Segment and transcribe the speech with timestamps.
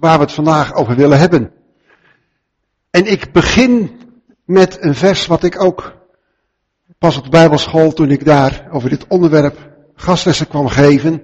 [0.00, 1.52] waar we het vandaag over willen hebben.
[2.90, 4.00] En ik begin
[4.44, 5.92] met een vers wat ik ook
[6.98, 11.22] pas op de Bijbelschool, toen ik daar over dit onderwerp gastlessen kwam geven,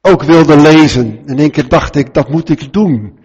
[0.00, 1.22] ook wilde lezen.
[1.26, 3.18] En één keer dacht ik, dat moet ik doen.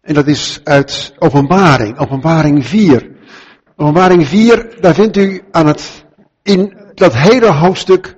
[0.00, 3.10] En dat is uit Openbaring, Openbaring 4.
[3.76, 6.04] Openbaring 4, daar vindt u aan het,
[6.42, 8.16] in dat hele hoofdstuk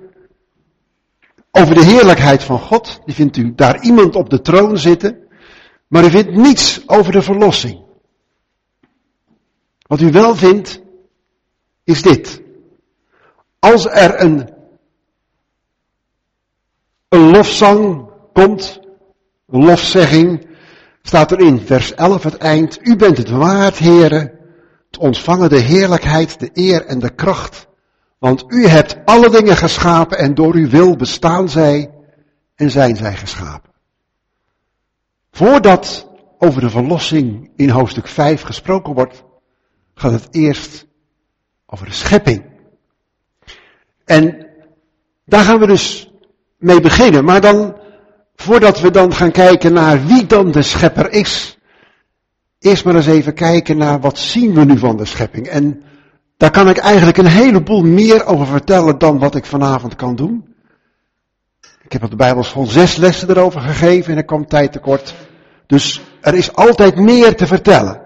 [1.57, 3.01] over de heerlijkheid van God.
[3.05, 5.27] Die vindt u daar iemand op de troon zitten.
[5.87, 7.83] Maar u vindt niets over de verlossing.
[9.87, 10.81] Wat u wel vindt,
[11.83, 12.41] is dit.
[13.59, 14.49] Als er een,
[17.09, 18.79] een lofzang komt,
[19.47, 20.47] een lofzegging,
[21.01, 24.31] staat erin, vers 11 het eind, u bent het waard, heren,
[24.89, 27.67] te ontvangen de heerlijkheid, de eer en de kracht,
[28.17, 31.91] want u hebt alle dingen geschapen en door uw wil bestaan zij
[32.55, 33.71] en zijn zij geschapen.
[35.31, 39.23] Voordat over de verlossing in hoofdstuk 5 gesproken wordt,
[39.93, 40.87] gaat het eerst
[41.65, 42.45] over de schepping.
[44.05, 44.47] En
[45.25, 46.11] daar gaan we dus
[46.57, 47.25] mee beginnen.
[47.25, 47.75] Maar dan,
[48.35, 51.57] voordat we dan gaan kijken naar wie dan de schepper is,
[52.59, 55.47] eerst maar eens even kijken naar wat zien we nu van de schepping.
[55.47, 55.83] En
[56.37, 60.53] daar kan ik eigenlijk een heleboel meer over vertellen dan wat ik vanavond kan doen.
[61.83, 65.15] Ik heb op de Bijbelschool zes lessen erover gegeven en er kwam tijd tekort.
[65.67, 68.01] Dus er is altijd meer te vertellen.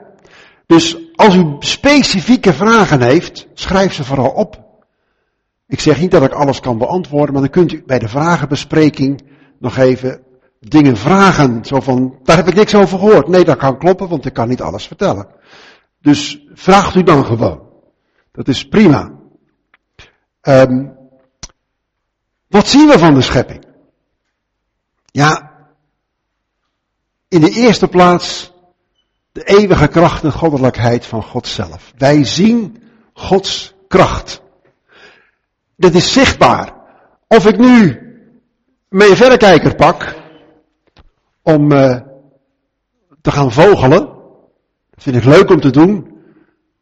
[0.66, 4.68] Dus als u specifieke vragen heeft, schrijf ze vooral op.
[5.68, 9.22] Ik zeg niet dat ik alles kan beantwoorden, maar dan kunt u bij de vragenbespreking
[9.60, 10.22] nog even
[10.60, 11.66] dingen vragen.
[11.66, 13.28] Zo van, daar heb ik niks over gehoord.
[13.28, 15.28] Nee, dat kan kloppen, want ik kan niet alles vertellen.
[16.02, 17.69] Dus vraagt u dan gewoon.
[18.40, 19.12] Dat is prima.
[20.42, 20.98] Um,
[22.48, 23.66] wat zien we van de schepping?
[25.06, 25.52] Ja,
[27.28, 28.54] in de eerste plaats
[29.32, 31.94] de eeuwige kracht en goddelijkheid van God zelf.
[31.98, 34.42] Wij zien Gods kracht.
[35.76, 36.74] Dat is zichtbaar.
[37.28, 38.00] Of ik nu
[38.90, 40.16] mijn verrekijker pak
[41.42, 42.02] om uh,
[43.22, 44.06] te gaan vogelen.
[44.90, 46.19] Dat vind ik leuk om te doen.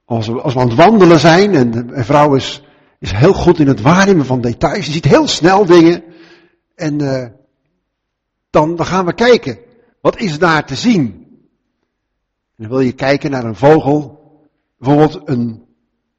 [0.08, 2.64] Als we, als we aan het wandelen zijn en een vrouw is,
[3.00, 4.86] is heel goed in het waarnemen van details.
[4.86, 6.04] Je ziet heel snel dingen.
[6.76, 7.26] En uh,
[8.50, 9.58] dan, dan gaan we kijken.
[10.02, 11.06] Wat is daar te zien?
[12.56, 14.20] En dan wil je kijken naar een vogel,
[14.78, 15.64] bijvoorbeeld een,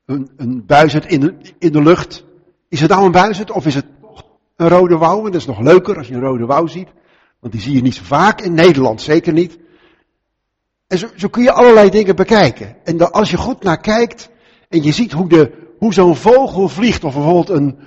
[0.04, 2.24] een, een buizerd in de, in de lucht.
[2.68, 3.86] Is het nou een buizerd of is het
[4.56, 5.18] een rode wouw?
[5.18, 6.88] En dat is nog leuker als je een rode wouw ziet.
[7.40, 9.58] Want die zie je niet zo vaak, in Nederland zeker niet.
[10.88, 12.76] En zo, zo kun je allerlei dingen bekijken.
[12.84, 14.30] En als je goed naar kijkt
[14.68, 17.78] en je ziet hoe, de, hoe zo'n vogel vliegt, of bijvoorbeeld een,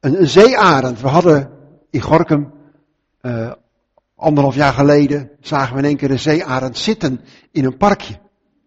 [0.00, 1.00] een, een zeearend.
[1.00, 1.50] We hadden
[1.90, 2.52] in Gorkum
[3.22, 3.52] uh,
[4.16, 8.14] Anderhalf jaar geleden zagen we in één keer een zeearend zitten in een parkje.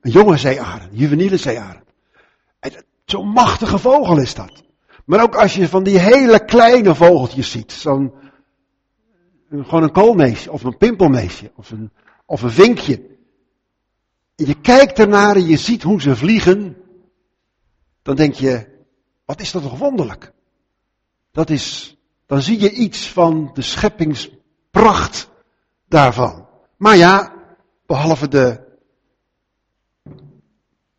[0.02, 1.84] Een jonge zeearend, juveniele zeearend.
[3.06, 4.64] Zo'n machtige vogel is dat.
[5.06, 8.14] Maar ook als je van die hele kleine vogeltjes ziet, zo'n,
[9.50, 11.92] gewoon een koolmeesje, of een pimpelmeesje, of een,
[12.26, 13.17] of een vinkje.
[14.46, 16.78] Je kijkt ernaar en je ziet hoe ze vliegen,
[18.02, 18.68] dan denk je,
[19.26, 20.32] wat is dat toch wonderlijk.
[21.32, 25.30] Dat is, dan zie je iets van de scheppingspracht
[25.88, 26.48] daarvan.
[26.78, 27.34] Maar ja,
[27.86, 28.60] behalve de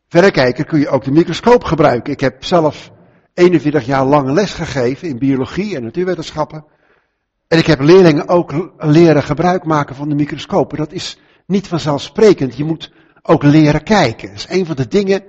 [0.09, 2.12] verrekijker kun je ook de microscoop gebruiken.
[2.12, 2.91] Ik heb zelf
[3.34, 6.65] 41 jaar lang les gegeven in biologie en natuurwetenschappen.
[7.48, 10.78] En ik heb leerlingen ook leren gebruik maken van de microscopen.
[10.78, 12.56] Dat is niet vanzelfsprekend.
[12.56, 12.93] Je moet
[13.28, 14.28] ook leren kijken.
[14.28, 15.22] Dat is een van de dingen,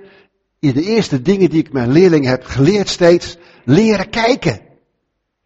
[0.58, 3.36] de eerste dingen die ik mijn leerlingen heb geleerd steeds.
[3.64, 4.60] Leren kijken.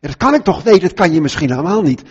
[0.00, 0.64] dat kan ik toch?
[0.64, 2.02] Nee, dat kan je misschien helemaal niet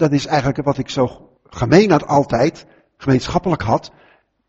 [0.00, 3.92] dat is eigenlijk wat ik zo gemeen had altijd, gemeenschappelijk had,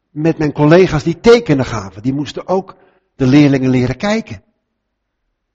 [0.10, 2.02] met mijn collega's die tekenen gaven.
[2.02, 2.78] Die moesten ook
[3.16, 4.44] de leerlingen leren kijken.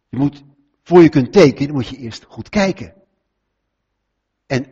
[0.09, 0.45] Je moet,
[0.83, 2.95] voor je kunt tekenen, moet je eerst goed kijken.
[4.47, 4.67] En,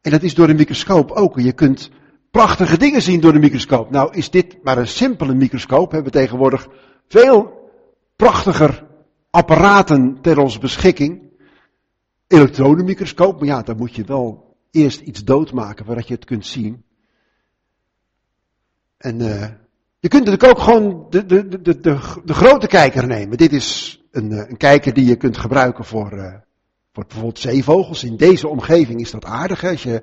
[0.00, 1.40] en dat is door de microscoop ook.
[1.40, 1.90] Je kunt
[2.30, 3.90] prachtige dingen zien door de microscoop.
[3.90, 5.88] Nou is dit maar een simpele microscoop.
[5.88, 6.68] We hebben tegenwoordig
[7.08, 7.70] veel
[8.16, 8.86] prachtiger
[9.30, 11.28] apparaten ter onze beschikking
[12.26, 16.84] elektronenmicroscoop, maar ja, dan moet je wel eerst iets doodmaken voordat je het kunt zien.
[18.96, 19.48] En uh,
[19.98, 23.38] je kunt natuurlijk ook gewoon de, de, de, de, de grote kijker nemen.
[23.38, 26.34] Dit is een, eh, een kijker die je kunt gebruiken voor, uh,
[26.92, 28.04] voor bijvoorbeeld zeevogels.
[28.04, 29.60] In deze omgeving is dat aardig.
[29.60, 29.70] Hè?
[29.70, 30.02] Als, je,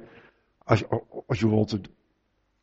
[0.64, 0.88] als, je,
[1.28, 1.88] als je bijvoorbeeld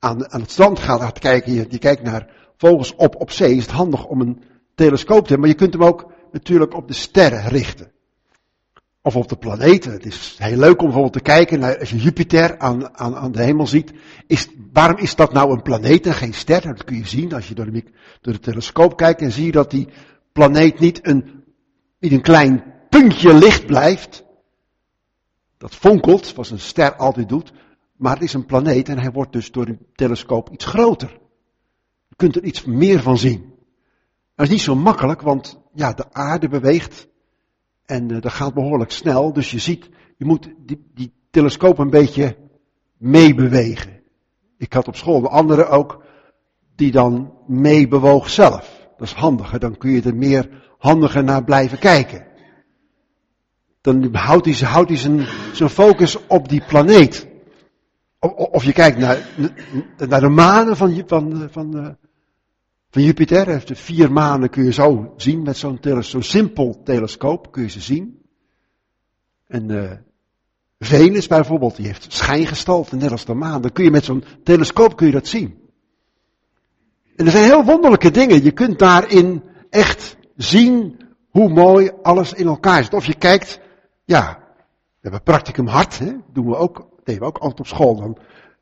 [0.03, 3.63] aan, aan het strand gaat, kijken, je, je kijkt naar vogels op, op zee, is
[3.63, 4.43] het handig om een
[4.75, 5.41] telescoop te hebben.
[5.41, 7.91] Maar je kunt hem ook natuurlijk op de sterren richten.
[9.03, 9.93] of op de planeten.
[9.93, 13.33] Het is heel leuk om bijvoorbeeld te kijken naar, als je Jupiter aan, aan, aan
[13.33, 13.93] de hemel ziet.
[14.27, 16.63] Is, waarom is dat nou een planeet en geen ster?
[16.63, 17.85] Dat kun je zien als je door de,
[18.21, 19.89] door de telescoop kijkt en zie je dat die
[20.33, 21.45] planeet niet een,
[21.99, 24.25] niet een klein puntje licht blijft.
[25.59, 27.53] Dat fonkelt, zoals een ster altijd doet.
[28.03, 31.19] Maar het is een planeet en hij wordt dus door een telescoop iets groter.
[32.09, 33.55] Je kunt er iets meer van zien.
[34.35, 37.09] Dat is niet zo makkelijk, want ja, de aarde beweegt
[37.85, 39.33] en uh, dat gaat behoorlijk snel.
[39.33, 42.37] Dus je ziet, je moet die, die telescoop een beetje
[42.97, 44.01] meebewegen.
[44.59, 46.05] Ik had op school de anderen ook,
[46.77, 48.89] die dan meebewoog zelf.
[48.97, 50.49] Dat is handiger, dan kun je er meer
[50.79, 52.27] handiger naar blijven kijken.
[53.81, 57.31] Dan houdt hij, houdt hij zijn, zijn focus op die planeet.
[58.31, 59.29] Of, je kijkt naar,
[60.09, 61.89] naar de manen van, van, van, eh,
[62.91, 63.67] van Jupiter.
[63.67, 67.81] De vier manen kun je zo zien met zo'n zo simpel telescoop kun je ze
[67.81, 68.21] zien.
[69.47, 69.91] En uh,
[70.79, 73.63] Venus bijvoorbeeld, die heeft schijngestalte, net als de maan.
[73.63, 75.59] Dan kun je met zo'n telescoop kun je dat zien.
[77.17, 78.45] En er zijn heel wonderlijke dingen.
[78.45, 82.95] Je kunt daarin echt zien hoe mooi alles in elkaar zit.
[82.95, 83.61] Of je kijkt,
[84.05, 87.97] ja, we hebben practicum hart, hè, doen we ook, deden we ook altijd op school.
[87.97, 88.19] Dan,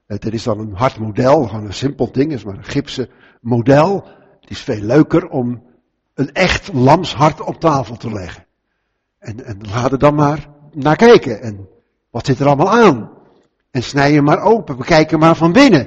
[0.06, 3.08] het is dan een hartmodel, gewoon een simpel ding, is maar een gipsen
[3.40, 4.04] model.
[4.40, 5.62] Het is veel leuker om
[6.14, 8.46] een echt lamshart op tafel te leggen.
[9.18, 11.42] En, en laat er dan maar naar kijken.
[11.42, 11.68] En
[12.10, 13.10] wat zit er allemaal aan?
[13.70, 14.76] En snij je maar open.
[14.76, 15.86] We kijken maar van binnen.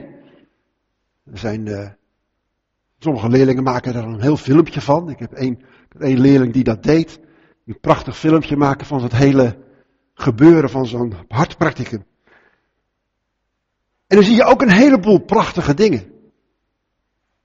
[1.32, 1.90] Er zijn, uh,
[3.00, 5.10] sommige leerlingen maken daar een heel filmpje van.
[5.10, 5.62] Ik heb één,
[6.00, 7.20] één leerling die dat deed.
[7.66, 9.58] Een prachtig filmpje maken van het hele
[10.14, 12.06] gebeuren van zo'n hartpracticum.
[14.14, 16.12] En dan zie je ook een heleboel prachtige dingen.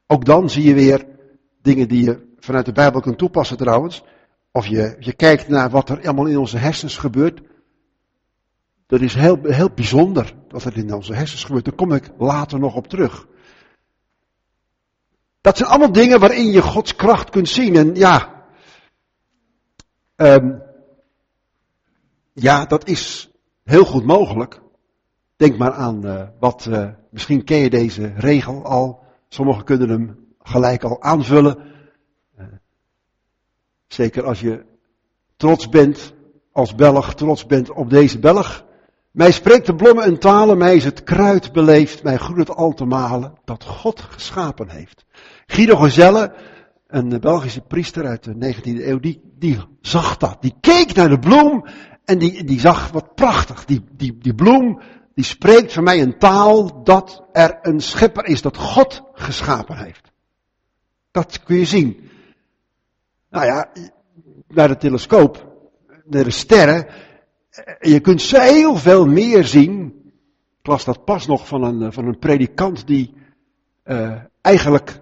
[0.06, 1.06] Ook dan zie je weer
[1.62, 4.03] dingen die je vanuit de Bijbel kunt toepassen trouwens.
[4.53, 7.41] Of je, je kijkt naar wat er allemaal in onze hersens gebeurt.
[8.87, 11.65] Dat is heel, heel bijzonder wat er in onze hersens gebeurt.
[11.65, 13.26] Daar kom ik later nog op terug.
[15.41, 17.76] Dat zijn allemaal dingen waarin je Gods kracht kunt zien.
[17.76, 18.44] En ja,
[20.17, 20.62] um,
[22.32, 23.31] ja dat is
[23.64, 24.67] heel goed mogelijk.
[25.38, 29.02] Denk maar aan uh, wat, uh, misschien ken je deze regel al.
[29.29, 31.58] Sommigen kunnen hem gelijk al aanvullen.
[32.38, 32.46] Uh,
[33.87, 34.64] zeker als je
[35.37, 36.14] trots bent,
[36.52, 38.64] als Belg trots bent op deze Belg.
[39.11, 42.85] Mij spreekt de bloemen en talen, mij is het kruid beleefd, mij groeit al te
[42.85, 45.05] malen, dat God geschapen heeft.
[45.46, 46.32] Guido Gezelle,
[46.87, 50.37] een Belgische priester uit de 19e eeuw, die, die zag dat.
[50.40, 51.64] Die keek naar de bloem
[52.05, 53.64] en die, die zag wat prachtig.
[53.64, 54.81] Die, die, die bloem,
[55.19, 60.12] die spreekt voor mij een taal dat er een schepper is, dat God geschapen heeft.
[61.11, 62.11] Dat kun je zien.
[63.31, 63.73] Nou ja,
[64.49, 65.47] naar de telescoop,
[66.05, 66.87] naar de sterren,
[67.81, 70.03] je kunt heel veel meer zien.
[70.61, 73.14] Ik las dat pas nog van een, van een predikant die
[73.85, 75.00] uh, eigenlijk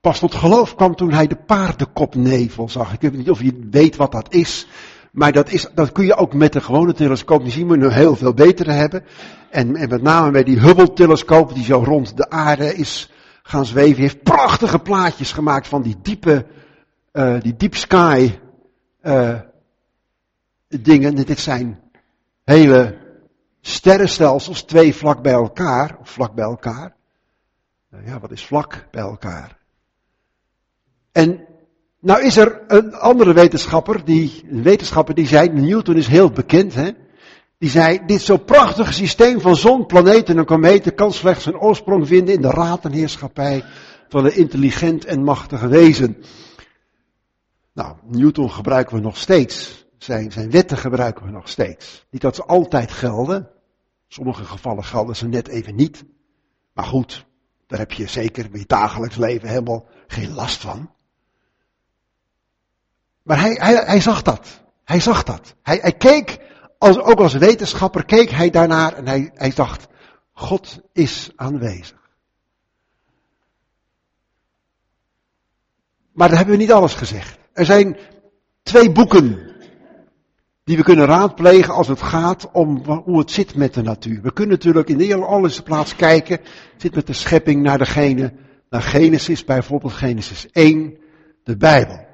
[0.00, 2.92] pas tot geloof kwam toen hij de paardenkopnevel zag.
[2.92, 4.66] Ik weet niet of je weet wat dat is.
[5.16, 7.88] Maar dat, is, dat kun je ook met een gewone telescoop niet zien, maar nu
[7.88, 9.04] heel veel beter hebben.
[9.50, 13.10] En, en met name bij die Hubble-telescoop, die zo rond de aarde is
[13.42, 16.46] gaan zweven, heeft prachtige plaatjes gemaakt van die diepe,
[17.12, 18.38] uh, die deep sky
[19.02, 19.40] uh,
[20.68, 21.14] dingen.
[21.14, 21.80] Dit zijn
[22.44, 22.98] hele
[23.60, 26.94] sterrenstelsels, twee vlak bij elkaar, of vlak bij elkaar.
[27.94, 29.58] Uh, ja, wat is vlak bij elkaar?
[31.12, 31.46] En
[32.06, 36.74] nou is er een andere wetenschapper, die, een wetenschapper die zei, Newton is heel bekend,
[36.74, 36.90] hè?
[37.58, 42.06] Die zei, dit zo prachtige systeem van zon, planeten en kometen kan slechts zijn oorsprong
[42.06, 43.64] vinden in de raad heerschappij
[44.08, 46.16] van een intelligent en machtige wezen.
[47.72, 49.86] Nou, Newton gebruiken we nog steeds.
[49.98, 52.06] Zijn, zijn wetten gebruiken we nog steeds.
[52.10, 53.50] Niet dat ze altijd gelden.
[54.08, 56.04] Sommige gevallen gelden ze net even niet.
[56.72, 57.26] Maar goed,
[57.66, 60.94] daar heb je zeker in je dagelijks leven helemaal geen last van.
[63.26, 64.60] Maar hij, hij, hij zag dat.
[64.84, 65.54] Hij zag dat.
[65.62, 66.38] Hij, hij keek,
[66.78, 69.86] als, ook als wetenschapper, keek hij daarnaar en hij, hij dacht,
[70.32, 72.10] God is aanwezig.
[76.12, 77.38] Maar daar hebben we niet alles gezegd.
[77.52, 77.96] Er zijn
[78.62, 79.54] twee boeken
[80.64, 84.22] die we kunnen raadplegen als het gaat om hoe het zit met de natuur.
[84.22, 86.40] We kunnen natuurlijk in de allereerste plaats kijken,
[86.76, 88.32] zit met de schepping naar degene,
[88.70, 90.98] naar Genesis, bijvoorbeeld Genesis 1,
[91.44, 92.05] de Bijbel.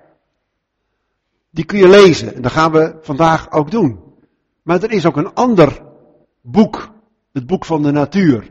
[1.54, 4.00] Die kun je lezen en dat gaan we vandaag ook doen.
[4.62, 5.82] Maar er is ook een ander
[6.42, 6.92] boek,
[7.32, 8.50] het boek van de natuur.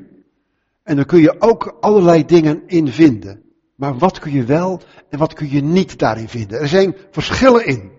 [0.84, 3.42] En daar kun je ook allerlei dingen in vinden.
[3.76, 6.60] Maar wat kun je wel en wat kun je niet daarin vinden?
[6.60, 7.92] Er zijn verschillen in.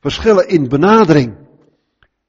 [0.00, 1.36] Verschillen in benadering.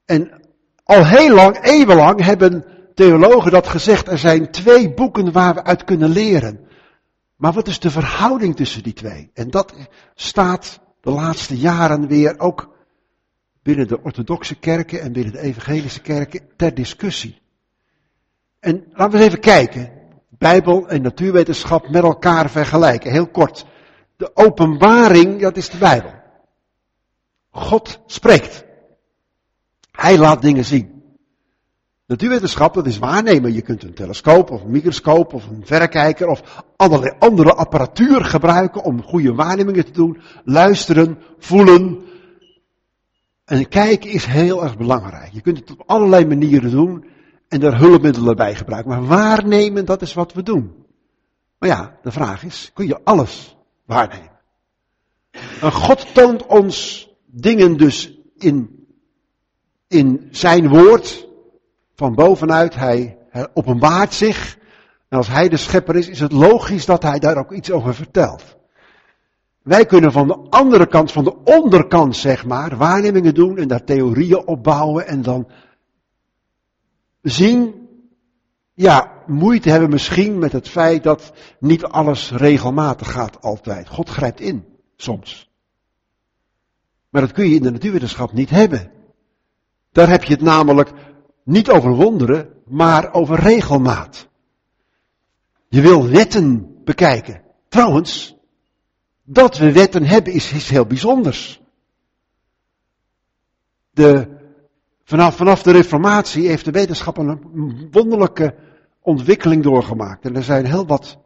[0.04, 0.40] En
[0.84, 2.64] al heel lang, eeuwenlang, hebben
[2.94, 4.08] theologen dat gezegd.
[4.08, 6.60] Er zijn twee boeken waar we uit kunnen leren.
[7.36, 9.30] Maar wat is de verhouding tussen die twee?
[9.34, 9.74] En dat
[10.14, 12.76] staat de laatste jaren weer ook
[13.62, 17.40] binnen de orthodoxe kerken en binnen de evangelische kerken ter discussie.
[18.60, 19.92] En laten we eens even kijken.
[20.28, 23.12] Bijbel en natuurwetenschap met elkaar vergelijken.
[23.12, 23.66] Heel kort.
[24.16, 26.12] De openbaring, dat is de Bijbel.
[27.50, 28.64] God spreekt.
[29.90, 30.99] Hij laat dingen zien.
[32.10, 33.52] Natuurwetenschap, dat is waarnemen.
[33.52, 38.82] Je kunt een telescoop of een microscoop of een verrekijker of allerlei andere apparatuur gebruiken
[38.82, 40.20] om goede waarnemingen te doen.
[40.44, 41.98] Luisteren, voelen.
[43.44, 45.32] En kijken is heel erg belangrijk.
[45.32, 47.04] Je kunt het op allerlei manieren doen
[47.48, 48.90] en daar hulpmiddelen bij gebruiken.
[48.90, 50.74] Maar waarnemen, dat is wat we doen.
[51.58, 54.40] Maar ja, de vraag is, kun je alles waarnemen?
[55.60, 58.86] En God toont ons dingen dus in,
[59.88, 61.28] in zijn woord,
[62.00, 63.18] van bovenuit, hij,
[63.54, 64.58] openbaart zich.
[65.08, 67.94] En als hij de schepper is, is het logisch dat hij daar ook iets over
[67.94, 68.56] vertelt.
[69.62, 73.84] Wij kunnen van de andere kant, van de onderkant zeg maar, waarnemingen doen en daar
[73.84, 75.48] theorieën opbouwen en dan
[77.22, 77.88] zien,
[78.74, 83.88] ja, moeite hebben misschien met het feit dat niet alles regelmatig gaat altijd.
[83.88, 84.64] God grijpt in,
[84.96, 85.50] soms.
[87.08, 88.90] Maar dat kun je in de natuurwetenschap niet hebben.
[89.92, 90.92] Daar heb je het namelijk
[91.44, 94.28] niet over wonderen, maar over regelmaat.
[95.68, 97.42] Je wil wetten bekijken.
[97.68, 98.36] Trouwens,
[99.24, 101.60] dat we wetten hebben is, heel bijzonders.
[103.90, 104.38] De,
[105.04, 108.54] vanaf, vanaf de Reformatie heeft de wetenschap een wonderlijke
[109.00, 110.24] ontwikkeling doorgemaakt.
[110.24, 111.18] En er zijn heel wat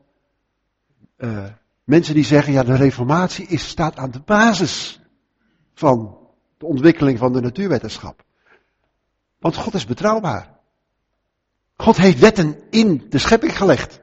[1.18, 1.44] uh,
[1.85, 5.00] mensen die zeggen, ja, de Reformatie is, staat aan de basis
[5.75, 6.18] van
[6.59, 8.25] de ontwikkeling van de natuurwetenschap.
[9.44, 10.58] Want God is betrouwbaar.
[11.76, 14.00] God heeft wetten in de schepping gelegd.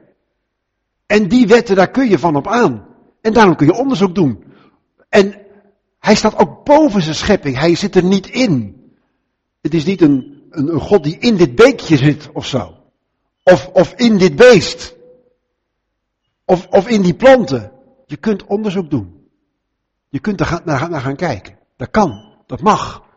[1.06, 2.86] En die wetten, daar kun je van op aan.
[3.20, 4.44] En daarom kun je onderzoek doen.
[5.08, 5.34] En
[5.98, 7.58] hij staat ook boven zijn schepping.
[7.58, 8.82] Hij zit er niet in.
[9.60, 12.76] Het is niet een, een, een God die in dit beekje zit of zo.
[13.44, 14.94] Of, of in dit beest.
[16.44, 17.72] Of, of in die planten.
[18.06, 19.28] Je kunt onderzoek doen.
[20.08, 21.58] Je kunt er naar gaan kijken.
[21.76, 22.34] Dat kan.
[22.46, 23.10] Dat mag.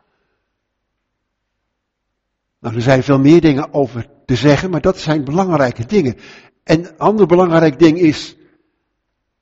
[2.66, 6.18] Nou, er zijn veel meer dingen over te zeggen, maar dat zijn belangrijke dingen.
[6.64, 8.38] En een ander belangrijk ding is,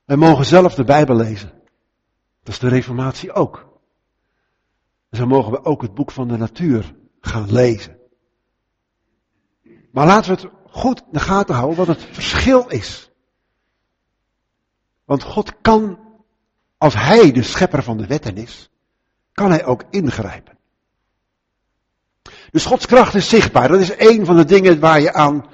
[0.04, 1.52] wij mogen zelf de Bijbel lezen.
[2.42, 3.80] Dat is de Reformatie ook.
[5.10, 7.98] En zo mogen we ook het boek van de natuur gaan lezen.
[9.92, 13.10] Maar laten we het goed in de gaten houden wat het verschil is.
[15.04, 15.98] Want God kan,
[16.78, 18.70] als Hij de schepper van de wetten is,
[19.32, 20.58] kan Hij ook ingrijpen.
[22.54, 23.68] Dus Gods kracht is zichtbaar.
[23.68, 25.44] Dat is een van de dingen waar je aan,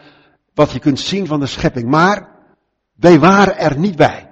[0.54, 1.88] wat je kunt zien van de schepping.
[1.88, 2.28] Maar
[2.96, 4.30] wij waren er niet bij.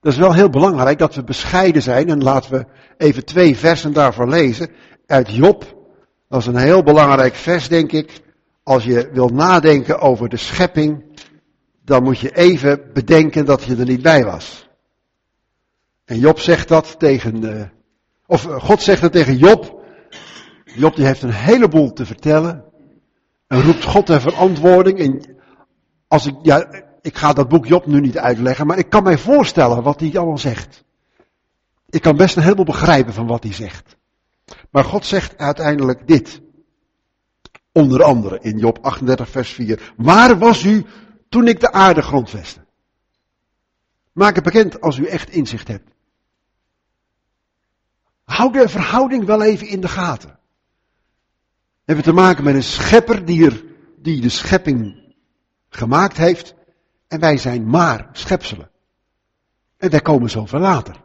[0.00, 2.08] Dat is wel heel belangrijk dat we bescheiden zijn.
[2.08, 4.70] En laten we even twee versen daarvoor lezen.
[5.06, 5.76] Uit Job.
[6.28, 8.22] Dat is een heel belangrijk vers, denk ik.
[8.62, 11.04] Als je wilt nadenken over de schepping,
[11.84, 14.68] dan moet je even bedenken dat je er niet bij was.
[16.04, 17.72] En Job zegt dat tegen,
[18.26, 19.81] of God zegt dat tegen Job.
[20.74, 22.64] Job die heeft een heleboel te vertellen.
[23.46, 24.98] En roept God ter verantwoording.
[24.98, 25.36] En
[26.08, 29.18] als ik, ja, ik ga dat boek Job nu niet uitleggen, maar ik kan mij
[29.18, 30.84] voorstellen wat hij allemaal zegt.
[31.88, 33.96] Ik kan best een heleboel begrijpen van wat hij zegt.
[34.70, 36.40] Maar God zegt uiteindelijk dit.
[37.72, 39.92] Onder andere in Job 38 vers 4.
[39.96, 40.86] Waar was u
[41.28, 42.60] toen ik de aarde grondvestte?
[44.12, 45.90] Maak het bekend als u echt inzicht hebt.
[48.24, 50.40] Hou de verhouding wel even in de gaten
[51.84, 53.64] hebben te maken met een schepper die,
[53.96, 55.14] die de schepping
[55.68, 56.54] gemaakt heeft.
[57.08, 58.70] En wij zijn maar schepselen.
[59.76, 61.02] En wij komen zoveel later.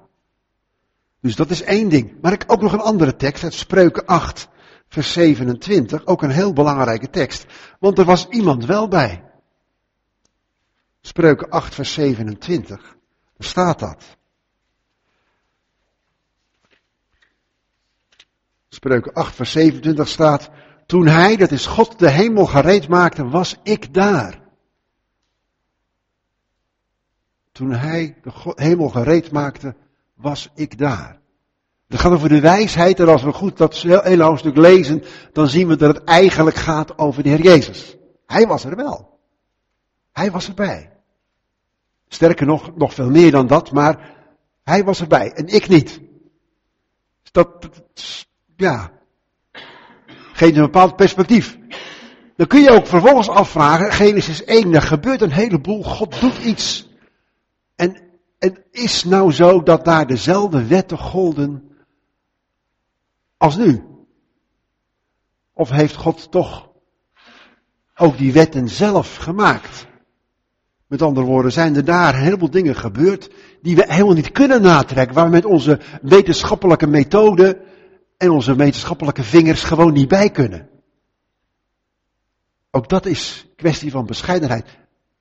[1.22, 2.22] Dus dat is één ding.
[2.22, 4.48] Maar ik ook nog een andere tekst uit Spreuken 8,
[4.88, 6.06] vers 27.
[6.06, 7.46] Ook een heel belangrijke tekst.
[7.80, 9.24] Want er was iemand wel bij.
[11.02, 12.82] Spreuken 8, vers 27.
[13.38, 14.18] Daar staat dat.
[18.70, 20.50] Spreuken 8, vers 27 staat.
[20.88, 24.42] Toen hij, dat is God, de hemel gereed maakte, was ik daar.
[27.52, 29.76] Toen hij de hemel gereed maakte,
[30.16, 31.20] was ik daar.
[31.88, 35.68] Het gaat over de wijsheid en als we goed dat hele hoofdstuk lezen, dan zien
[35.68, 37.98] we dat het eigenlijk gaat over de Heer Jezus.
[38.26, 39.20] Hij was er wel.
[40.12, 40.92] Hij was erbij.
[42.08, 44.16] Sterker nog, nog veel meer dan dat, maar
[44.64, 46.02] hij was erbij en ik niet.
[47.32, 47.70] Dat,
[48.56, 48.97] ja,
[50.38, 51.58] geeft een bepaald perspectief.
[52.36, 56.90] Dan kun je ook vervolgens afvragen, Genesis 1, er gebeurt een heleboel, God doet iets.
[57.76, 58.02] En,
[58.72, 61.72] is nou zo dat daar dezelfde wetten golden
[63.38, 63.84] als nu?
[65.54, 66.70] Of heeft God toch
[67.96, 69.88] ook die wetten zelf gemaakt?
[70.88, 73.30] Met andere woorden, zijn er daar een heleboel dingen gebeurd
[73.62, 77.62] die we helemaal niet kunnen natrekken, waar met onze wetenschappelijke methode
[78.18, 80.70] en onze wetenschappelijke vingers gewoon niet bij kunnen.
[82.72, 84.78] Ook dat is kwestie van bescheidenheid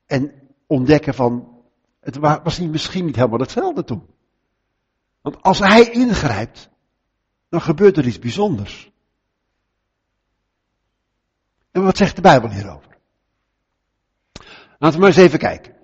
[0.06, 0.32] en
[0.66, 1.62] ontdekken van,
[2.00, 4.06] het was niet, misschien niet helemaal hetzelfde toen.
[5.20, 6.68] Want als hij ingrijpt,
[7.48, 8.90] dan gebeurt er iets bijzonders.
[11.70, 12.98] En wat zegt de Bijbel hierover?
[14.78, 15.74] Laten we maar eens even kijken.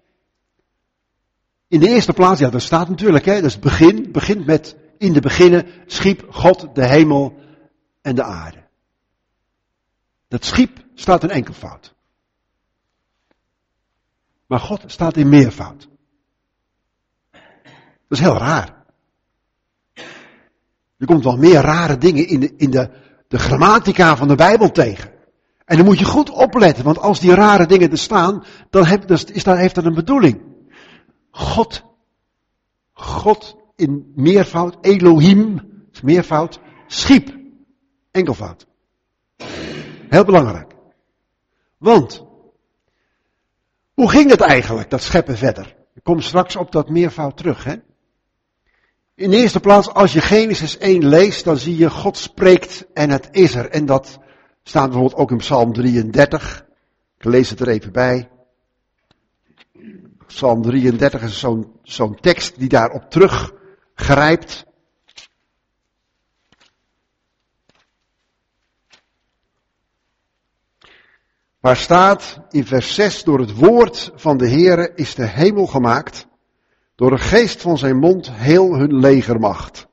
[1.68, 5.12] In de eerste plaats, ja, dat staat natuurlijk, hè, dat is begin, begint met, in
[5.12, 7.34] de beginnen schiep God de hemel
[8.00, 8.62] en de aarde.
[10.28, 11.94] Dat schiep staat in enkelvoud.
[14.46, 15.88] Maar God staat in meervoud.
[18.08, 18.84] Dat is heel raar.
[20.96, 22.90] Je komt wel meer rare dingen in de, in de,
[23.28, 25.10] de grammatica van de Bijbel tegen.
[25.64, 29.18] En dan moet je goed opletten, want als die rare dingen er staan, dan, dan
[29.32, 30.42] is dat, heeft dat een bedoeling.
[31.30, 31.84] God,
[32.92, 35.60] God in meervoud, Elohim,
[35.92, 37.38] is meervoud, schiep,
[38.10, 38.66] enkelvoud.
[40.08, 40.72] Heel belangrijk.
[41.78, 42.24] Want,
[43.94, 45.76] hoe ging het eigenlijk, dat scheppen verder?
[45.94, 47.74] Ik kom straks op dat meervoud terug, hè.
[49.14, 53.10] In de eerste plaats, als je Genesis 1 leest, dan zie je God spreekt en
[53.10, 53.70] het is er.
[53.70, 54.18] En dat
[54.62, 56.66] staat bijvoorbeeld ook in Psalm 33.
[57.18, 58.30] Ik lees het er even bij.
[60.26, 63.10] Psalm 33 is zo'n zo'n tekst die daarop
[63.94, 64.66] teruggrijpt.
[71.60, 76.26] Waar staat in vers 6, door het woord van de Heere is de hemel gemaakt,
[76.94, 79.86] door de geest van zijn mond heel hun legermacht.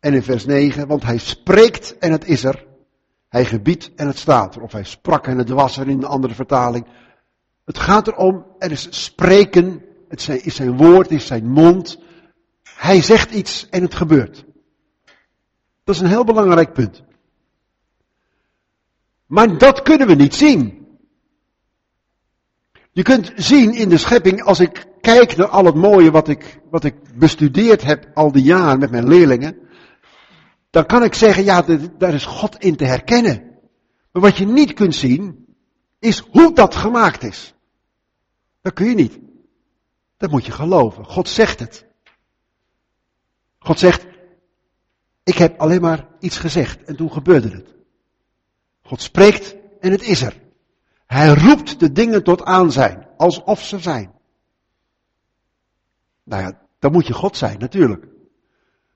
[0.00, 2.66] En in vers 9, want hij spreekt en het is er,
[3.28, 6.04] hij gebiedt en het staat er, of hij sprak en het was er in een
[6.04, 6.86] andere vertaling.
[7.64, 11.98] Het gaat erom, er is spreken, het is zijn woord, het is zijn mond.
[12.82, 14.44] Hij zegt iets en het gebeurt.
[15.84, 17.02] Dat is een heel belangrijk punt.
[19.26, 20.86] Maar dat kunnen we niet zien.
[22.92, 26.60] Je kunt zien in de schepping, als ik kijk naar al het mooie wat ik,
[26.70, 29.58] wat ik bestudeerd heb al die jaren met mijn leerlingen,
[30.70, 31.62] dan kan ik zeggen, ja,
[31.98, 33.58] daar is God in te herkennen.
[34.12, 35.46] Maar wat je niet kunt zien,
[35.98, 37.54] is hoe dat gemaakt is.
[38.60, 39.18] Dat kun je niet.
[40.16, 41.04] Dat moet je geloven.
[41.04, 41.90] God zegt het.
[43.62, 44.06] God zegt,
[45.22, 47.74] ik heb alleen maar iets gezegd en toen gebeurde het.
[48.82, 50.40] God spreekt en het is er.
[51.06, 54.12] Hij roept de dingen tot aanzijn, alsof ze zijn.
[56.24, 58.06] Nou ja, dan moet je God zijn, natuurlijk.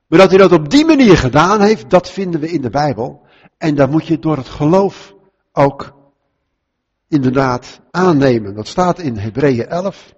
[0.07, 3.25] Maar dat hij dat op die manier gedaan heeft, dat vinden we in de Bijbel.
[3.57, 5.15] En dan moet je door het geloof
[5.51, 5.93] ook
[7.07, 8.55] inderdaad aannemen.
[8.55, 10.05] Dat staat in Hebreeën 11.
[10.05, 10.15] Dat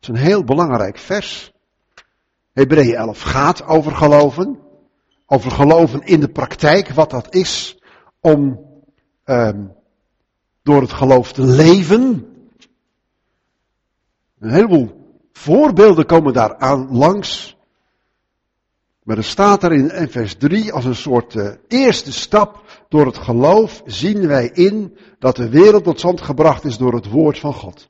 [0.00, 1.52] is een heel belangrijk vers.
[2.56, 4.58] Hebreeën 11 gaat over geloven.
[5.26, 7.78] Over geloven in de praktijk, wat dat is
[8.20, 8.60] om
[9.24, 9.72] um,
[10.62, 12.02] door het geloof te leven.
[14.38, 17.56] Een heleboel voorbeelden komen daar aan langs.
[19.02, 23.18] Maar er staat er in vers 3 als een soort uh, eerste stap door het
[23.18, 27.54] geloof zien wij in dat de wereld tot stand gebracht is door het woord van
[27.54, 27.88] God.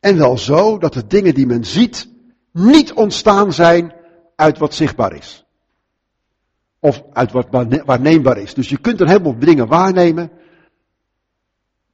[0.00, 2.14] En wel zo dat de dingen die men ziet
[2.56, 3.94] niet ontstaan zijn
[4.36, 5.44] uit wat zichtbaar is.
[6.78, 7.46] Of uit wat
[7.84, 8.54] waarneembaar is.
[8.54, 10.30] Dus je kunt een heleboel dingen waarnemen.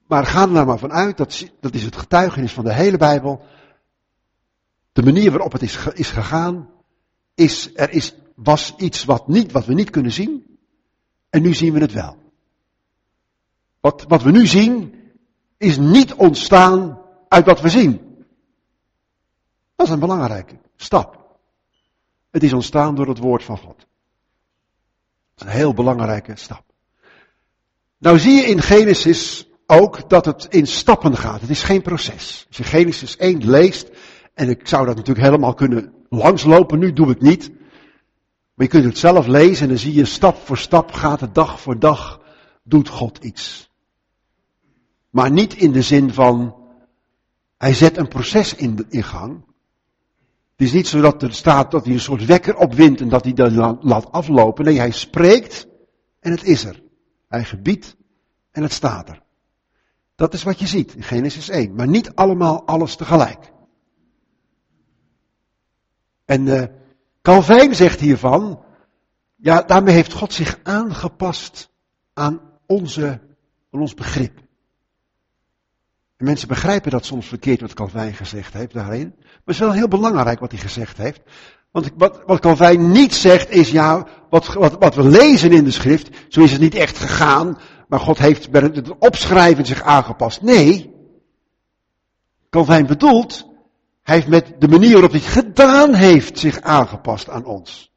[0.07, 3.43] Maar ga er nou maar vanuit, dat, dat is het getuigenis van de hele Bijbel.
[4.93, 6.71] De manier waarop het is, is gegaan,
[7.35, 10.59] is, er is, was iets wat, niet, wat we niet kunnen zien.
[11.31, 12.17] En nu zien we het wel.
[13.81, 14.95] Wat, wat we nu zien,
[15.57, 18.12] is niet ontstaan uit wat we zien.
[19.83, 21.37] Dat is een belangrijke stap.
[22.31, 23.77] Het is ontstaan door het woord van God.
[23.77, 23.87] Dat
[25.37, 26.65] is een heel belangrijke stap.
[27.99, 31.41] Nou zie je in Genesis ook dat het in stappen gaat.
[31.41, 32.45] Het is geen proces.
[32.49, 33.91] Als je Genesis 1 leest,
[34.35, 37.51] en ik zou dat natuurlijk helemaal kunnen langslopen, nu doe ik niet.
[38.55, 41.35] Maar je kunt het zelf lezen en dan zie je stap voor stap gaat het
[41.35, 42.21] dag voor dag,
[42.63, 43.71] doet God iets.
[45.11, 46.57] Maar niet in de zin van,
[47.57, 49.51] hij zet een proces in, in gang.
[50.63, 53.25] Het is niet zo dat er staat dat hij een soort wekker opwint en dat
[53.25, 54.65] hij dat laat aflopen.
[54.65, 55.67] Nee, hij spreekt
[56.21, 56.83] en het is er.
[57.29, 57.97] Hij gebiedt
[58.51, 59.23] en het staat er.
[60.15, 61.75] Dat is wat je ziet in Genesis 1.
[61.75, 63.53] Maar niet allemaal alles tegelijk.
[66.25, 66.63] En uh,
[67.23, 68.65] Calvijn zegt hiervan,
[69.37, 71.71] ja, daarmee heeft God zich aangepast
[72.13, 73.21] aan, onze,
[73.71, 74.39] ons begrip.
[76.17, 79.15] En mensen begrijpen dat soms verkeerd wat Calvijn gezegd heeft daarin.
[79.45, 81.21] Maar het is wel heel belangrijk wat hij gezegd heeft.
[81.71, 86.11] Want wat, wat niet zegt is, ja, wat, wat, wat we lezen in de schrift,
[86.29, 90.43] zo is het niet echt gegaan, maar God heeft bij het opschrijven zich aangepast.
[90.43, 90.95] Nee,
[92.51, 93.47] Calvijn bedoelt,
[94.03, 97.93] hij heeft met de manier waarop hij gedaan heeft zich aangepast aan ons.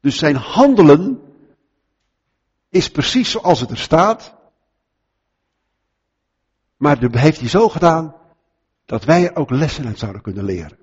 [0.00, 1.20] Dus zijn handelen
[2.68, 4.34] is precies zoals het er staat.
[6.76, 8.14] Maar dat heeft hij zo gedaan
[8.86, 10.78] dat wij ook lessen uit zouden kunnen leren.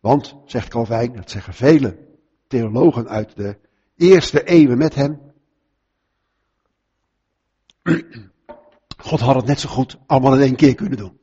[0.00, 1.98] Want, zegt Calvijn, dat zeggen vele
[2.46, 3.56] theologen uit de
[3.96, 5.20] eerste eeuwen met hem.
[8.96, 11.18] God had het net zo goed allemaal in één keer kunnen doen.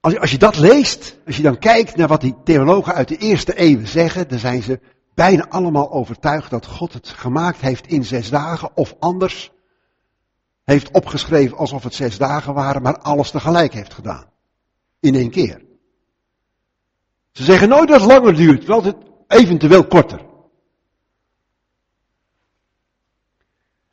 [0.00, 3.08] Als je, als je dat leest, als je dan kijkt naar wat die theologen uit
[3.08, 4.80] de eerste eeuwen zeggen, dan zijn ze
[5.14, 9.52] bijna allemaal overtuigd dat God het gemaakt heeft in zes dagen of anders
[10.64, 14.24] heeft opgeschreven alsof het zes dagen waren, maar alles tegelijk heeft gedaan.
[15.00, 15.64] In één keer.
[17.32, 18.96] Ze zeggen nooit dat het langer duurt, wel het
[19.26, 20.30] eventueel korter.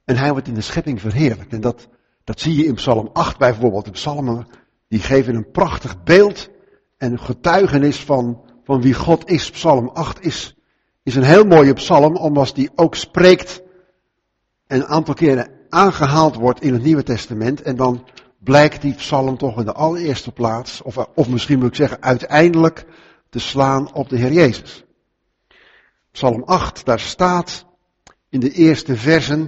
[0.05, 1.53] En hij wordt in de schepping verheerlijkt.
[1.53, 1.87] En dat,
[2.23, 3.85] dat zie je in Psalm 8 bijvoorbeeld.
[3.85, 4.47] De psalmen
[4.87, 6.49] die geven een prachtig beeld
[6.97, 9.51] en getuigenis van, van wie God is.
[9.51, 10.55] Psalm 8 is,
[11.03, 13.61] is een heel mooie psalm, omdat die ook spreekt
[14.67, 17.61] en een aantal keren aangehaald wordt in het Nieuwe Testament.
[17.61, 18.05] En dan
[18.39, 22.85] blijkt die psalm toch in de allereerste plaats, of, of misschien moet ik zeggen uiteindelijk,
[23.29, 24.83] te slaan op de Heer Jezus.
[26.11, 27.65] Psalm 8, daar staat
[28.29, 29.39] in de eerste versen,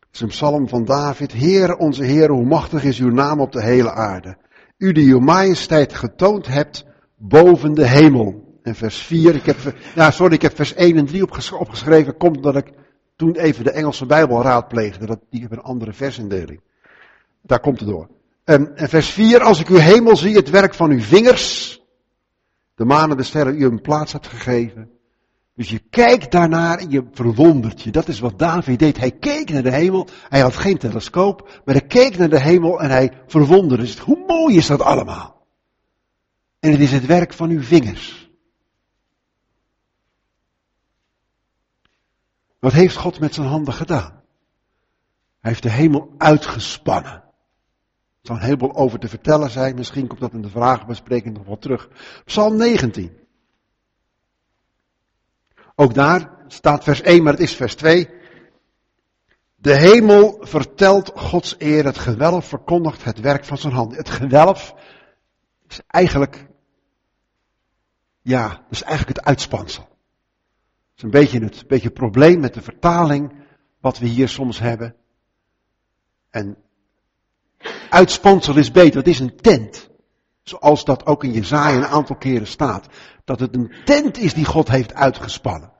[0.00, 3.52] het is een psalm van David, Heer, onze Heer, hoe machtig is uw naam op
[3.52, 4.36] de hele aarde.
[4.78, 6.84] U die uw majesteit getoond hebt
[7.16, 8.58] boven de hemel.
[8.62, 9.56] En vers 4, ik heb,
[9.94, 11.22] ja, sorry, ik heb vers 1 en 3
[11.58, 12.72] opgeschreven, komt omdat ik
[13.22, 15.18] toen even de Engelse Bijbel raadpleegde.
[15.30, 16.60] Die hebben een andere versindeling.
[17.42, 18.08] Daar komt het door.
[18.44, 21.80] En, en vers 4, als ik uw hemel zie, het werk van uw vingers,
[22.74, 24.90] de maan en de sterren u een plaats hebt gegeven.
[25.54, 27.90] Dus je kijkt daarnaar en je verwondert je.
[27.90, 28.98] Dat is wat David deed.
[28.98, 30.08] Hij keek naar de hemel.
[30.28, 34.04] Hij had geen telescoop, maar hij keek naar de hemel en hij verwonderde zich.
[34.04, 35.46] Hoe mooi is dat allemaal?
[36.60, 38.21] En het is het werk van uw vingers.
[42.62, 44.22] Wat heeft God met zijn handen gedaan?
[45.40, 47.12] Hij heeft de hemel uitgespannen.
[47.12, 47.22] Er
[48.22, 49.74] zal een heleboel over te vertellen zijn.
[49.74, 51.88] Misschien komt dat in de vragenbespreking nog wel terug.
[52.24, 53.16] Psalm 19.
[55.74, 58.08] Ook daar staat vers 1, maar het is vers 2.
[59.54, 63.96] De hemel vertelt Gods eer, het gewelf verkondigt het werk van zijn hand.
[63.96, 64.74] Het gewelf
[65.68, 66.46] is eigenlijk,
[68.20, 69.91] ja, is eigenlijk het uitspansel.
[70.94, 73.32] Dat is een beetje het beetje probleem met de vertaling
[73.80, 74.94] wat we hier soms hebben.
[76.30, 76.56] En
[77.90, 79.90] uitspansel is beter, het is een tent.
[80.42, 82.86] Zoals dat ook in Jezaja een aantal keren staat.
[83.24, 85.72] Dat het een tent is die God heeft uitgespannen.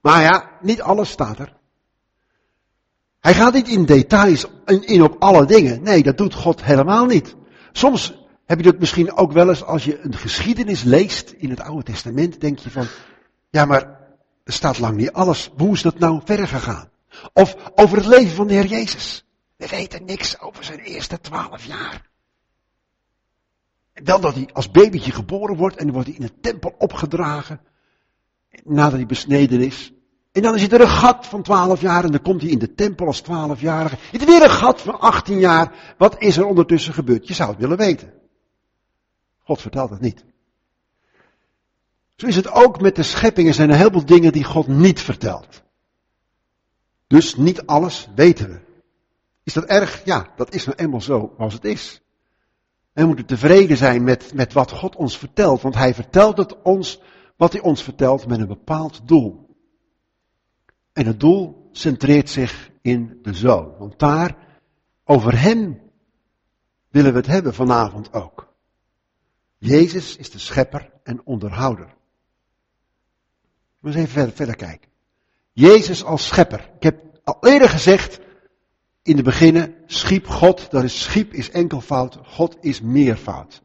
[0.00, 1.56] Maar ja, niet alles staat er.
[3.20, 5.82] Hij gaat niet in details in op alle dingen.
[5.82, 7.36] Nee, dat doet God helemaal niet.
[7.72, 11.60] Soms heb je dat misschien ook wel eens als je een geschiedenis leest in het
[11.60, 12.40] Oude Testament.
[12.40, 12.86] Denk je van,
[13.50, 14.00] ja maar
[14.44, 15.50] er staat lang niet alles.
[15.56, 16.88] Hoe is dat nou verder gegaan?
[17.32, 19.24] Of over het leven van de Heer Jezus.
[19.56, 22.10] We weten niks over zijn eerste twaalf jaar.
[23.92, 27.60] Wel dat hij als babytje geboren wordt en dan wordt hij in een tempel opgedragen.
[28.64, 29.92] Nadat hij besneden is.
[30.32, 32.74] En dan zit er een gat van 12 jaar en dan komt hij in de
[32.74, 33.96] tempel als 12-jarige.
[34.10, 35.94] Zit er weer een gat van 18 jaar.
[35.98, 37.28] Wat is er ondertussen gebeurd?
[37.28, 38.12] Je zou het willen weten.
[39.46, 40.24] God vertelt het niet.
[42.16, 43.48] Zo is het ook met de schepping.
[43.48, 45.62] Er zijn een heleboel dingen die God niet vertelt.
[47.06, 48.60] Dus niet alles weten we.
[49.42, 50.04] Is dat erg?
[50.04, 52.00] Ja, dat is nou eenmaal zo als het is.
[52.92, 56.62] En we moeten tevreden zijn met, met wat God ons vertelt, want Hij vertelt het
[56.62, 57.00] ons,
[57.36, 59.56] wat Hij ons vertelt, met een bepaald doel.
[60.92, 64.36] En het doel centreert zich in de Zoon, want daar,
[65.04, 65.80] over Hem,
[66.88, 68.54] willen we het hebben vanavond ook.
[69.58, 71.94] Jezus is de schepper en onderhouder.
[73.78, 74.90] We eens even verder, kijken.
[75.52, 76.70] Jezus als schepper.
[76.76, 78.20] Ik heb al eerder gezegd,
[79.02, 83.62] in de beginnen schiep God, dat is schiep is enkelvoud, God is meervoud.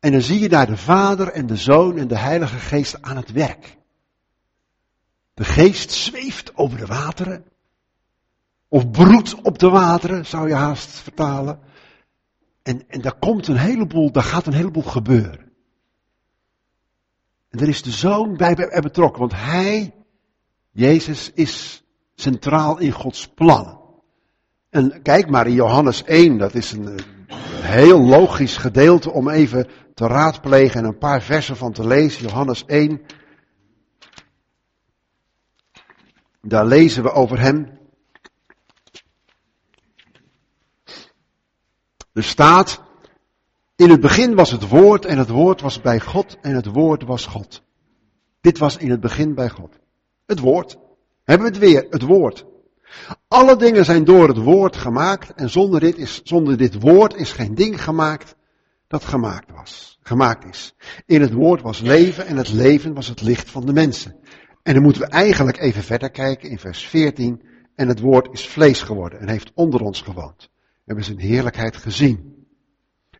[0.00, 3.16] En dan zie je daar de Vader en de Zoon en de Heilige Geest aan
[3.16, 3.78] het werk.
[5.34, 7.44] De geest zweeft over de wateren.
[8.68, 11.60] Of broedt op de wateren, zou je haast vertalen.
[12.62, 15.52] En, en daar komt een heleboel, daar gaat een heleboel gebeuren.
[17.48, 19.94] En er is de zoon bij betrokken, want hij,
[20.70, 23.78] Jezus, is centraal in Gods plannen.
[24.70, 26.98] En kijk maar in Johannes 1, dat is een
[27.60, 32.22] heel logisch gedeelte om even te raadplegen en een paar versen van te lezen.
[32.22, 33.00] Johannes 1.
[36.42, 37.78] Daar lezen we over hem.
[42.12, 42.82] Er staat,
[43.76, 47.02] in het begin was het woord en het woord was bij God en het woord
[47.02, 47.62] was God.
[48.40, 49.78] Dit was in het begin bij God.
[50.26, 50.78] Het woord.
[51.24, 52.46] Hebben we het weer, het woord.
[53.28, 57.32] Alle dingen zijn door het woord gemaakt en zonder dit, is, zonder dit woord is
[57.32, 58.34] geen ding gemaakt
[58.86, 60.74] dat gemaakt was, gemaakt is.
[61.06, 64.16] In het woord was leven en het leven was het licht van de mensen.
[64.62, 67.42] En dan moeten we eigenlijk even verder kijken in vers 14.
[67.74, 70.50] En het woord is vlees geworden en heeft onder ons gewoond.
[70.90, 72.46] Hebben zijn heerlijkheid gezien.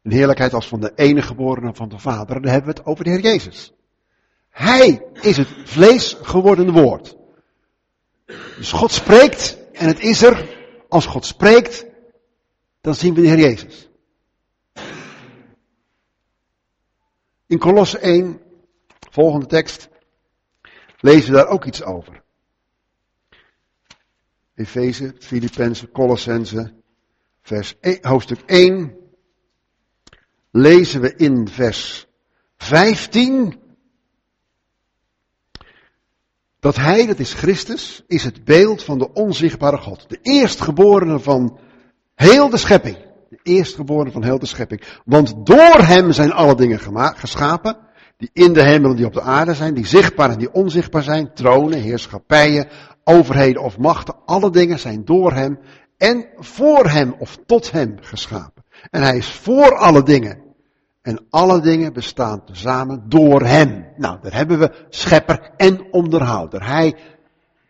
[0.03, 2.37] Een heerlijkheid als van de enige geborene van de Vader.
[2.37, 3.73] En dan hebben we het over de Heer Jezus.
[4.49, 7.17] Hij is het vlees geworden woord.
[8.57, 10.59] Dus God spreekt en het is er.
[10.89, 11.87] Als God spreekt,
[12.81, 13.91] dan zien we de Heer Jezus.
[17.47, 18.41] In Kolosse 1,
[19.11, 19.89] volgende tekst,
[21.01, 22.23] lezen we daar ook iets over.
[24.55, 26.79] Efeze, Filippenzen, Colossense,
[27.43, 28.97] vers 1, hoofdstuk 1,
[30.51, 32.07] lezen we in vers
[32.57, 33.61] 15
[36.61, 40.05] dat hij, dat is Christus, is het beeld van de onzichtbare God.
[40.09, 41.59] De eerstgeborene van
[42.15, 42.97] heel de schepping.
[43.29, 44.83] De eerstgeborene van heel de schepping.
[45.05, 46.79] Want door hem zijn alle dingen
[47.17, 47.77] geschapen.
[48.17, 49.75] Die in de hemel en die op de aarde zijn.
[49.75, 51.35] Die zichtbaar en die onzichtbaar zijn.
[51.35, 52.69] Tronen, heerschappijen,
[53.05, 54.15] overheden of machten.
[54.27, 55.59] Alle dingen zijn door hem
[56.01, 58.65] en voor hem of tot hem geschapen.
[58.91, 60.43] En hij is voor alle dingen.
[61.03, 63.87] En alle dingen bestaan tezamen door Hem.
[63.97, 66.67] Nou, daar hebben we schepper en onderhouder.
[66.67, 66.97] Hij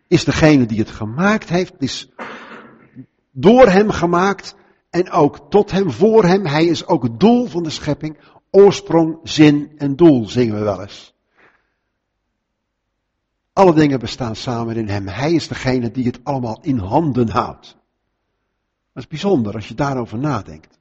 [0.08, 1.72] is degene die het gemaakt heeft.
[1.72, 2.10] Het is
[3.30, 4.54] door Hem gemaakt
[4.90, 6.46] en ook tot Hem, voor Hem.
[6.46, 8.18] Hij is ook het doel van de schepping.
[8.50, 11.14] Oorsprong, zin en doel, zingen we wel eens.
[13.52, 15.08] Alle dingen bestaan samen in Hem.
[15.08, 17.79] Hij is degene die het allemaal in handen houdt.
[18.92, 20.80] Dat is bijzonder als je daarover nadenkt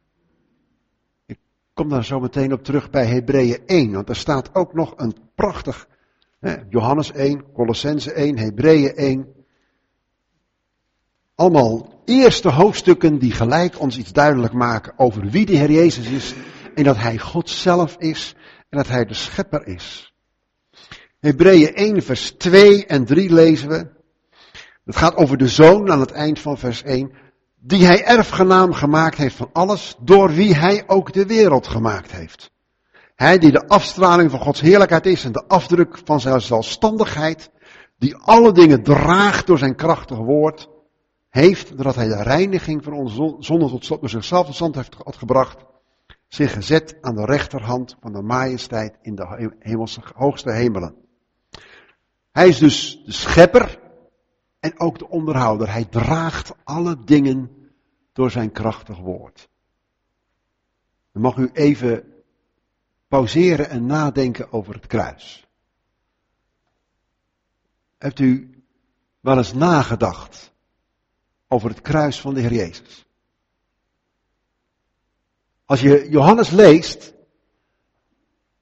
[1.79, 5.15] kom daar zo meteen op terug bij Hebreeën 1, want er staat ook nog een
[5.35, 5.87] prachtig,
[6.39, 9.27] hè, Johannes 1, Colossense 1, Hebreeën 1.
[11.35, 16.33] Allemaal eerste hoofdstukken die gelijk ons iets duidelijk maken over wie de Heer Jezus is
[16.75, 18.35] en dat Hij God zelf is
[18.69, 20.13] en dat Hij de Schepper is.
[21.19, 23.87] Hebreeën 1 vers 2 en 3 lezen we.
[24.85, 27.11] Het gaat over de Zoon aan het eind van vers 1
[27.59, 32.51] die hij erfgenaam gemaakt heeft van alles, door wie hij ook de wereld gemaakt heeft.
[33.15, 37.51] Hij die de afstraling van Gods heerlijkheid is en de afdruk van zijn zelfstandigheid,
[37.97, 40.69] die alle dingen draagt door zijn krachtig woord,
[41.29, 45.65] heeft, doordat hij de reiniging van onze zonde tot door zichzelf tot stand heeft gebracht,
[46.27, 50.95] zich gezet aan de rechterhand van de majesteit in de hemelse, hoogste hemelen.
[52.31, 53.79] Hij is dus de schepper
[54.59, 55.71] en ook de onderhouder.
[55.71, 57.69] Hij draagt alle dingen
[58.13, 59.49] door zijn krachtig woord.
[61.11, 62.23] Dan mag u even
[63.07, 65.47] pauzeren en nadenken over het kruis.
[67.97, 68.63] Hebt u
[69.19, 70.53] wel eens nagedacht
[71.47, 73.05] over het kruis van de Heer Jezus?
[75.65, 77.13] Als je Johannes leest,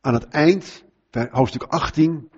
[0.01, 0.83] aan het eind,
[1.31, 2.31] hoofdstuk 18,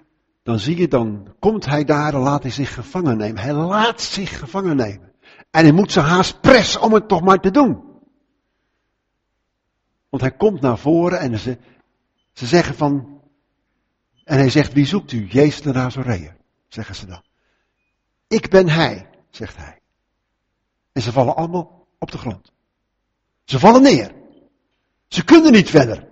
[0.49, 3.41] dan zie je, dan komt hij daar en laat hij zich gevangen nemen.
[3.41, 5.11] Hij laat zich gevangen nemen.
[5.51, 7.83] En hij moet ze haast pressen om het toch maar te doen.
[10.09, 11.57] Want hij komt naar voren en ze,
[12.33, 13.21] ze zeggen van,
[14.23, 15.27] en hij zegt, wie zoekt u?
[15.27, 17.23] Jezus de Nazareër, zeggen ze dan.
[18.27, 19.79] Ik ben hij, zegt hij.
[20.91, 22.51] En ze vallen allemaal op de grond.
[23.43, 24.11] Ze vallen neer.
[25.07, 26.07] Ze kunnen niet verder.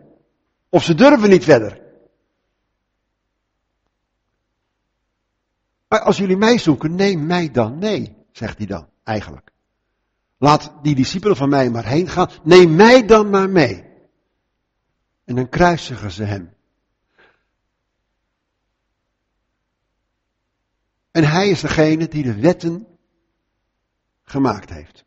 [0.70, 1.87] Of ze durven niet verder.
[5.88, 7.78] Maar als jullie mij zoeken, neem mij dan.
[7.78, 9.52] Nee, zegt hij dan, eigenlijk.
[10.38, 12.30] Laat die discipelen van mij maar heen gaan.
[12.44, 13.84] Neem mij dan maar mee.
[15.24, 16.56] En dan kruisigen ze hem.
[21.12, 22.88] En hij is degene die de wetten
[24.24, 25.06] gemaakt heeft.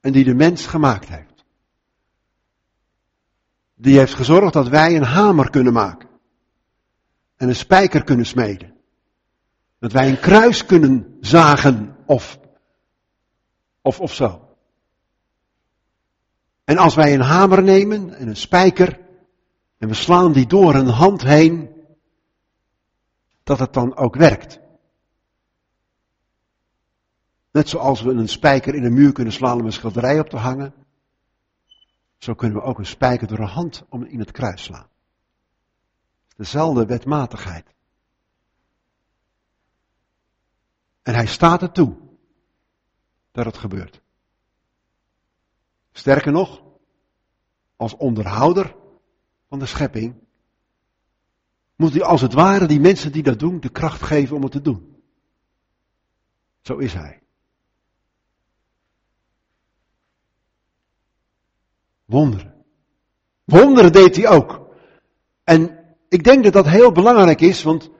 [0.00, 1.44] En die de mens gemaakt heeft.
[3.74, 6.13] Die heeft gezorgd dat wij een hamer kunnen maken.
[7.36, 8.74] En een spijker kunnen smeden.
[9.78, 12.38] Dat wij een kruis kunnen zagen of,
[13.82, 14.56] of, of zo.
[16.64, 19.00] En als wij een hamer nemen en een spijker
[19.78, 21.70] en we slaan die door een hand heen,
[23.42, 24.60] dat het dan ook werkt.
[27.50, 30.36] Net zoals we een spijker in een muur kunnen slaan om een schilderij op te
[30.36, 30.74] hangen,
[32.18, 34.88] zo kunnen we ook een spijker door een hand om in het kruis slaan.
[36.36, 37.74] Dezelfde wetmatigheid.
[41.02, 41.96] En hij staat er toe
[43.32, 44.00] dat het gebeurt.
[45.92, 46.62] Sterker nog,
[47.76, 48.76] als onderhouder
[49.48, 50.14] van de schepping,
[51.76, 54.52] moet hij als het ware die mensen die dat doen de kracht geven om het
[54.52, 55.02] te doen.
[56.60, 57.22] Zo is hij.
[62.04, 62.64] Wonderen.
[63.44, 64.74] Wonderen deed hij ook.
[65.44, 65.73] En
[66.14, 67.90] ik denk dat dat heel belangrijk is, want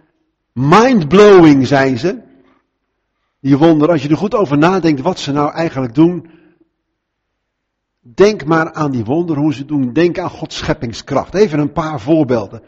[0.53, 2.19] mindblowing zijn ze.
[3.41, 6.31] Die wonderen, als je er goed over nadenkt wat ze nou eigenlijk doen.
[8.01, 9.93] Denk maar aan die wonderen, hoe ze doen.
[9.93, 11.35] Denk aan Gods scheppingskracht.
[11.35, 12.63] Even een paar voorbeelden.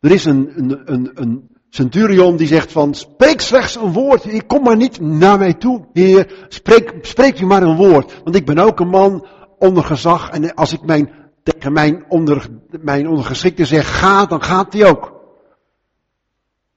[0.00, 4.24] Er is een, een, een, een centurion die zegt van, spreek slechts een woord.
[4.24, 6.46] Ik kom maar niet naar mij toe, heer.
[6.48, 8.20] Spreek, spreek u maar een woord.
[8.24, 9.26] Want ik ben ook een man
[9.58, 10.30] onder gezag.
[10.30, 11.10] En als ik mijn,
[11.52, 12.48] tegen mijn, onder,
[12.80, 15.14] mijn ondergeschikte zeg, ga, dan gaat die ook.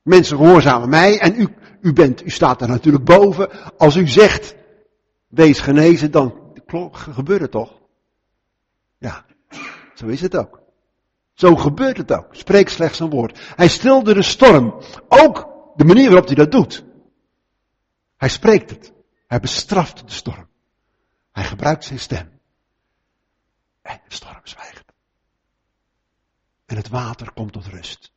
[0.01, 1.47] Mensen gehoorzamen mij en u,
[1.81, 3.77] u, bent, u staat er natuurlijk boven.
[3.77, 4.55] Als u zegt,
[5.27, 6.53] wees genezen, dan
[6.91, 7.79] gebeurt het toch?
[8.97, 9.25] Ja,
[9.93, 10.61] zo is het ook.
[11.33, 12.27] Zo gebeurt het ook.
[12.31, 13.39] Spreek slechts een woord.
[13.55, 14.81] Hij stilde de storm.
[15.07, 16.83] Ook de manier waarop hij dat doet.
[18.17, 18.93] Hij spreekt het.
[19.27, 20.47] Hij bestraft de storm.
[21.31, 22.38] Hij gebruikt zijn stem.
[23.97, 24.83] De storm zwijgt.
[26.65, 28.11] En het water komt tot rust.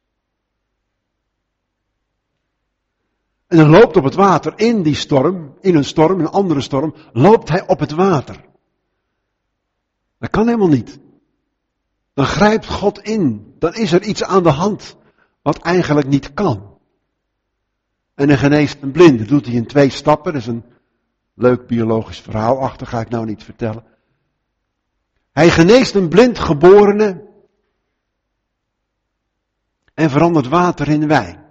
[3.46, 6.94] En dan loopt op het water in die storm, in een storm, een andere storm,
[7.12, 8.44] loopt hij op het water.
[10.18, 10.98] Dat kan helemaal niet.
[12.14, 13.54] Dan grijpt God in.
[13.58, 14.96] Dan is er iets aan de hand
[15.42, 16.78] wat eigenlijk niet kan.
[18.14, 19.18] En dan geneest een blinde.
[19.18, 20.32] Dat doet hij in twee stappen.
[20.32, 20.64] Dat is een
[21.34, 23.84] leuk biologisch verhaal achter, ga ik nou niet vertellen.
[25.32, 27.30] Hij geneest een blind geborene
[29.94, 31.44] en verandert water in wijn.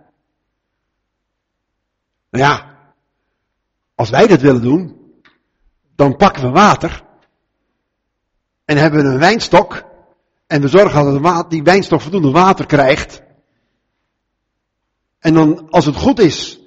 [2.30, 2.78] Nou ja,
[3.96, 5.14] als wij dat willen doen,
[5.96, 7.06] dan pakken we water
[8.66, 9.84] en hebben we een wijnstok
[10.48, 13.22] en we zorgen dat die wijnstok voldoende water krijgt.
[15.20, 16.61] En dan, als het goed is,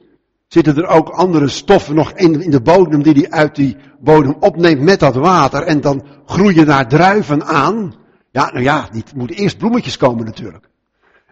[0.55, 4.37] zitten er ook andere stoffen nog in, in de bodem die hij uit die bodem
[4.41, 5.63] opneemt met dat water.
[5.63, 7.95] En dan groeien daar druiven aan.
[8.31, 10.69] Ja, nou ja, die moeten eerst bloemetjes komen natuurlijk.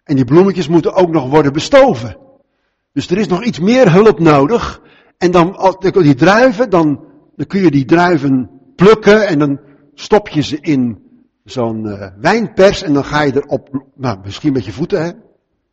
[0.04, 2.16] En die bloemetjes moeten ook nog worden bestoven.
[2.92, 4.80] Dus er is nog iets meer hulp nodig.
[5.18, 7.04] En dan, die druiven, dan,
[7.36, 9.60] dan kun je die druiven plukken en dan
[9.94, 10.98] stop je ze in
[11.44, 15.10] zo'n uh, wijnpers en dan ga je erop, nou misschien met je voeten, hè?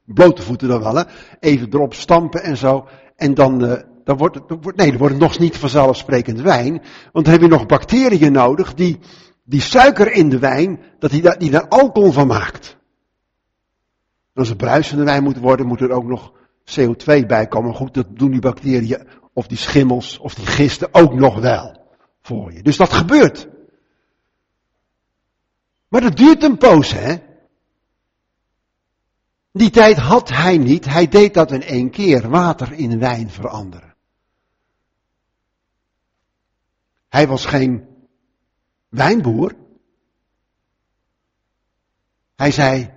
[0.06, 1.04] blote voeten dan wel, hè?
[1.40, 2.88] even erop stampen en zo.
[3.20, 6.82] En dan, uh, dan wordt het, nee, dan wordt het nog niet vanzelfsprekend wijn.
[7.12, 9.00] Want dan heb je nog bacteriën nodig die,
[9.44, 12.78] die suiker in de wijn, dat die, die daar alcohol van maakt.
[14.34, 16.34] Als het bruisende wijn moet worden, moet er ook nog
[16.80, 17.74] CO2 bij komen.
[17.74, 21.82] Goed, dat doen die bacteriën, of die schimmels, of die gisten ook nog wel
[22.22, 22.64] voor je.
[22.64, 23.48] Dus dat gebeurt.
[25.88, 27.16] Maar dat duurt een poos, hè?
[29.60, 30.86] Die tijd had hij niet.
[30.86, 32.30] Hij deed dat in één keer.
[32.30, 33.96] Water in wijn veranderen.
[37.10, 37.88] Hij was geen
[38.90, 39.56] wijnboer.
[42.36, 42.94] Hij zei,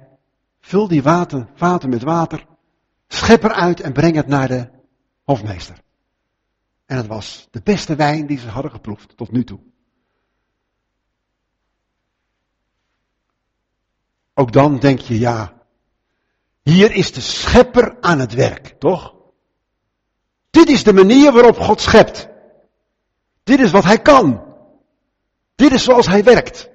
[0.60, 2.46] vul die water, met water,
[3.08, 4.70] schep eruit en breng het naar de
[5.22, 5.82] hofmeester.
[6.86, 9.60] En het was de beste wijn die ze hadden geproefd tot nu toe.
[14.34, 15.61] Ook dan denk je, ja,
[16.62, 19.14] hier is de schepper aan het werk, toch?
[20.50, 22.28] Dit is de manier waarop God schept.
[23.42, 24.42] Dit is wat hij kan.
[25.54, 26.70] Dit is zoals hij werkt.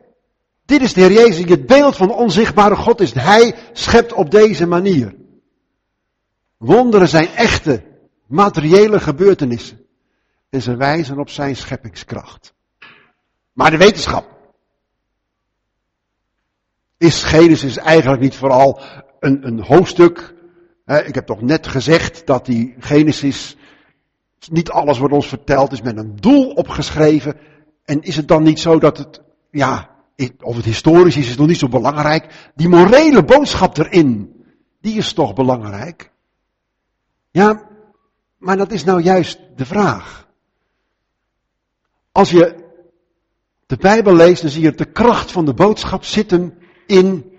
[0.66, 1.50] Dit is de Heer Jezus.
[1.50, 3.14] Het beeld van de onzichtbare God is.
[3.14, 5.16] Hij schept op deze manier.
[6.58, 7.84] Wonderen zijn echte,
[8.28, 9.86] materiële gebeurtenissen.
[10.50, 12.54] En ze wijzen op zijn scheppingskracht.
[13.54, 14.38] Maar de wetenschap
[16.98, 18.82] is Genesis eigenlijk niet vooral
[19.20, 20.34] een, een hoofdstuk.
[20.86, 23.58] ik heb toch net gezegd dat die Genesis,
[24.50, 27.36] niet alles wordt ons verteld, is met een doel opgeschreven.
[27.86, 29.90] En is het dan niet zo dat het, ja,
[30.42, 32.52] of het historisch is, is nog niet zo belangrijk.
[32.56, 34.36] Die morele boodschap erin,
[34.82, 36.12] die is toch belangrijk?
[37.32, 37.70] Ja,
[38.38, 40.28] maar dat is nou juist de vraag.
[42.12, 42.66] Als je
[43.66, 47.37] de Bijbel leest, dan zie je de kracht van de boodschap zitten in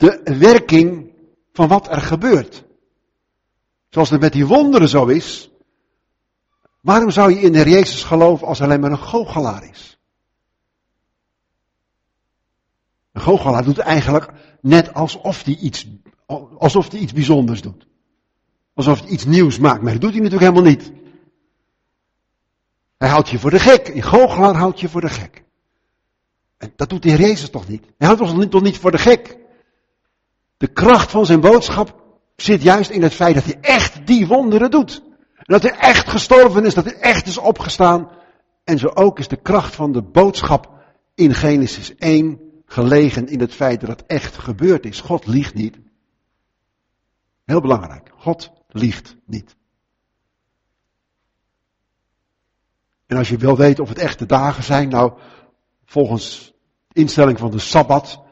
[0.00, 1.12] de werking
[1.52, 2.64] van wat er gebeurt.
[3.88, 5.50] Zoals het met die wonderen zo is.
[6.80, 9.98] Waarom zou je in de Heer Jezus geloven als alleen maar een goochelaar is?
[13.12, 15.86] Een goochelaar doet eigenlijk net alsof hij iets,
[16.58, 17.86] alsof hij iets bijzonders doet.
[18.74, 20.92] Alsof hij iets nieuws maakt, maar dat doet hij natuurlijk helemaal niet.
[22.98, 23.88] Hij houdt je voor de gek.
[23.88, 25.44] Een goochelaar houdt je voor de gek.
[26.56, 27.84] En dat doet de Heer Jezus toch niet?
[27.98, 29.39] Hij houdt ons toch niet voor de gek?
[30.60, 32.02] De kracht van zijn boodschap
[32.36, 35.02] zit juist in het feit dat hij echt die wonderen doet.
[35.36, 38.10] Dat hij echt gestorven is, dat hij echt is opgestaan.
[38.64, 40.70] En zo ook is de kracht van de boodschap
[41.14, 45.00] in Genesis 1 gelegen in het feit dat het echt gebeurd is.
[45.00, 45.78] God liegt niet.
[47.44, 48.10] Heel belangrijk.
[48.16, 49.56] God liegt niet.
[53.06, 55.12] En als je wil weten of het echte dagen zijn, nou,
[55.84, 56.52] volgens
[56.92, 58.28] instelling van de Sabbat,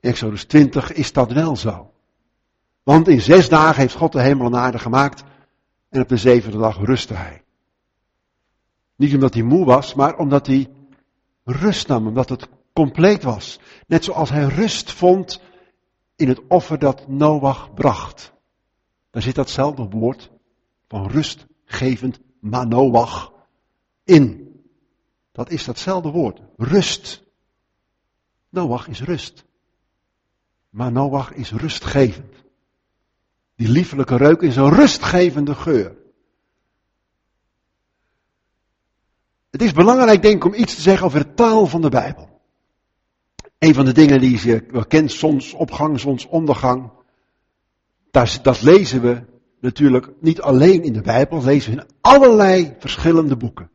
[0.00, 1.92] Exodus 20, is dat wel zo.
[2.82, 5.22] Want in zes dagen heeft God de hemel en aarde gemaakt
[5.88, 7.42] en op de zevende dag rustte hij.
[8.96, 10.70] Niet omdat hij moe was, maar omdat hij
[11.44, 13.58] rust nam, omdat het compleet was.
[13.86, 15.40] Net zoals hij rust vond
[16.16, 18.32] in het offer dat Noach bracht.
[19.10, 20.30] Daar zit datzelfde woord
[20.88, 23.32] van rustgevend Manoach
[24.04, 24.48] in.
[25.32, 26.40] Dat is datzelfde woord.
[26.56, 27.24] Rust.
[28.48, 29.44] Noach is rust.
[30.70, 32.34] Maar Noach is rustgevend.
[33.56, 35.96] Die liefelijke reuk is een rustgevende geur.
[39.50, 42.40] Het is belangrijk, denk ik, om iets te zeggen over de taal van de Bijbel.
[43.58, 46.90] Een van de dingen die je wel kent, zonsopgang, zonsondergang.
[48.42, 49.24] Dat lezen we
[49.60, 53.70] natuurlijk niet alleen in de Bijbel, lezen we in allerlei verschillende boeken.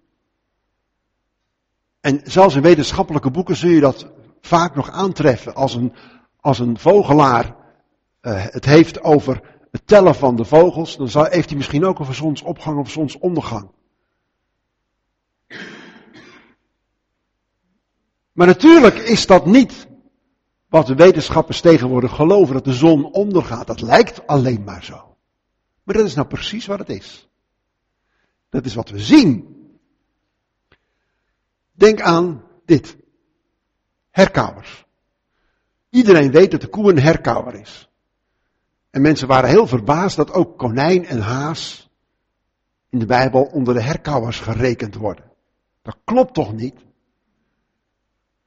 [2.01, 5.55] En zelfs in wetenschappelijke boeken zul je dat vaak nog aantreffen.
[5.55, 5.93] Als een,
[6.45, 7.55] als een vogelaar
[8.21, 9.41] uh, het heeft over
[9.71, 13.69] het tellen van de vogels, dan heeft hij misschien ook over zonsopgang of zonsondergang.
[18.31, 19.87] Maar natuurlijk is dat niet
[20.69, 23.67] wat de wetenschappers tegenwoordig geloven, dat de zon ondergaat.
[23.67, 25.17] Dat lijkt alleen maar zo.
[25.83, 27.29] Maar dat is nou precies wat het is.
[28.49, 29.55] Dat is wat we zien.
[31.71, 32.97] Denk aan dit.
[34.09, 34.84] Herkauwers.
[35.95, 37.89] Iedereen weet dat de koe een herkauwer is.
[38.89, 41.89] En mensen waren heel verbaasd dat ook konijn en haas
[42.89, 45.31] in de Bijbel onder de herkauwers gerekend worden.
[45.81, 46.75] Dat klopt toch niet?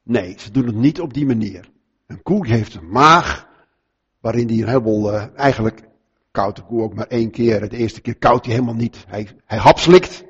[0.02, 1.70] Nee, ze doen het niet op die manier.
[2.06, 3.48] Een koe heeft een maag,
[4.20, 5.82] waarin die een heleboel, uh, eigenlijk
[6.30, 7.68] koudt de koe ook maar één keer.
[7.68, 9.04] De eerste keer koudt hij helemaal niet.
[9.06, 10.24] Hij, hij hapslikt.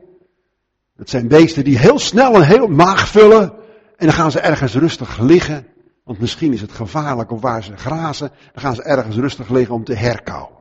[0.97, 3.53] Het zijn beesten die heel snel een heel maag vullen.
[3.97, 5.67] En dan gaan ze ergens rustig liggen.
[6.09, 8.29] Want misschien is het gevaarlijk of waar ze grazen.
[8.53, 10.57] Dan gaan ze ergens rustig liggen om te herkauwen.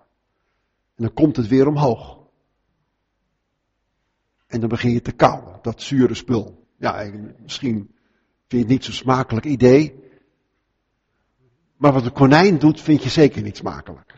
[0.95, 2.19] En dan komt het weer omhoog.
[4.47, 6.67] En dan begin je te kauwen, dat zure spul.
[6.77, 7.91] Ja, misschien vind
[8.47, 10.03] je het niet zo'n smakelijk idee.
[11.77, 14.13] Maar wat een konijn doet, vind je zeker niet smakelijk.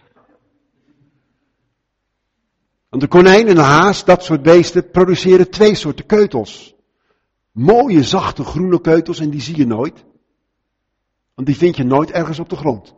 [2.90, 6.76] Want de konijn en de haas, dat soort beesten, produceren twee soorten keutels.
[7.52, 10.08] Mooie, zachte, groene keutels en die zie je nooit.
[11.40, 12.96] Want die vind je nooit ergens op de grond.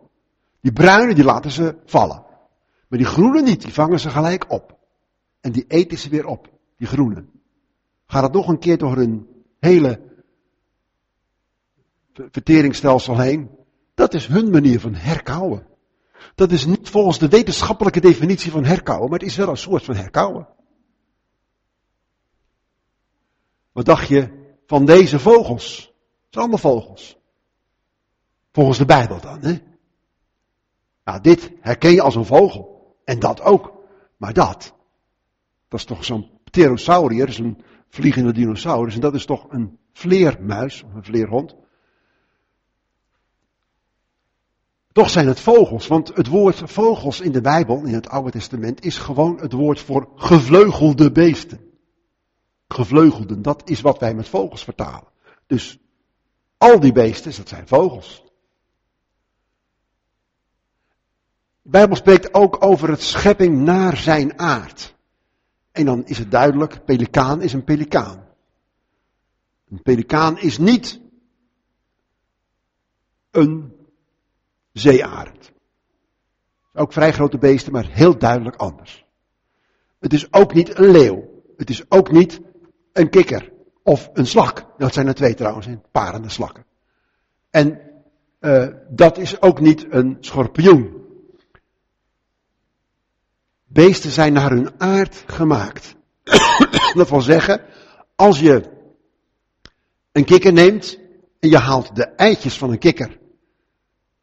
[0.61, 2.25] Die bruine, die laten ze vallen.
[2.87, 4.77] Maar die groene niet, die vangen ze gelijk op.
[5.41, 7.25] En die eten ze weer op, die groene.
[8.05, 9.27] Gaat het nog een keer door hun
[9.59, 10.01] hele
[12.13, 13.49] verteringsstelsel heen.
[13.93, 15.67] Dat is hun manier van herkauwen.
[16.35, 19.83] Dat is niet volgens de wetenschappelijke definitie van herkauwen, maar het is wel een soort
[19.83, 20.47] van herkauwen.
[23.71, 25.77] Wat dacht je van deze vogels?
[25.77, 27.19] Het zijn allemaal vogels.
[28.51, 29.57] Volgens de Bijbel dan, hè?
[31.03, 32.95] Nou, dit herken je als een vogel.
[33.03, 33.73] En dat ook.
[34.17, 34.73] Maar dat,
[35.67, 38.93] dat is toch zo'n pterosaurier, is een vliegende dinosaurus.
[38.93, 41.55] En dat is toch een vleermuis, of een vleerhond.
[44.91, 48.85] Toch zijn het vogels, want het woord vogels in de Bijbel, in het Oude Testament,
[48.85, 51.59] is gewoon het woord voor gevleugelde beesten.
[52.67, 55.07] Gevleugelden, dat is wat wij met vogels vertalen.
[55.47, 55.79] Dus
[56.57, 58.30] al die beesten, dat zijn vogels.
[61.62, 64.95] De Bijbel spreekt ook over het schepping naar zijn aard.
[65.72, 68.28] En dan is het duidelijk, pelikaan is een pelikaan.
[69.70, 71.01] Een pelikaan is niet
[73.32, 73.76] een
[74.72, 75.51] zeearend.
[76.74, 79.05] Ook vrij grote beesten, maar heel duidelijk anders.
[79.99, 81.43] Het is ook niet een leeuw.
[81.57, 82.41] Het is ook niet
[82.93, 83.51] een kikker.
[83.84, 84.66] Of een slak.
[84.78, 86.66] Dat zijn er twee trouwens, parende slakken.
[87.49, 87.82] En
[88.39, 91.00] uh, dat is ook niet een schorpioen.
[93.74, 95.95] Beesten zijn naar hun aard gemaakt.
[96.93, 97.61] dat wil zeggen,
[98.15, 98.69] als je
[100.11, 100.99] een kikker neemt
[101.39, 103.19] en je haalt de eitjes van een kikker,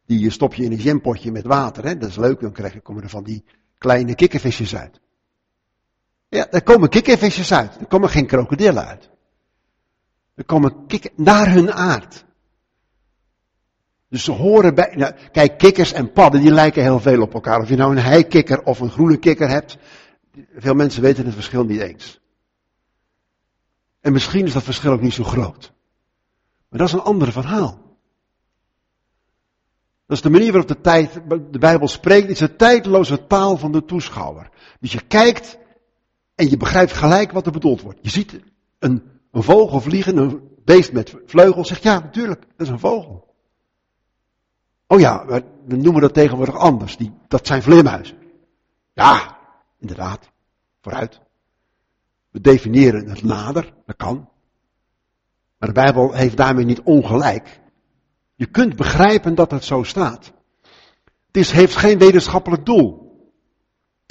[0.05, 1.97] die stop je in een jampotje met water, hè?
[1.97, 3.43] dat is leuk, dan krijg je, komen er van die
[3.77, 4.99] kleine kikkervisjes uit.
[6.27, 9.09] Ja, daar komen kikkervisjes uit, er komen geen krokodillen uit.
[10.35, 12.25] Er komen kikker, naar hun aard.
[14.09, 17.59] Dus ze horen bij, nou, kijk, kikkers en padden, die lijken heel veel op elkaar.
[17.59, 19.77] Of je nou een heikikker of een groene kikker hebt,
[20.55, 22.19] veel mensen weten het verschil niet eens.
[24.01, 25.73] En misschien is dat verschil ook niet zo groot.
[26.69, 27.89] Maar dat is een ander verhaal.
[30.05, 31.13] Dat is de manier waarop de, tijd,
[31.51, 32.29] de Bijbel spreekt.
[32.29, 34.49] Is de tijdloze taal van de toeschouwer.
[34.79, 35.57] Dus je kijkt
[36.35, 37.99] en je begrijpt gelijk wat er bedoeld wordt.
[38.01, 38.39] Je ziet
[38.79, 41.67] een, een vogel vliegen, een beest met vleugels.
[41.67, 43.28] Zegt ja, natuurlijk, dat is een vogel.
[44.91, 45.25] Oh ja,
[45.65, 46.97] we noemen dat tegenwoordig anders.
[46.97, 48.17] Die, dat zijn vleermuizen.
[48.93, 49.37] Ja,
[49.77, 50.29] inderdaad.
[50.81, 51.21] Vooruit.
[52.31, 54.29] We definiëren het nader, dat kan.
[55.57, 57.61] Maar de Bijbel heeft daarmee niet ongelijk.
[58.35, 60.33] Je kunt begrijpen dat het zo staat.
[61.27, 63.17] Het is, heeft geen wetenschappelijk doel.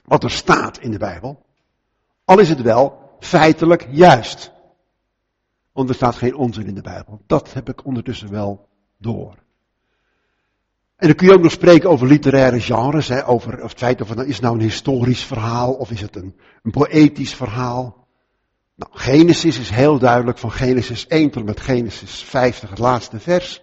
[0.05, 1.47] Wat er staat in de Bijbel.
[2.25, 4.53] Al is het wel feitelijk juist.
[5.73, 7.21] Want er staat geen onzin in de Bijbel.
[7.27, 9.47] Dat heb ik ondertussen wel door.
[10.99, 14.09] En dan kun je ook nog spreken over literaire genres, hè, over het feit of
[14.09, 18.07] het nou, is nou een historisch verhaal of is het een, een poëtisch verhaal.
[18.75, 23.63] Nou, Genesis is heel duidelijk van Genesis 1 tot met Genesis 50, het laatste vers,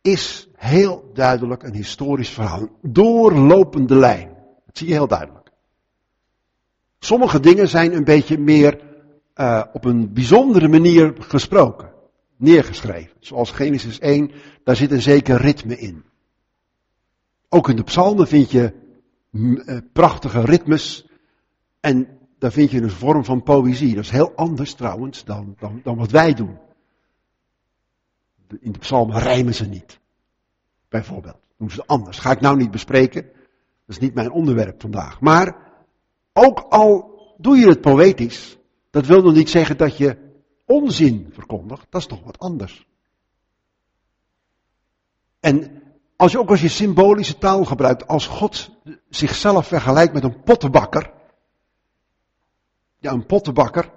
[0.00, 2.68] is heel duidelijk een historisch verhaal.
[2.82, 4.28] doorlopende lijn.
[4.66, 5.50] Dat zie je heel duidelijk.
[6.98, 8.80] Sommige dingen zijn een beetje meer
[9.36, 11.92] uh, op een bijzondere manier gesproken,
[12.36, 13.16] neergeschreven.
[13.18, 14.30] Zoals Genesis 1,
[14.64, 16.12] daar zit een zeker ritme in.
[17.54, 18.72] Ook in de psalmen vind je
[19.30, 21.06] eh, prachtige ritmes.
[21.80, 23.94] En daar vind je een vorm van poëzie.
[23.94, 26.58] Dat is heel anders trouwens dan, dan, dan wat wij doen.
[28.60, 30.00] In de psalmen rijmen ze niet.
[30.88, 31.36] Bijvoorbeeld.
[31.56, 32.18] Doen ze anders.
[32.18, 33.22] Ga ik nou niet bespreken.
[33.22, 35.20] Dat is niet mijn onderwerp vandaag.
[35.20, 35.56] Maar
[36.32, 38.58] ook al doe je het poëtisch.
[38.90, 40.18] Dat wil nog niet zeggen dat je
[40.64, 41.86] onzin verkondigt.
[41.90, 42.86] Dat is toch wat anders.
[45.40, 45.82] En
[46.16, 48.70] als je ook als je symbolische taal gebruikt, als God
[49.08, 51.12] zichzelf vergelijkt met een pottenbakker.
[52.98, 53.92] Ja, een pottenbakker.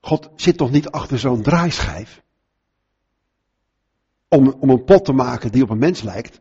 [0.00, 2.22] God zit toch niet achter zo'n draaischijf?
[4.28, 6.40] Om, om een pot te maken die op een mens lijkt.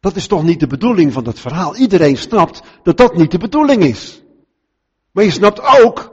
[0.00, 1.76] Dat is toch niet de bedoeling van dat verhaal.
[1.76, 4.22] Iedereen snapt dat dat niet de bedoeling is.
[5.10, 6.12] Maar je snapt ook,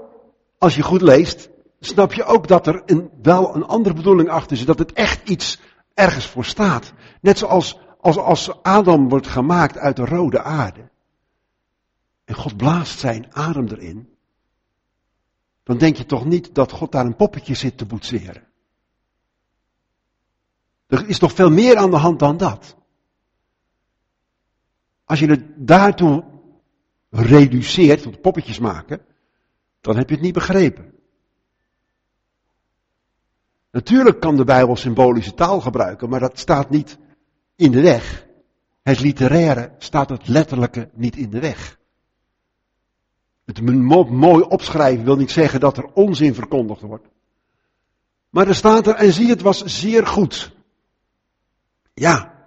[0.58, 1.50] als je goed leest,
[1.80, 4.68] snap je ook dat er een, wel een andere bedoeling achter zit.
[4.68, 5.60] Dat het echt iets
[5.94, 6.94] ergens voor staat.
[7.22, 10.90] Net zoals als, als Adam wordt gemaakt uit de rode aarde.
[12.24, 14.16] En God blaast zijn adem erin.
[15.64, 18.48] Dan denk je toch niet dat God daar een poppetje zit te boetseren.
[20.88, 22.76] Er is toch veel meer aan de hand dan dat.
[25.06, 26.24] Als je het daartoe
[27.10, 29.06] reduceert, tot poppetjes maken,
[29.82, 30.94] dan heb je het niet begrepen.
[33.72, 36.98] Natuurlijk kan de Bijbel symbolische taal gebruiken, maar dat staat niet
[37.56, 38.26] in de weg.
[38.82, 41.80] Het literaire staat het letterlijke niet in de weg.
[43.46, 43.62] Het
[44.10, 47.08] mooi opschrijven wil niet zeggen dat er onzin verkondigd wordt.
[48.30, 50.52] Maar er staat er, en zie het was zeer goed.
[51.94, 52.46] Ja.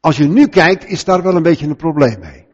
[0.00, 2.46] Als je nu kijkt, is daar wel een beetje een probleem mee.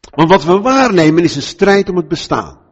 [0.00, 2.65] Want wat we waarnemen is een strijd om het bestaan.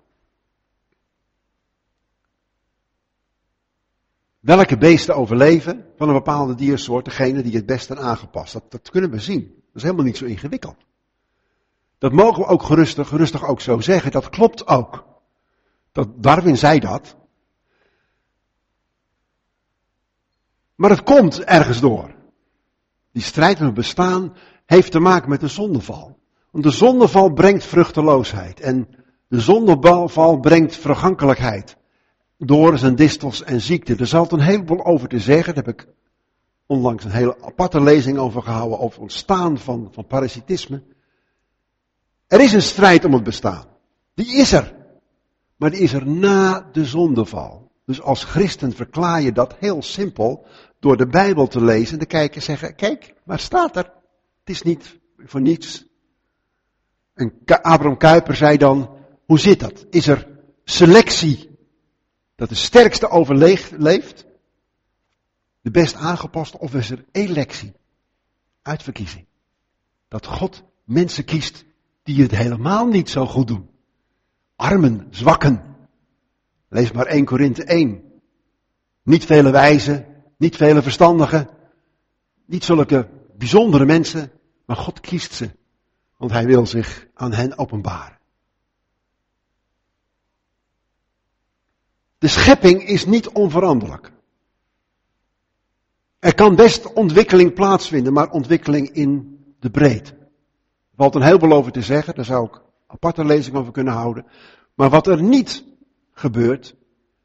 [4.45, 8.53] Welke beesten overleven van een bepaalde diersoort, degene die het best zijn aangepast.
[8.53, 9.41] Dat, dat kunnen we zien.
[9.41, 10.77] Dat is helemaal niet zo ingewikkeld.
[11.99, 14.11] Dat mogen we ook gerustig, gerustig ook zo zeggen.
[14.11, 15.05] Dat klopt ook.
[15.93, 17.17] Dat Darwin zei dat.
[20.75, 22.15] Maar het komt ergens door.
[23.13, 24.37] Die strijd met het bestaan
[24.67, 26.19] heeft te maken met de zondeval.
[26.51, 28.61] Want de zondeval brengt vruchteloosheid.
[28.61, 28.89] En
[29.29, 31.77] de zondeval brengt vergankelijkheid
[32.47, 33.97] door zijn distels en ziekte.
[33.97, 35.55] Er zat een heleboel over te zeggen.
[35.55, 35.89] Daar heb ik
[36.67, 38.79] onlangs een hele aparte lezing over gehouden.
[38.79, 40.83] Over ontstaan van, van parasitisme.
[42.27, 43.65] Er is een strijd om het bestaan.
[44.15, 44.75] Die is er.
[45.57, 47.71] Maar die is er na de zondeval.
[47.87, 50.47] Dus als christen verklaar je dat heel simpel
[50.81, 53.93] door de Bijbel te lezen en te kijken en zeggen, kijk, waar staat er?
[54.39, 55.87] Het is niet voor niets.
[57.15, 58.91] En Abraham Kuyper zei dan,
[59.27, 59.87] hoe zit dat?
[59.91, 60.29] Is er
[60.65, 61.54] selectie
[62.35, 63.79] dat de sterkste overleeft,
[65.61, 67.73] de best aangepaste, of is er electie,
[68.63, 69.27] uitverkiezing?
[70.09, 71.65] Dat God mensen kiest
[72.03, 73.71] die het helemaal niet zo goed doen.
[74.57, 75.77] Armen, zwakken.
[76.69, 78.03] Lees maar 1 Korinthe 1.
[79.03, 80.07] Niet vele wijzen,
[80.37, 81.49] niet vele verstandigen,
[82.47, 84.33] niet zulke bijzondere mensen,
[84.67, 85.51] maar God kiest ze,
[86.17, 88.19] want Hij wil zich aan hen openbaren.
[92.25, 94.13] De schepping is niet onveranderlijk.
[96.19, 100.13] Er kan best ontwikkeling plaatsvinden, maar ontwikkeling in de breedte.
[100.13, 104.27] Er valt een heleboel over te zeggen, daar zou ik aparte lezing over kunnen houden.
[104.75, 105.65] Maar wat er niet
[106.13, 106.77] gebeurt,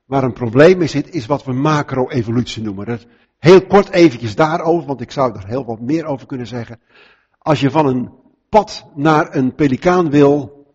[0.06, 3.00] waar een probleem in zit, is wat we macro-evolutie noemen.
[3.38, 6.80] heel kort eventjes daarover, want ik zou er heel wat meer over kunnen zeggen.
[7.38, 8.10] Als je van een
[8.50, 10.66] pad naar een pelikaan wil,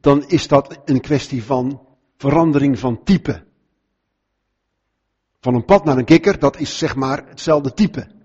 [0.00, 1.80] dan is dat een kwestie van
[2.16, 3.46] verandering van type.
[5.40, 8.16] Van een pad naar een kikker, dat is zeg maar hetzelfde type.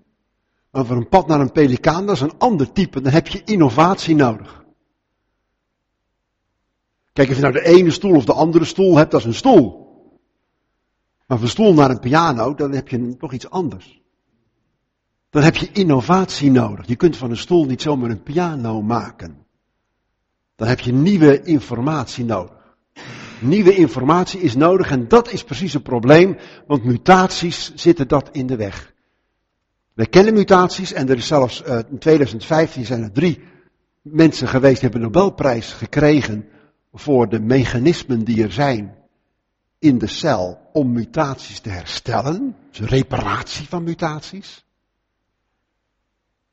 [0.70, 3.00] Maar van een pad naar een pelikaan, dat is een ander type.
[3.00, 4.64] Dan heb je innovatie nodig.
[7.12, 9.34] Kijk, of je nou de ene stoel of de andere stoel hebt, dat is een
[9.34, 9.82] stoel.
[11.26, 14.02] Maar van stoel naar een piano, dan heb je nog iets anders.
[15.30, 16.86] Dan heb je innovatie nodig.
[16.86, 19.46] Je kunt van een stoel niet zomaar een piano maken.
[20.56, 22.53] Dan heb je nieuwe informatie nodig.
[23.40, 28.46] Nieuwe informatie is nodig en dat is precies het probleem, want mutaties zitten dat in
[28.46, 28.92] de weg.
[29.94, 33.42] Wij kennen mutaties en er is zelfs uh, in 2015 zijn er drie
[34.02, 36.48] mensen geweest die hebben een Nobelprijs gekregen
[36.92, 38.94] voor de mechanismen die er zijn
[39.78, 42.56] in de cel om mutaties te herstellen.
[42.70, 44.64] Dus reparatie van mutaties.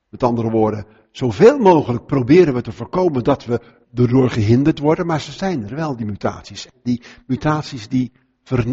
[0.09, 3.61] Met andere woorden, zoveel mogelijk proberen we te voorkomen dat we
[3.93, 6.67] erdoor gehinderd worden, maar ze zijn er wel, die mutaties.
[6.83, 8.11] Die mutaties die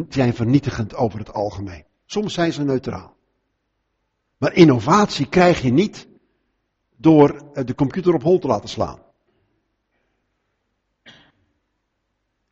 [0.08, 1.84] zijn vernietigend over het algemeen.
[2.06, 3.16] Soms zijn ze neutraal.
[4.38, 6.08] Maar innovatie krijg je niet
[6.96, 8.98] door eh, de computer op hol te laten slaan.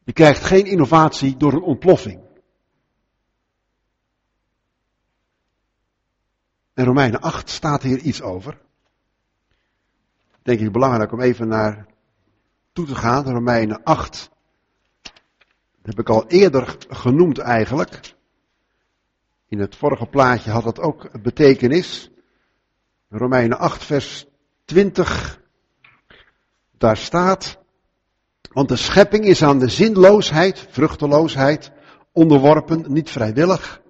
[0.04, 2.20] Je krijgt geen innovatie door een ontploffing.
[6.74, 8.60] In Romeinen 8 staat hier iets over.
[10.42, 11.86] Denk ik belangrijk om even naar
[12.76, 13.24] toe te gaan.
[13.24, 14.30] Romeinen 8.
[15.02, 15.12] Dat
[15.82, 18.14] heb ik al eerder genoemd eigenlijk.
[19.48, 22.10] In het vorige plaatje had dat ook betekenis.
[23.08, 24.26] Romeinen 8 vers
[24.64, 25.40] 20.
[26.78, 27.58] Daar staat.
[28.52, 31.72] Want de schepping is aan de zinloosheid, vruchteloosheid,
[32.12, 33.82] onderworpen, niet vrijwillig,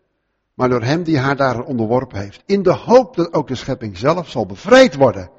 [0.54, 2.42] maar door hem die haar daar onderworpen heeft.
[2.46, 5.30] In de hoop dat ook de schepping zelf zal bevrijd worden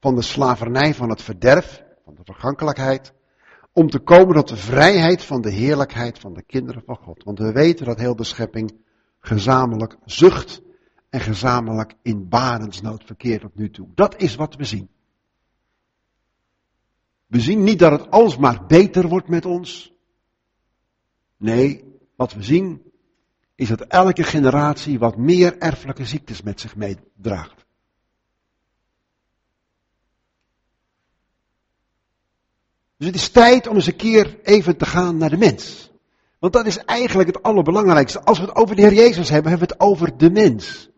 [0.00, 3.12] van de slavernij van het verderf, van de vergankelijkheid,
[3.72, 7.24] om te komen tot de vrijheid van de heerlijkheid van de kinderen van God.
[7.24, 8.76] Want we weten dat heel de schepping
[9.20, 10.62] gezamenlijk zucht
[11.10, 13.88] en gezamenlijk in barensnood verkeert tot nu toe.
[13.94, 14.88] Dat is wat we zien.
[17.26, 19.92] We zien niet dat het alsmaar beter wordt met ons.
[21.36, 21.84] Nee,
[22.16, 22.82] wat we zien
[23.54, 27.66] is dat elke generatie wat meer erfelijke ziektes met zich meedraagt.
[32.98, 35.90] Dus het is tijd om eens een keer even te gaan naar de mens.
[36.38, 38.22] Want dat is eigenlijk het allerbelangrijkste.
[38.22, 40.88] Als we het over de Heer Jezus hebben, hebben we het over de mens.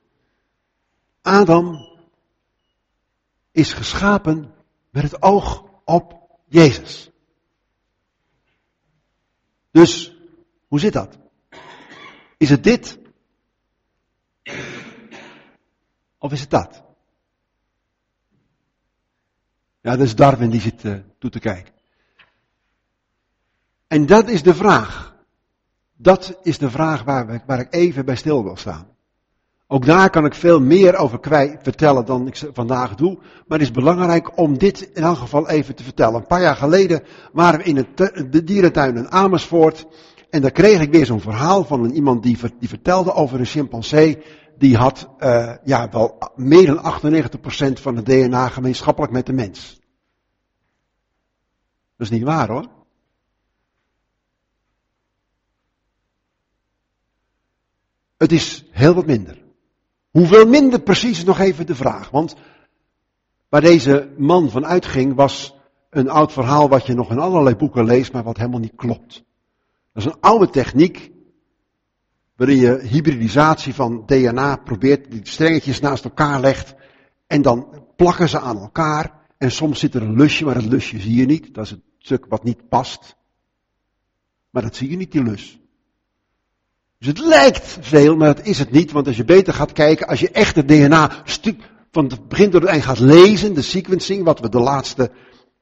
[1.23, 1.89] Adam
[3.53, 4.55] is geschapen
[4.91, 7.11] met het oog op Jezus.
[9.71, 10.17] Dus,
[10.69, 11.19] hoe zit dat?
[12.37, 12.99] Is het dit?
[16.19, 16.83] Of is het dat?
[19.81, 21.80] Ja, dat is Darwin die zit uh, toe te kijken.
[23.91, 25.15] En dat is de vraag.
[25.97, 28.87] Dat is de vraag waar, we, waar ik even bij stil wil staan.
[29.67, 33.15] Ook daar kan ik veel meer over kwijt vertellen dan ik vandaag doe.
[33.19, 36.15] Maar het is belangrijk om dit in elk geval even te vertellen.
[36.15, 37.97] Een paar jaar geleden waren we in het,
[38.33, 39.87] de dierentuin in Amersfoort.
[40.31, 44.23] En daar kreeg ik weer zo'n verhaal van een, iemand die, vertelde over een chimpansee.
[44.59, 46.95] Die had uh, ja, wel meer dan
[47.79, 49.81] 98% van het DNA gemeenschappelijk met de mens.
[51.97, 52.79] Dat is niet waar hoor.
[58.21, 59.43] Het is heel wat minder.
[60.11, 62.11] Hoeveel minder precies is nog even de vraag.
[62.11, 62.35] Want
[63.49, 65.55] waar deze man van uitging was
[65.91, 69.25] een oud verhaal wat je nog in allerlei boeken leest, maar wat helemaal niet klopt.
[69.93, 71.11] Dat is een oude techniek
[72.37, 76.75] waarin je hybridisatie van DNA probeert, die strengetjes naast elkaar legt
[77.27, 81.01] en dan plakken ze aan elkaar en soms zit er een lusje, maar dat lusje
[81.01, 81.55] zie je niet.
[81.55, 83.17] Dat is het stuk wat niet past.
[84.51, 85.60] Maar dat zie je niet, die lus.
[87.01, 88.93] Dus het lijkt veel, maar dat is het niet.
[88.93, 92.51] Want als je beter gaat kijken, als je echt het DNA stuk van het begin
[92.51, 95.11] tot het eind gaat lezen, de sequencing, wat we de laatste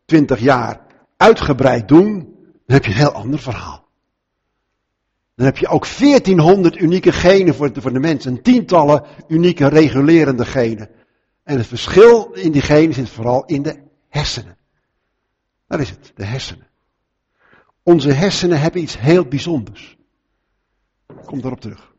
[0.05, 0.81] twintig jaar
[1.17, 3.89] uitgebreid doen, dan heb je een heel ander verhaal.
[5.35, 9.69] Dan heb je ook 1400 unieke genen voor de, voor de mens en tientallen unieke
[9.69, 10.91] regulerende genen.
[11.45, 14.57] En het verschil in die genen zit vooral in de hersenen.
[15.67, 16.67] Dat is het, de hersenen.
[17.83, 19.98] Onze hersenen hebben iets heel bijzonders.
[21.25, 21.93] Kom erop terug.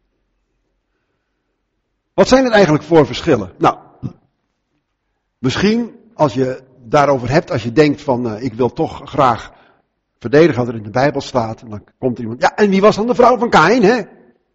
[2.13, 3.53] Wat zijn het eigenlijk voor verschillen?
[3.57, 3.77] Nou,
[5.37, 9.53] misschien als je daarover hebt, als je denkt van uh, ik wil toch graag
[10.19, 12.95] verdedigen wat er in de Bijbel staat, en dan komt iemand, ja en wie was
[12.95, 14.01] dan de vrouw van Kain, hè?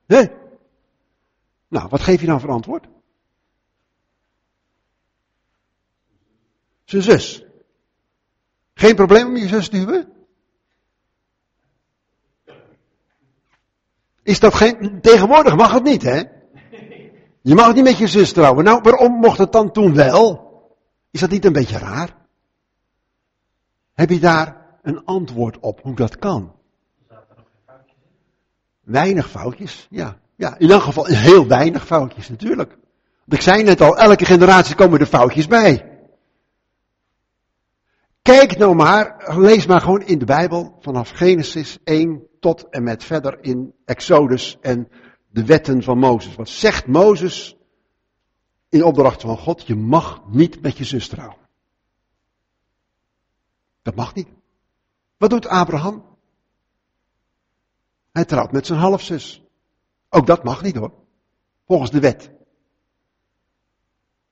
[0.06, 0.24] hè?
[1.68, 2.86] Nou, wat geef je nou voor antwoord?
[6.84, 7.44] Zijn zus.
[8.74, 10.12] Geen probleem om je zus te huwen?
[14.24, 16.22] Is dat geen, tegenwoordig mag het niet, hè?
[17.42, 18.64] Je mag niet met je zus trouwen.
[18.64, 20.52] Nou, waarom mocht het dan toen wel?
[21.10, 22.16] Is dat niet een beetje raar?
[23.94, 26.52] Heb je daar een antwoord op hoe dat kan?
[28.80, 30.16] Weinig foutjes, ja.
[30.36, 32.68] Ja, in elk geval heel weinig foutjes natuurlijk.
[33.24, 35.93] Want ik zei net al, elke generatie komen er foutjes bij.
[38.24, 43.04] Kijk nou maar, lees maar gewoon in de Bijbel vanaf Genesis 1 tot en met
[43.04, 44.88] verder in Exodus en
[45.30, 46.34] de wetten van Mozes.
[46.34, 47.56] Wat zegt Mozes
[48.68, 49.66] in opdracht van God?
[49.66, 51.38] Je mag niet met je zus trouwen.
[53.82, 54.28] Dat mag niet.
[55.16, 56.04] Wat doet Abraham?
[58.12, 59.42] Hij trouwt met zijn halfzus.
[60.08, 60.92] Ook dat mag niet hoor.
[61.66, 62.30] Volgens de wet.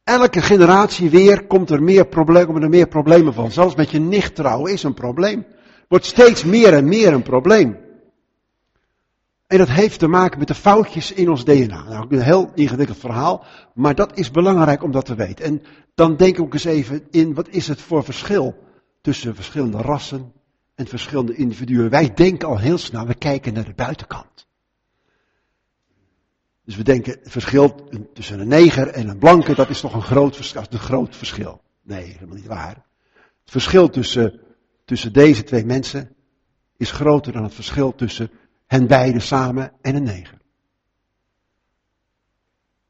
[0.05, 3.51] Elke generatie weer komt er meer problemen, er meer problemen van.
[3.51, 5.47] Zelfs met je nicht trouwen is een probleem.
[5.89, 7.79] Wordt steeds meer en meer een probleem.
[9.47, 11.85] En dat heeft te maken met de foutjes in ons DNA.
[11.89, 13.45] Nou, een heel ingewikkeld verhaal,
[13.75, 15.45] maar dat is belangrijk om dat te weten.
[15.45, 15.63] En
[15.95, 18.55] dan denk ik ook eens even in, wat is het voor verschil
[19.01, 20.33] tussen verschillende rassen
[20.75, 21.91] en verschillende individuen?
[21.91, 24.47] Wij denken al heel snel, we kijken naar de buitenkant.
[26.65, 30.03] Dus we denken, het verschil tussen een neger en een blanke, dat is toch een
[30.03, 30.65] groot verschil.
[30.71, 31.63] Een groot verschil.
[31.83, 32.85] Nee, helemaal niet waar.
[33.43, 34.41] Het verschil tussen,
[34.85, 36.15] tussen deze twee mensen
[36.77, 38.31] is groter dan het verschil tussen
[38.67, 40.41] hen beiden samen en een neger.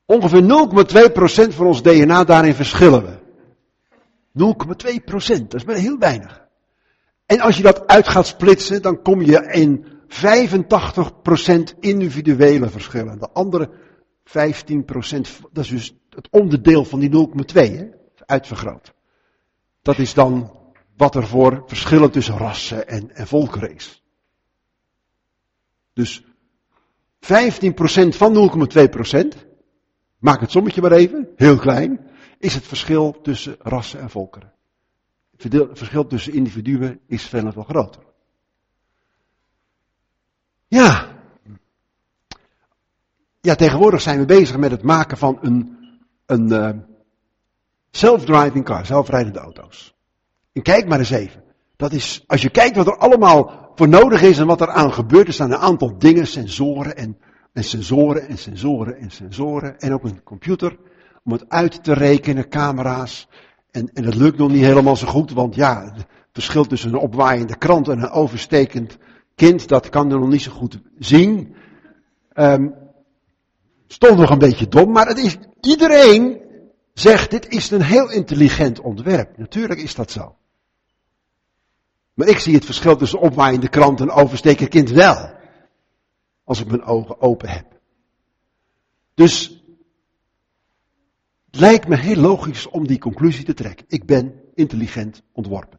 [0.04, 3.20] Ongeveer 0,2% van ons DNA, daarin verschillen we.
[4.32, 6.46] 0,2%, dat is maar heel weinig.
[7.26, 13.18] En als je dat uit gaat splitsen, dan kom je in 85% individuele verschillen.
[13.18, 13.70] De andere
[14.24, 14.32] 15%,
[15.52, 17.62] dat is dus het onderdeel van die 0,2,
[18.26, 18.94] uitvergroot.
[19.82, 20.60] Dat is dan
[20.96, 24.02] wat er voor verschillen tussen rassen en, en volkeren is.
[25.92, 26.26] Dus 15%
[28.08, 28.50] van
[29.34, 29.38] 0,2%,
[30.18, 34.52] maak het sommetje maar even, heel klein, is het verschil tussen rassen en volkeren.
[35.36, 38.11] Het verschil tussen individuen is veel en veel groter.
[40.72, 41.06] Ja.
[43.40, 45.78] Ja, tegenwoordig zijn we bezig met het maken van een,
[46.26, 46.70] een uh,
[47.90, 49.94] self-driving car, zelfrijdende auto's.
[50.52, 51.42] En kijk maar eens even.
[51.76, 54.92] Dat is, als je kijkt wat er allemaal voor nodig is en wat er aan
[54.92, 57.18] gebeurt, er staan een aantal dingen, sensoren en,
[57.52, 60.76] en sensoren en sensoren en sensoren en ook een computer
[61.24, 63.28] om het uit te rekenen, camera's.
[63.70, 66.98] En, en dat lukt nog niet helemaal zo goed, want ja, het verschil tussen een
[66.98, 68.98] opwaaiende krant en een overstekend
[69.34, 71.54] kind, dat kan er nog niet zo goed zien.
[72.34, 72.74] Um,
[73.86, 76.40] stond nog een beetje dom, maar het is, iedereen
[76.92, 79.38] zegt, dit is een heel intelligent ontwerp.
[79.38, 80.36] Natuurlijk is dat zo.
[82.14, 85.30] Maar ik zie het verschil tussen opwaaiende krant en oversteken kind wel.
[86.44, 87.66] Als ik mijn ogen open heb.
[89.14, 89.64] Dus
[91.50, 93.86] het lijkt me heel logisch om die conclusie te trekken.
[93.88, 95.78] Ik ben intelligent ontworpen.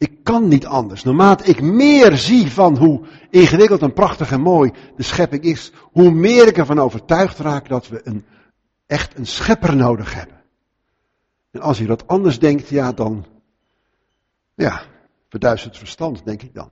[0.00, 1.02] Ik kan niet anders.
[1.02, 6.10] Naarmate ik meer zie van hoe ingewikkeld en prachtig en mooi de schepping is, hoe
[6.10, 8.24] meer ik ervan overtuigd raak dat we een,
[8.86, 10.42] echt een schepper nodig hebben.
[11.50, 13.26] En als je dat anders denkt, ja, dan,
[14.54, 14.82] ja,
[15.28, 16.70] verduistert verstand, denk ik dan.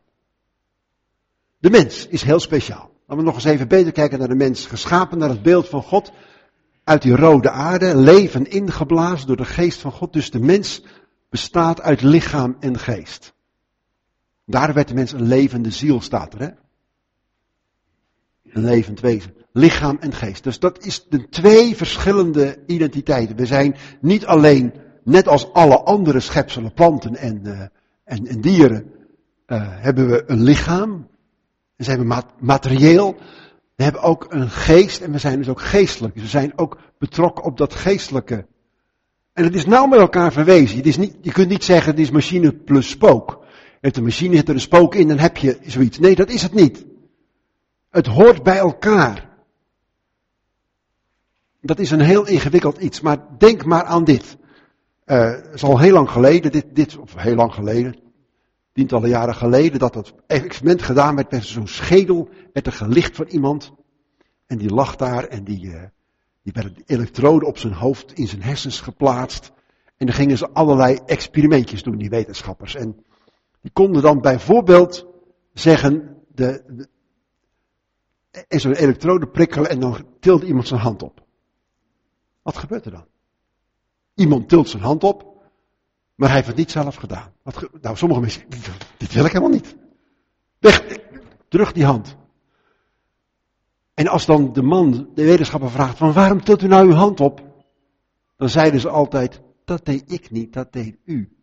[1.58, 2.90] De mens is heel speciaal.
[3.06, 4.66] Laten we nog eens even beter kijken naar de mens.
[4.66, 6.12] Geschapen naar het beeld van God.
[6.84, 7.96] Uit die rode aarde.
[7.96, 10.12] Leven ingeblazen door de geest van God.
[10.12, 10.82] Dus de mens
[11.28, 13.34] bestaat uit lichaam en geest.
[14.44, 16.48] Daar werd de mens een levende ziel, staat er, hè?
[18.52, 19.34] Een levend wezen.
[19.52, 20.44] Lichaam en geest.
[20.44, 23.36] Dus dat is de twee verschillende identiteiten.
[23.36, 24.72] We zijn niet alleen,
[25.04, 27.60] net als alle andere schepselen, planten en, uh,
[28.04, 28.92] en, en, dieren,
[29.46, 31.08] uh, hebben we een lichaam.
[31.76, 33.16] En zijn we materieel.
[33.74, 36.14] We hebben ook een geest en we zijn dus ook geestelijk.
[36.14, 38.46] Dus we zijn ook betrokken op dat geestelijke.
[39.38, 40.76] En het is nauw met elkaar verwezen.
[40.76, 43.44] Het is niet, je kunt niet zeggen het is machine plus spook.
[43.80, 45.98] Heeft een machine zit er een spook in, dan heb je zoiets.
[45.98, 46.86] Nee, dat is het niet.
[47.90, 49.28] Het hoort bij elkaar.
[51.60, 54.36] Dat is een heel ingewikkeld iets, maar denk maar aan dit.
[55.06, 57.96] Uh, het is al heel lang geleden, dit, dit, of heel lang geleden,
[58.72, 63.26] tientallen jaren geleden, dat dat experiment gedaan werd met zo'n schedel, werd er gelicht van
[63.26, 63.72] iemand.
[64.46, 65.82] En die lag daar en die, uh,
[66.52, 69.52] die werden elektroden op zijn hoofd in zijn hersens geplaatst.
[69.96, 72.74] En dan gingen ze allerlei experimentjes doen, die wetenschappers.
[72.74, 73.04] En
[73.60, 75.06] die konden dan bijvoorbeeld
[75.52, 76.88] zeggen, de, de
[78.48, 81.24] en zo'n elektrode prikkelen en dan tilt iemand zijn hand op.
[82.42, 83.06] Wat gebeurt er dan?
[84.14, 85.42] Iemand tilt zijn hand op,
[86.14, 87.32] maar hij heeft het niet zelf gedaan.
[87.42, 88.42] Wat nou, sommige mensen,
[88.96, 89.76] dit wil ik helemaal niet.
[90.58, 90.98] Weg,
[91.48, 92.16] terug die hand.
[93.98, 97.20] En als dan de man, de wetenschapper vraagt, van waarom tilt u nou uw hand
[97.20, 97.42] op?
[98.36, 101.36] Dan zeiden ze altijd, dat deed ik niet, dat deed u.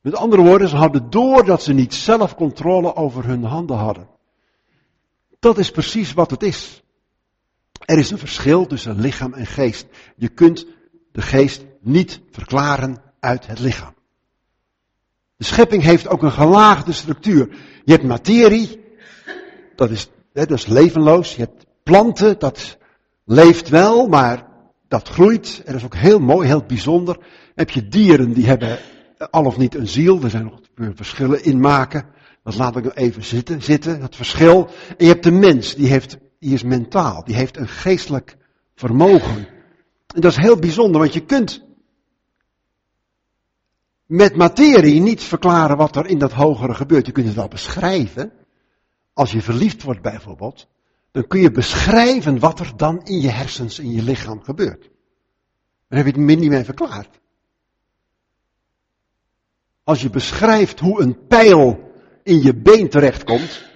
[0.00, 4.08] Met andere woorden, ze hadden door dat ze niet zelf controle over hun handen hadden.
[5.38, 6.82] Dat is precies wat het is.
[7.84, 9.86] Er is een verschil tussen lichaam en geest.
[10.16, 10.66] Je kunt
[11.12, 13.94] de geest niet verklaren uit het lichaam.
[15.36, 17.48] De schepping heeft ook een gelaagde structuur.
[17.84, 18.80] Je hebt materie,
[19.76, 21.34] dat is, dat is levenloos.
[21.34, 22.78] Je hebt planten, dat
[23.24, 24.46] leeft wel, maar
[24.88, 25.62] dat groeit.
[25.64, 27.14] En dat is ook heel mooi, heel bijzonder.
[27.14, 27.24] Dan
[27.54, 28.78] heb je dieren, die hebben
[29.30, 30.22] al of niet een ziel.
[30.22, 30.60] Er zijn nog
[30.94, 32.04] verschillen in maken.
[32.42, 34.68] Dat laat ik nog even zitten, zitten, dat verschil.
[34.88, 38.36] En je hebt de mens, die, heeft, die is mentaal, die heeft een geestelijk
[38.74, 39.46] vermogen.
[40.14, 41.64] En dat is heel bijzonder, want je kunt
[44.06, 47.06] met materie niet verklaren wat er in dat hogere gebeurt.
[47.06, 48.32] Je kunt het wel beschrijven.
[49.12, 50.68] Als je verliefd wordt bijvoorbeeld,
[51.10, 54.90] dan kun je beschrijven wat er dan in je hersens, in je lichaam gebeurt.
[55.88, 57.20] Dan heb je het niet meer verklaard.
[59.84, 61.92] Als je beschrijft hoe een pijl
[62.22, 63.70] in je been terechtkomt,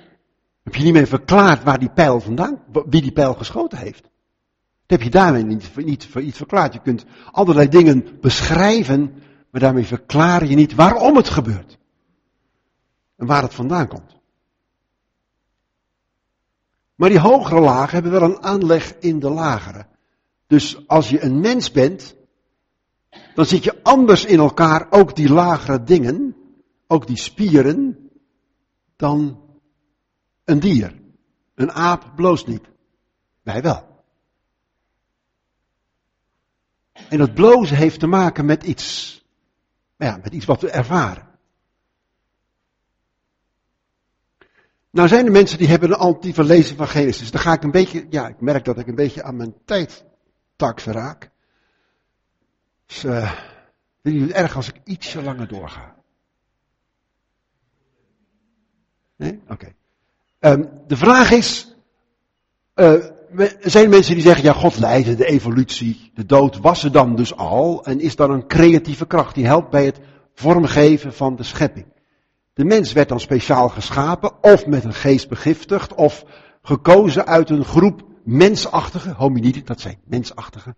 [0.62, 4.02] heb je niet meer verklaard waar die pijl vandaan, wie die pijl geschoten heeft.
[4.86, 6.72] Dat heb je daarmee niet, niet, niet verklaard.
[6.72, 11.78] Je kunt allerlei dingen beschrijven, maar daarmee verklaar je niet waarom het gebeurt.
[13.16, 14.15] En waar het vandaan komt.
[16.96, 19.86] Maar die hogere lagen hebben wel een aanleg in de lagere.
[20.46, 22.16] Dus als je een mens bent,
[23.34, 26.36] dan zit je anders in elkaar, ook die lagere dingen,
[26.86, 28.10] ook die spieren,
[28.96, 29.40] dan
[30.44, 31.00] een dier.
[31.54, 32.68] Een aap bloost niet.
[33.42, 33.94] Wij wel.
[37.08, 39.20] En dat blozen heeft te maken met iets,
[39.96, 41.25] ja, met iets wat we ervaren.
[44.96, 47.30] Nou zijn er mensen die hebben een altieve lezing van Genesis.
[47.30, 50.04] Dan ga ik een beetje, ja, ik merk dat ik een beetje aan mijn tijd
[50.56, 51.30] tak raak.
[52.86, 53.32] Dus, uh,
[54.02, 55.94] vind je het erg als ik ietsje langer doorga?
[59.16, 59.40] Nee?
[59.48, 59.74] Oké.
[60.40, 61.76] Um, de vraag is,
[62.74, 62.92] uh,
[63.38, 67.16] er zijn mensen die zeggen, ja, God leidde de evolutie, de dood was er dan
[67.16, 70.00] dus al, en is dan een creatieve kracht die helpt bij het
[70.34, 71.94] vormgeven van de schepping.
[72.56, 76.24] De mens werd dan speciaal geschapen, of met een geest begiftigd, of
[76.62, 80.74] gekozen uit een groep mensachtige, hominiden, dat zijn mensachtige.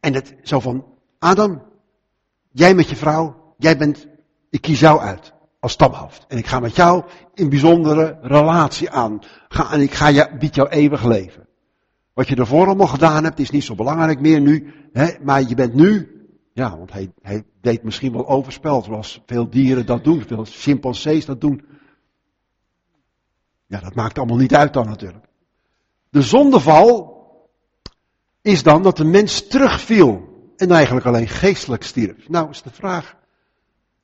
[0.00, 0.84] En het zo van,
[1.18, 1.62] Adam,
[2.52, 4.06] jij met je vrouw, jij bent,
[4.50, 6.24] ik kies jou uit als stamhoofd.
[6.28, 9.20] En ik ga met jou in bijzondere relatie aan.
[9.48, 11.48] Ga, en ik ga je, bied jou eeuwig leven.
[12.12, 14.72] Wat je ervoor allemaal gedaan hebt, is niet zo belangrijk meer nu.
[14.92, 16.21] Hè, maar je bent nu,
[16.52, 21.24] ja, want hij, hij deed misschien wel overspel, zoals veel dieren dat doen, veel chimpansees
[21.24, 21.64] dat doen.
[23.66, 25.24] Ja, dat maakt allemaal niet uit dan natuurlijk.
[26.10, 27.10] De zondeval
[28.42, 32.28] is dan dat de mens terugviel en eigenlijk alleen geestelijk stierf.
[32.28, 33.16] Nou is de vraag,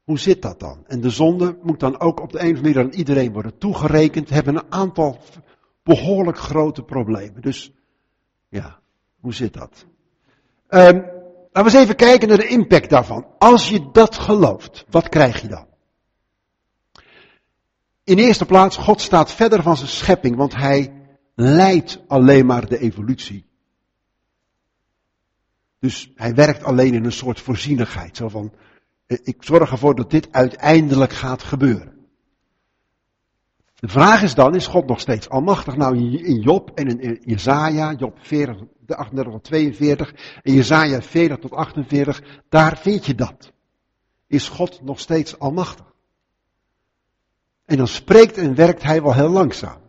[0.05, 0.85] hoe zit dat dan?
[0.87, 3.59] En de zonde moet dan ook op de een of andere manier aan iedereen worden
[3.59, 4.29] toegerekend.
[4.29, 5.19] Hebben een aantal
[5.83, 7.43] behoorlijk grote problemen.
[7.43, 7.73] Dus
[8.49, 8.79] ja,
[9.21, 9.87] hoe zit dat?
[10.69, 11.18] Um,
[11.53, 13.27] laten we eens even kijken naar de impact daarvan.
[13.39, 15.67] Als je dat gelooft, wat krijg je dan?
[18.05, 20.93] In eerste plaats, God staat verder van zijn schepping, want hij
[21.35, 23.47] leidt alleen maar de evolutie.
[25.81, 28.17] Dus hij werkt alleen in een soort voorzienigheid.
[28.17, 28.53] Zo van,
[29.07, 31.98] ik zorg ervoor dat dit uiteindelijk gaat gebeuren.
[33.81, 35.77] De vraag is dan, is God nog steeds almachtig?
[35.77, 38.57] Nou, in Job en in Jezaja, Job 40,
[38.87, 43.53] 38 tot 42 en Jezaja 40 tot 48, daar vind je dat.
[44.27, 45.95] Is God nog steeds almachtig?
[47.65, 49.81] En dan spreekt en werkt hij wel heel langzaam.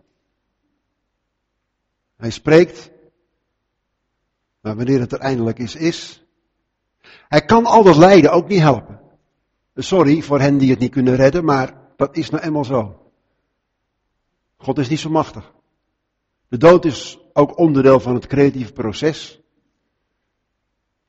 [2.18, 2.92] Hij spreekt,
[4.62, 6.26] maar wanneer het er eindelijk is, is.
[7.28, 9.00] Hij kan al dat lijden ook niet helpen.
[9.76, 13.09] Sorry voor hen die het niet kunnen redden, maar dat is nou eenmaal zo.
[14.62, 15.54] God is niet zo machtig.
[16.48, 19.42] De dood is ook onderdeel van het creatieve proces.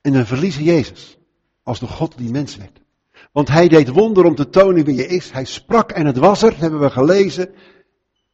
[0.00, 1.18] En dan verliezen Jezus
[1.62, 2.80] als de God die mens werd.
[3.32, 5.30] Want hij deed wonder om te tonen wie je is.
[5.30, 7.54] Hij sprak en het was er, hebben we gelezen.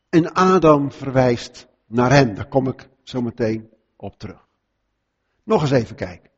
[0.09, 2.35] En Adam verwijst naar hem.
[2.35, 4.47] Daar kom ik zo meteen op terug.
[5.43, 6.31] Nog eens even kijken.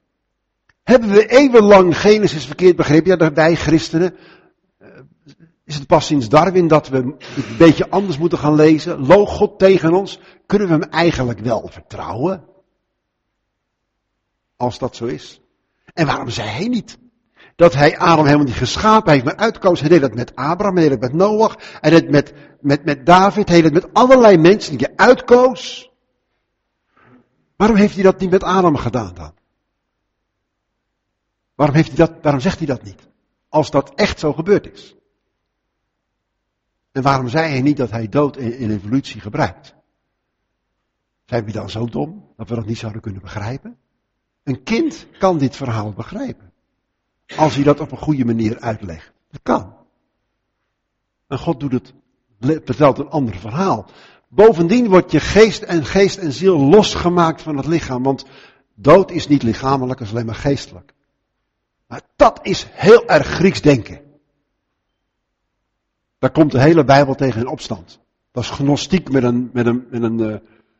[0.83, 3.19] Hebben we eeuwenlang Genesis verkeerd begrepen?
[3.19, 4.17] Ja, wij christenen.
[5.69, 7.05] Is het pas sinds Darwin dat we het
[7.37, 9.07] een beetje anders moeten gaan lezen?
[9.07, 10.21] Loog God tegen ons?
[10.47, 12.45] Kunnen we hem eigenlijk wel vertrouwen?
[14.57, 15.41] Als dat zo is.
[15.95, 16.99] En waarom zei hij niet?
[17.57, 19.81] Dat hij Adam helemaal niet geschapen heeft, maar uitkoos.
[19.81, 22.85] Hij deed dat met Abraham, hij deed dat met Noach, hij deed het met, met,
[22.85, 25.93] met David, hij deed het met allerlei mensen die hij uitkoos.
[27.57, 29.33] Waarom heeft hij dat niet met Adam gedaan dan?
[31.55, 33.09] Waarom, heeft hij dat, waarom zegt hij dat niet?
[33.49, 34.98] Als dat echt zo gebeurd is.
[36.93, 39.75] En waarom zei hij niet dat hij dood in, evolutie gebruikt?
[41.25, 43.79] Zijn we dan zo dom dat we dat niet zouden kunnen begrijpen?
[44.43, 46.53] Een kind kan dit verhaal begrijpen.
[47.37, 49.13] Als hij dat op een goede manier uitlegt.
[49.31, 49.77] Dat kan.
[51.27, 51.95] En God doet het,
[52.41, 53.87] vertelt een ander verhaal.
[54.29, 58.03] Bovendien wordt je geest en geest en ziel losgemaakt van het lichaam.
[58.03, 58.25] Want
[58.75, 60.95] dood is niet lichamelijk, is alleen maar geestelijk.
[61.87, 64.08] Maar dat is heel erg Grieks denken.
[66.19, 68.01] Daar komt de hele Bijbel tegen in opstand.
[68.31, 70.37] Dat is gnostiek met een, met een, met een, uh,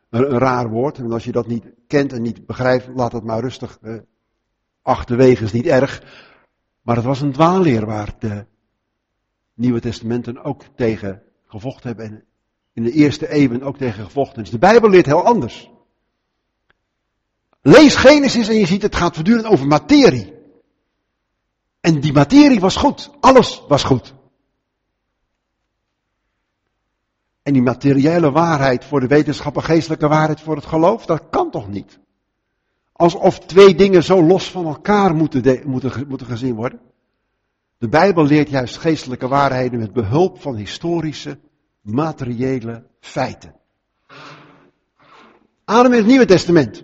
[0.09, 0.97] een, raar woord.
[0.97, 3.79] En als je dat niet kent en niet begrijpt, laat het maar rustig
[4.81, 6.03] achterwege, is niet erg.
[6.81, 8.45] Maar het was een dwaalleer waar de
[9.53, 12.05] Nieuwe Testamenten ook tegen gevochten hebben.
[12.05, 12.23] En
[12.73, 14.41] in de eerste eeuwen ook tegen gevochten.
[14.41, 15.71] Dus de Bijbel leert heel anders.
[17.61, 20.33] Lees Genesis en je ziet het gaat voortdurend over materie.
[21.81, 23.09] En die materie was goed.
[23.19, 24.13] Alles was goed.
[27.49, 31.51] En die materiële waarheid voor de wetenschap en geestelijke waarheid voor het geloof, dat kan
[31.51, 31.99] toch niet?
[32.93, 36.79] Alsof twee dingen zo los van elkaar moeten, moeten, moeten gezien worden.
[37.77, 41.37] De Bijbel leert juist geestelijke waarheden met behulp van historische,
[41.81, 43.55] materiële feiten.
[45.65, 46.83] Adem in het Nieuwe Testament.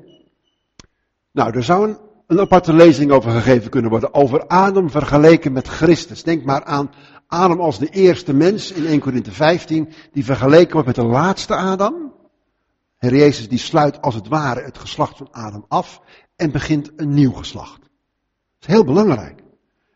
[1.32, 1.98] Nou, er zou een,
[2.28, 4.14] een aparte lezing over gegeven kunnen worden.
[4.14, 6.24] Over Adam vergeleken met Christus.
[6.24, 6.92] Denk maar aan
[7.28, 11.56] Adam als de eerste mens in 1 Korinthe 15, die vergeleken wordt met de laatste
[11.56, 12.14] Adam.
[12.98, 16.02] Heer Jezus die sluit als het ware het geslacht van Adam af
[16.36, 17.80] en begint een nieuw geslacht.
[17.80, 17.90] Dat
[18.60, 19.44] is heel belangrijk.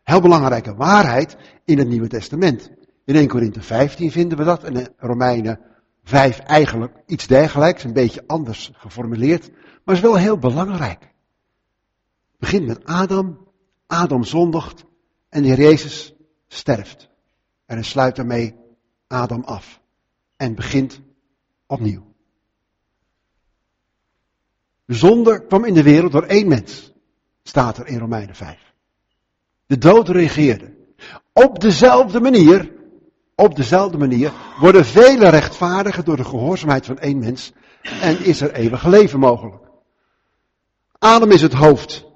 [0.02, 2.70] Heel belangrijke waarheid in het Nieuwe Testament.
[3.04, 5.60] In 1 Korinthe 15 vinden we dat en in Romeinen
[6.04, 9.50] 5 eigenlijk iets dergelijks, een beetje anders geformuleerd,
[9.84, 11.00] maar is wel heel belangrijk.
[11.00, 13.48] Het begint met Adam,
[13.86, 14.84] Adam zondigt
[15.28, 16.14] en Heer Jezus
[16.48, 17.09] sterft.
[17.70, 18.54] En hij sluit daarmee
[19.06, 19.80] Adam af.
[20.36, 21.00] En begint
[21.66, 22.14] opnieuw.
[24.84, 26.92] De zonde kwam in de wereld door één mens.
[27.42, 28.74] Staat er in Romeinen 5.
[29.66, 30.74] De dood regeerde.
[31.32, 32.72] Op dezelfde manier,
[33.34, 37.52] op dezelfde manier, worden vele rechtvaardigen door de gehoorzaamheid van één mens.
[37.82, 39.64] En is er eeuwig leven mogelijk.
[40.98, 42.06] Adam is het hoofd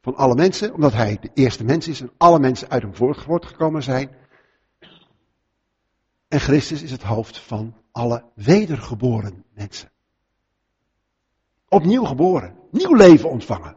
[0.00, 3.82] van alle mensen, omdat hij de eerste mens is en alle mensen uit hem voortgekomen
[3.82, 4.24] zijn.
[6.28, 9.90] En Christus is het hoofd van alle wedergeboren mensen.
[11.68, 13.76] Opnieuw geboren, nieuw leven ontvangen.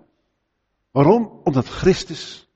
[0.91, 1.41] Waarom?
[1.43, 2.49] Omdat Christus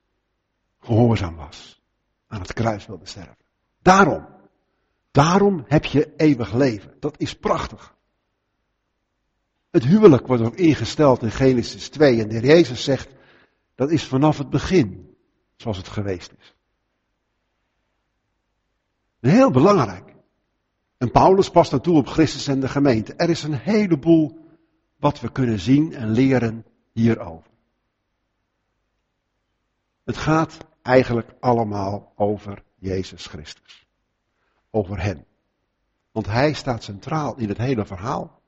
[0.80, 1.82] gehoorzaam was.
[2.28, 3.38] Aan het kruis wilde sterven.
[3.82, 4.28] Daarom.
[5.12, 6.96] Daarom heb je eeuwig leven.
[7.00, 7.96] Dat is prachtig.
[9.72, 13.10] Het huwelijk wordt ook ingesteld in Genesis 2 en de Jezus zegt,
[13.76, 15.16] dat is vanaf het begin
[15.56, 16.56] zoals het geweest is.
[19.30, 20.16] Heel belangrijk.
[20.98, 23.14] En Paulus past naartoe op Christus en de gemeente.
[23.14, 24.40] Er is een heleboel
[25.00, 27.52] wat we kunnen zien en leren hierover.
[30.04, 33.88] Het gaat eigenlijk allemaal over Jezus Christus.
[34.70, 35.26] Over Hem.
[36.12, 38.42] Want Hij staat centraal in het hele verhaal.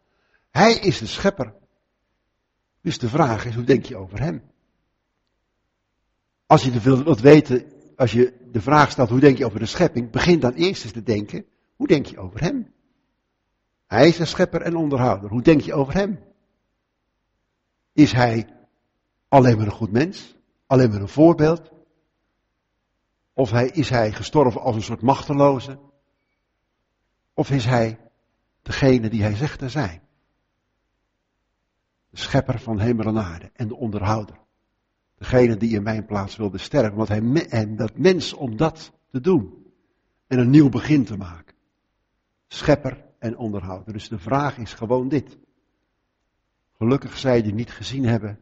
[0.52, 1.54] Hij is de schepper.
[2.82, 4.44] Dus de vraag is, hoe denk je over Hem?
[6.46, 10.12] Als je wilt weten als je de vraag stelt hoe denk je over de schepping,
[10.12, 12.74] begin dan eerst eens te denken, Hoe denk je over hem?
[13.88, 15.30] Hij is de schepper en onderhouder.
[15.30, 16.20] Hoe denk je over hem?
[17.94, 18.48] Is hij
[19.28, 20.36] alleen maar een goed mens?
[20.68, 21.72] Alleen maar een voorbeeld?
[23.34, 25.80] Of hij, is hij gestorven als een soort machteloze?
[27.34, 28.00] Of is hij
[28.62, 30.02] degene die hij zegt te zijn?
[32.10, 34.45] De schepper van hemel en aarde en de onderhouder.
[35.18, 36.96] Degene die in mijn plaats wilde sterven.
[36.96, 39.66] Want hij, en dat mens om dat te doen.
[40.28, 41.56] En een nieuw begin te maken.
[42.48, 43.94] Schepper en onderhouder.
[43.94, 45.38] Dus de vraag is gewoon dit.
[46.78, 48.40] Gelukkig zij die niet gezien hebben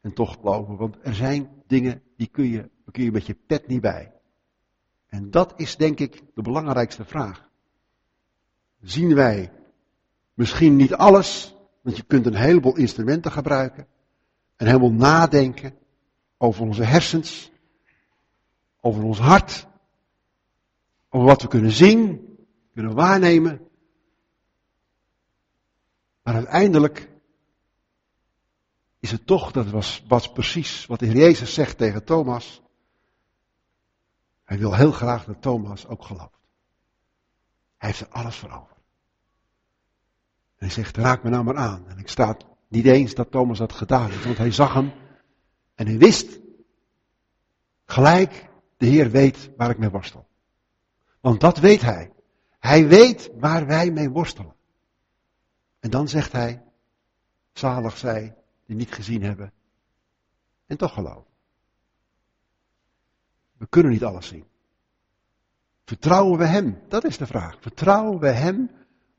[0.00, 0.76] en toch geloven.
[0.76, 4.12] Want er zijn dingen die kun je, kun je met je pet niet bij.
[5.06, 7.50] En dat is denk ik de belangrijkste vraag.
[8.80, 9.52] Zien wij
[10.34, 13.86] misschien niet alles, want je kunt een heleboel instrumenten gebruiken.
[14.56, 15.74] En helemaal nadenken
[16.38, 17.50] over onze hersens,
[18.80, 19.66] over ons hart,
[21.08, 22.28] over wat we kunnen zien,
[22.72, 23.68] kunnen waarnemen.
[26.22, 27.10] Maar uiteindelijk
[28.98, 32.62] is het toch, dat was, was precies wat de Heer Jezus zegt tegen Thomas.
[34.44, 36.38] Hij wil heel graag dat Thomas ook gelooft.
[37.76, 38.76] Hij heeft er alles voor over.
[40.56, 41.88] Hij zegt, raak me nou maar aan.
[41.88, 42.36] En ik sta
[42.68, 44.92] niet eens dat Thomas dat gedaan heeft, want hij zag hem
[45.78, 46.38] en hij wist
[47.84, 50.26] gelijk, de Heer weet waar ik mee worstel.
[51.20, 52.12] Want dat weet hij.
[52.58, 54.54] Hij weet waar wij mee worstelen.
[55.80, 56.62] En dan zegt hij,
[57.52, 59.52] zalig zij die niet gezien hebben
[60.66, 61.32] en toch geloven.
[63.56, 64.44] We kunnen niet alles zien.
[65.84, 66.82] Vertrouwen we Hem?
[66.88, 67.60] Dat is de vraag.
[67.60, 68.70] Vertrouwen we Hem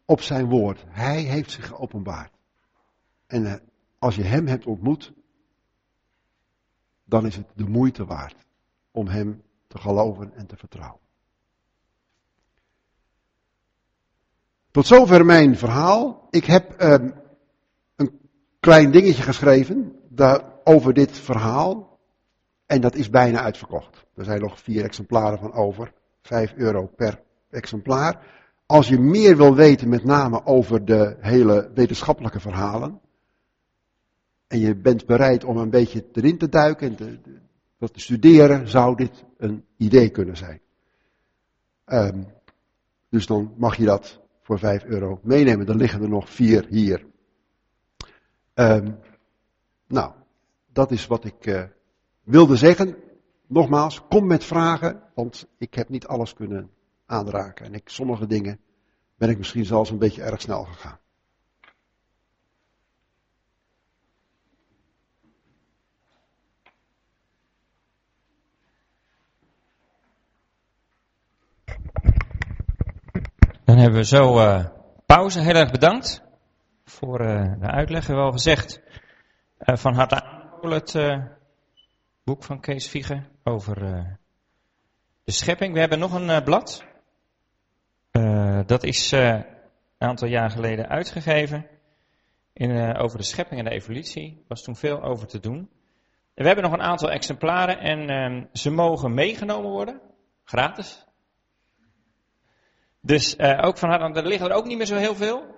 [0.06, 0.84] op Zijn woord?
[0.88, 2.34] Hij heeft zich geopenbaard.
[3.28, 3.54] En eh,
[4.00, 5.14] als je Hem hebt ontmoet,
[7.10, 8.46] dan is het de moeite waard
[8.92, 11.00] om Hem te geloven en te vertrouwen.
[14.72, 16.28] Tot zover mijn verhaal.
[16.30, 17.14] Ik heb um,
[17.96, 18.20] een
[18.60, 19.96] klein dingetje geschreven
[20.64, 22.00] over dit verhaal.
[22.66, 24.06] En dat is bijna uitverkocht.
[24.16, 25.94] Er zijn nog vier exemplaren van over.
[26.22, 28.26] Vijf euro per exemplaar.
[28.66, 33.00] Als je meer wil weten, met name over de hele wetenschappelijke verhalen.
[34.50, 37.20] En je bent bereid om een beetje erin te duiken en te,
[37.78, 40.62] dat te studeren, zou dit een idee kunnen zijn.
[41.86, 42.26] Um,
[43.10, 45.66] dus dan mag je dat voor 5 euro meenemen.
[45.66, 47.06] Dan liggen er nog vier hier.
[48.54, 49.00] Um,
[49.88, 50.14] nou,
[50.72, 51.64] dat is wat ik uh,
[52.24, 52.96] wilde zeggen.
[53.48, 56.70] Nogmaals, kom met vragen, want ik heb niet alles kunnen
[57.06, 57.66] aanraken.
[57.66, 58.60] En ik, sommige dingen
[59.18, 61.00] ben ik misschien zelfs een beetje erg snel gegaan.
[73.80, 74.66] Hebben we zo uh,
[75.06, 75.40] pauze.
[75.40, 76.24] Heel erg bedankt
[76.84, 78.00] voor uh, de uitleg.
[78.00, 78.82] We hebben al gezegd
[79.60, 81.22] uh, van harte aanbevolen het
[82.24, 83.76] boek van Kees Vieger over
[85.24, 85.74] de schepping.
[85.74, 86.84] We hebben nog een blad.
[88.66, 89.46] dat is een
[89.98, 91.68] aantal jaar geleden uitgegeven.
[92.54, 94.38] In, over de schepping en de evolutie.
[94.38, 95.58] Er was toen veel over te doen.
[96.34, 100.02] En we hebben nog een aantal exemplaren en ehm, ze mogen meegenomen worden.
[100.44, 101.09] Gratis.
[103.02, 105.58] Dus uh, ook van haar, er liggen er ook niet meer zo heel veel.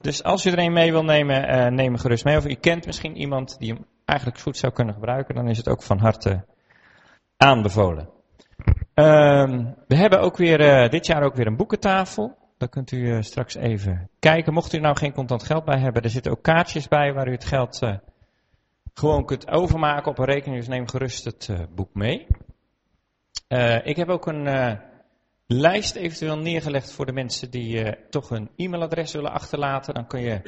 [0.00, 2.36] Dus als u er een mee wil nemen, uh, neem hem gerust mee.
[2.36, 5.68] Of u kent misschien iemand die hem eigenlijk goed zou kunnen gebruiken, dan is het
[5.68, 6.44] ook van harte
[7.36, 8.08] aanbevolen.
[8.94, 12.38] Uh, we hebben ook weer, uh, dit jaar ook weer een boekentafel.
[12.58, 14.52] Daar kunt u straks even kijken.
[14.52, 17.32] Mocht u nou geen contant geld bij hebben, er zitten ook kaartjes bij waar u
[17.32, 17.80] het geld
[18.94, 20.58] gewoon kunt overmaken op een rekening.
[20.58, 22.26] Dus neem gerust het boek mee.
[23.84, 24.46] ik heb ook een
[25.52, 29.94] lijst eventueel neergelegd voor de mensen die uh, toch een e-mailadres willen achterlaten.
[29.94, 30.40] Dan kun je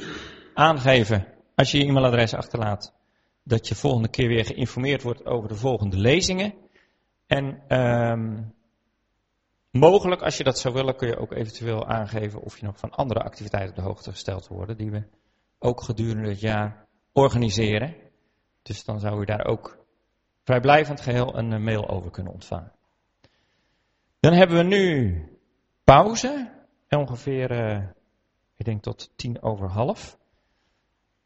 [0.53, 2.93] aangeven, als je je e-mailadres achterlaat,
[3.43, 6.53] dat je volgende keer weer geïnformeerd wordt over de volgende lezingen.
[7.27, 8.53] En um,
[9.71, 12.91] mogelijk, als je dat zou willen, kun je ook eventueel aangeven of je nog van
[12.91, 15.03] andere activiteiten op de hoogte gesteld wordt, die we
[15.59, 17.95] ook gedurende het jaar organiseren.
[18.61, 19.77] Dus dan zou u daar ook
[20.43, 22.71] vrijblijvend geheel een eh, mail over kunnen ontvangen.
[24.23, 25.15] Dan hebben we nu
[25.83, 26.49] pauze.
[26.89, 27.83] Ongeveer, uh,
[28.57, 30.17] ik denk tot tien over half.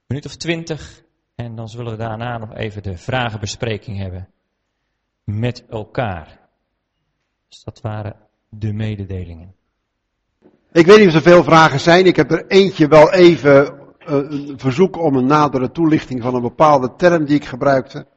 [0.07, 1.03] Minuut of twintig.
[1.35, 4.29] En dan zullen we daarna nog even de vragenbespreking hebben.
[5.23, 6.39] Met elkaar.
[7.47, 8.15] Dus dat waren
[8.49, 9.55] de mededelingen.
[10.71, 12.05] Ik weet niet of er veel vragen zijn.
[12.05, 16.41] Ik heb er eentje wel even uh, een verzoek om een nadere toelichting van een
[16.41, 18.07] bepaalde term die ik gebruikte.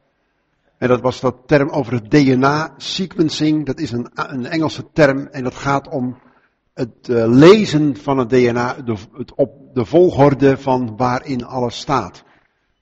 [0.81, 3.67] En dat was dat term over het DNA, sequencing.
[3.67, 6.19] Dat is een, een Engelse term en dat gaat om
[6.75, 12.17] het uh, lezen van het DNA, de, het op de volgorde van waarin alles staat.
[12.17, 12.25] Er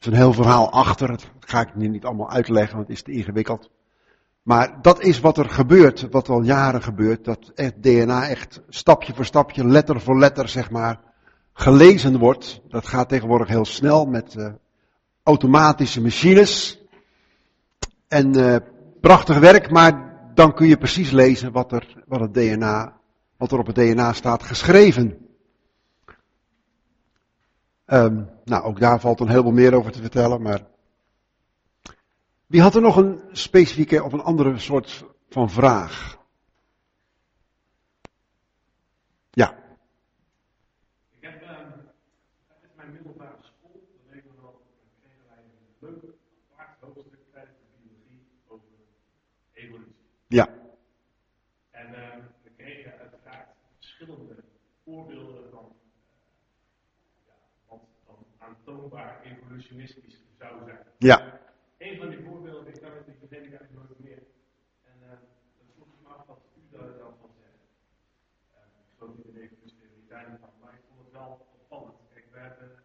[0.01, 3.03] is een heel verhaal achter, dat ga ik nu niet allemaal uitleggen, want het is
[3.03, 3.71] te ingewikkeld.
[4.43, 9.15] Maar dat is wat er gebeurt, wat al jaren gebeurt, dat het DNA echt stapje
[9.15, 11.01] voor stapje, letter voor letter, zeg maar,
[11.53, 12.61] gelezen wordt.
[12.69, 14.49] Dat gaat tegenwoordig heel snel met uh,
[15.23, 16.78] automatische machines.
[18.09, 18.57] En uh,
[19.01, 23.01] prachtig werk, maar dan kun je precies lezen wat, er, wat, het DNA,
[23.37, 25.29] wat er op het DNA staat geschreven.
[27.87, 30.67] Um, nou, ook daar valt een heleboel meer over te vertellen, maar
[32.47, 36.19] wie had er nog een specifieke of een andere soort van vraag?
[39.31, 39.59] Ja.
[41.11, 41.49] Ik heb um,
[42.47, 44.63] tijdens mijn middelbare school, dat weten we wel,
[45.01, 46.15] kregen wij een leuk
[46.53, 48.67] apart hoofdstuk tijdens de biologie over
[49.53, 49.95] evolutie.
[50.27, 50.49] Ja.
[51.71, 54.45] En um, we kregen uiteraard verschillende
[54.85, 56.09] voorbeelden van uh,
[57.27, 57.35] ja,
[57.69, 58.17] wat dan
[60.39, 60.87] zou zijn.
[60.99, 61.41] Ja.
[61.79, 64.23] Een van die voorbeelden, ik kan het niet vergeten, ik eigenlijk nooit meer.
[64.85, 65.09] En uh,
[65.57, 67.63] dan vroeg ik me af wat u daar dan van zegt.
[68.53, 68.59] Uh,
[68.91, 71.99] ik geloof niet in de evolutionariteit van, maar ik vond het wel opvallend.
[72.13, 72.79] Kijk, we hebben, uh,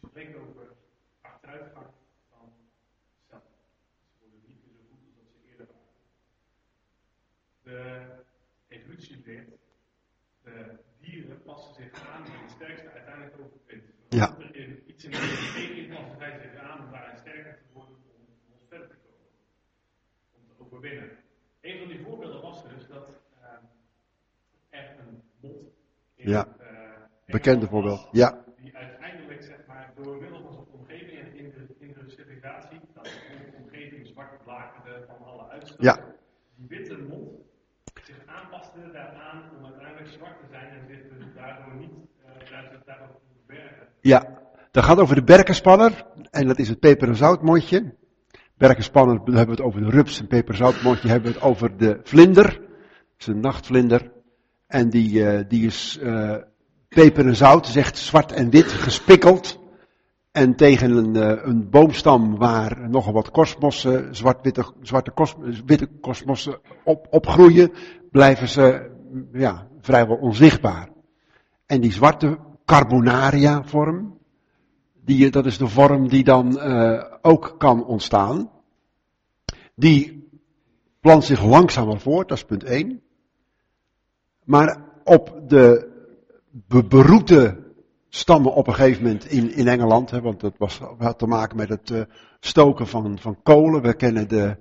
[0.00, 0.76] je spreekt over
[1.20, 1.86] achteruitgang
[2.30, 2.52] van
[3.28, 3.52] cellen.
[4.18, 5.94] Ze worden niet meer zo goed als dat ze eerder waren.
[7.62, 8.24] De
[8.68, 9.58] evolutie leert,
[10.42, 13.94] de dieren passen zich aan en de sterkste uiteindelijk overwint.
[14.08, 14.36] Ja.
[14.52, 18.68] In de omgeving passen zij zich aan om daarin sterker te worden om, om ons
[18.68, 19.26] verder te komen.
[20.34, 21.10] Om te overwinnen.
[21.60, 23.08] Een van die voorbeelden was dus dat
[23.42, 25.62] uh, er een mot
[26.14, 26.46] in Ja.
[26.60, 26.66] uh,
[27.26, 28.08] Bekende voorbeeld.
[28.12, 28.44] Ja.
[28.56, 33.52] die uiteindelijk zeg maar door middel van zijn omgeving en in de industrialisatie, dat de
[33.62, 35.98] omgeving zwart blakerde van alle uitstoot, Ja.
[36.54, 37.30] die witte mond
[38.04, 41.90] zich aanpaste daaraan om uiteindelijk zwart te zijn en zich dus daardoor niet
[42.50, 42.78] uh, te
[43.46, 43.88] verbergen.
[44.00, 44.44] Ja.
[44.76, 46.06] Dat gaat over de berkenspanner.
[46.30, 47.94] En dat is het peper- en zoutmondje.
[48.56, 50.20] Berkenspanner hebben we het over de rups.
[50.20, 52.44] En peper- en zoutmondje hebben we het over de vlinder.
[52.44, 54.12] Dat is een nachtvlinder.
[54.66, 56.34] En die, uh, die is uh,
[56.88, 59.58] peper en zout, is echt zwart en wit gespikkeld.
[60.32, 65.34] En tegen een, uh, een boomstam waar nogal wat kosmossen, zwart-witte zwarte kos,
[65.66, 67.72] witte kosmossen op, opgroeien,
[68.10, 68.90] blijven ze
[69.32, 70.88] ja, vrijwel onzichtbaar.
[71.66, 74.15] En die zwarte carbonaria vorm,
[75.06, 76.60] die, dat is de vorm die dan
[77.22, 78.50] ook kan ontstaan.
[79.74, 80.28] Die
[81.00, 83.02] plant zich langzamer voort, dat is punt 1.
[84.44, 85.94] Maar op de
[86.50, 87.64] be beroete
[88.08, 91.56] stammen op een gegeven moment in, in Engeland, hè, want dat was, had te maken
[91.56, 92.02] met het uh,
[92.40, 93.82] stoken van, van kolen.
[93.82, 94.56] We kennen de,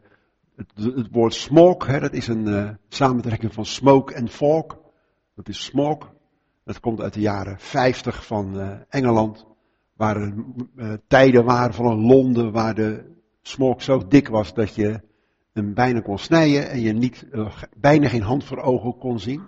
[0.56, 4.66] het, woord smoke, hè, dat is een uh, samentrekking van smoke en fog.
[5.36, 6.08] Dat is smoke.
[6.64, 8.60] Dat komt uit de jaren 50 van
[8.90, 9.46] Engeland,
[9.96, 10.34] waar er
[11.08, 15.02] tijden waren van een Londen waar de smoke zo dik was dat je
[15.54, 17.26] hem bijna kon snijden en je niet,
[17.78, 19.40] bijna geen hand voor ogen kon zien.
[19.40, 19.48] Dat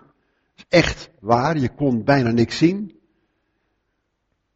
[0.55, 2.95] is echt waar, je kon bijna niks zien.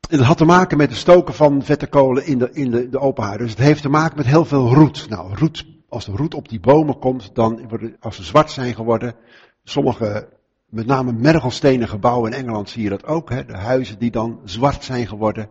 [0.10, 2.90] En dat had te maken met het stoken van vette kolen in de, in de,
[2.90, 3.40] de open haard.
[3.40, 5.10] Dus het heeft te maken met heel veel roet.
[5.10, 7.70] Nou, roet, als de roet op die bomen komt, dan
[8.00, 9.16] als ze zwart zijn geworden,
[9.64, 10.30] sommige,
[10.66, 14.40] met name mergelstenen gebouwen in Engeland zie je dat ook, hè, de huizen die dan
[14.44, 15.50] zwart zijn geworden.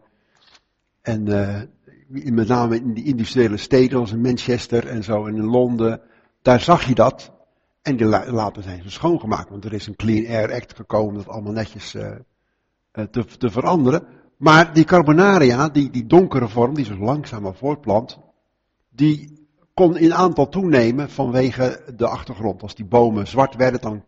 [1.11, 5.45] En uh, met name in die industriële steden als in Manchester en zo, en in
[5.45, 6.01] Londen,
[6.43, 7.33] daar zag je dat.
[7.83, 11.29] En die later zijn ze schoongemaakt, want er is een Clean Air Act gekomen dat
[11.29, 12.11] allemaal netjes uh,
[13.11, 14.07] te, te veranderen.
[14.37, 18.19] Maar die carbonaria, die, die donkere vorm, die zo langzaam voortplant,
[18.89, 22.63] die kon in aantal toenemen vanwege de achtergrond.
[22.63, 24.03] Als die bomen zwart werden, dan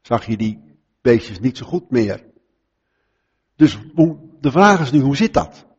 [0.00, 2.24] zag je die beestjes niet zo goed meer.
[3.56, 3.78] Dus
[4.40, 5.70] de vraag is nu, hoe zit dat?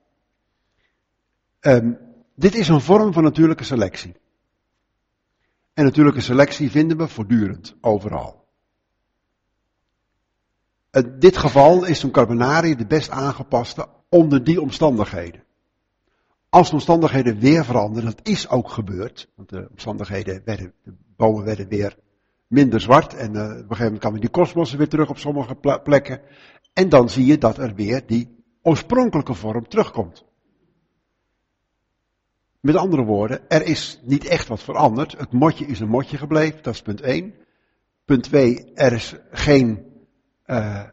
[1.65, 1.97] Um,
[2.35, 4.15] dit is een vorm van natuurlijke selectie.
[5.73, 8.45] En natuurlijke selectie vinden we voortdurend, overal.
[10.91, 15.43] In dit geval is zo'n carbonarie de best aangepaste onder die omstandigheden.
[16.49, 21.43] Als de omstandigheden weer veranderen, dat is ook gebeurd, want de omstandigheden werden, de bomen
[21.43, 21.97] werden weer
[22.47, 25.55] minder zwart en uh, op een gegeven moment kwamen die kosmossen weer terug op sommige
[25.83, 26.21] plekken.
[26.73, 30.25] En dan zie je dat er weer die oorspronkelijke vorm terugkomt.
[32.63, 35.17] Met andere woorden, er is niet echt wat veranderd.
[35.17, 37.33] Het motje is een motje gebleven, dat is punt 1.
[38.05, 39.85] Punt 2, er is geen
[40.45, 40.83] uh,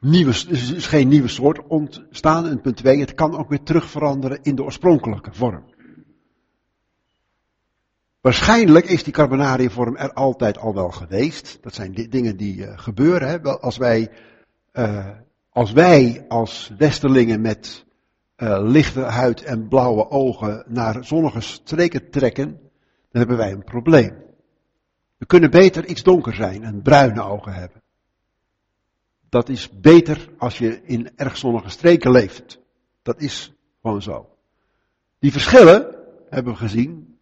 [0.00, 2.46] nieuwe, is geen nieuwe soort ontstaan.
[2.48, 5.64] En punt 2, het kan ook weer terug veranderen in de oorspronkelijke vorm.
[8.20, 11.58] Waarschijnlijk is die carbonariumvorm er altijd al wel geweest.
[11.62, 13.28] Dat zijn di- dingen die eh, gebeuren.
[13.28, 13.42] Hè.
[13.42, 14.10] Als wij,
[14.72, 15.08] eh,
[15.50, 17.86] als wij als westerlingen met
[18.38, 22.50] eh, lichte huid en blauwe ogen naar zonnige streken trekken,
[23.10, 24.22] dan hebben wij een probleem.
[25.16, 27.82] We kunnen beter iets donker zijn en bruine ogen hebben.
[29.28, 32.60] Dat is beter als je in erg zonnige streken leeft.
[33.02, 33.52] Dat is
[33.82, 34.28] gewoon zo.
[35.18, 35.96] Die verschillen,
[36.28, 37.18] hebben we gezien,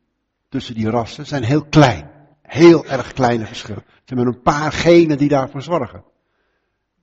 [0.49, 2.11] tussen die rassen zijn heel klein.
[2.43, 3.83] Heel erg kleine verschillen.
[3.83, 6.05] Er zijn maar een paar genen die daarvoor zorgen.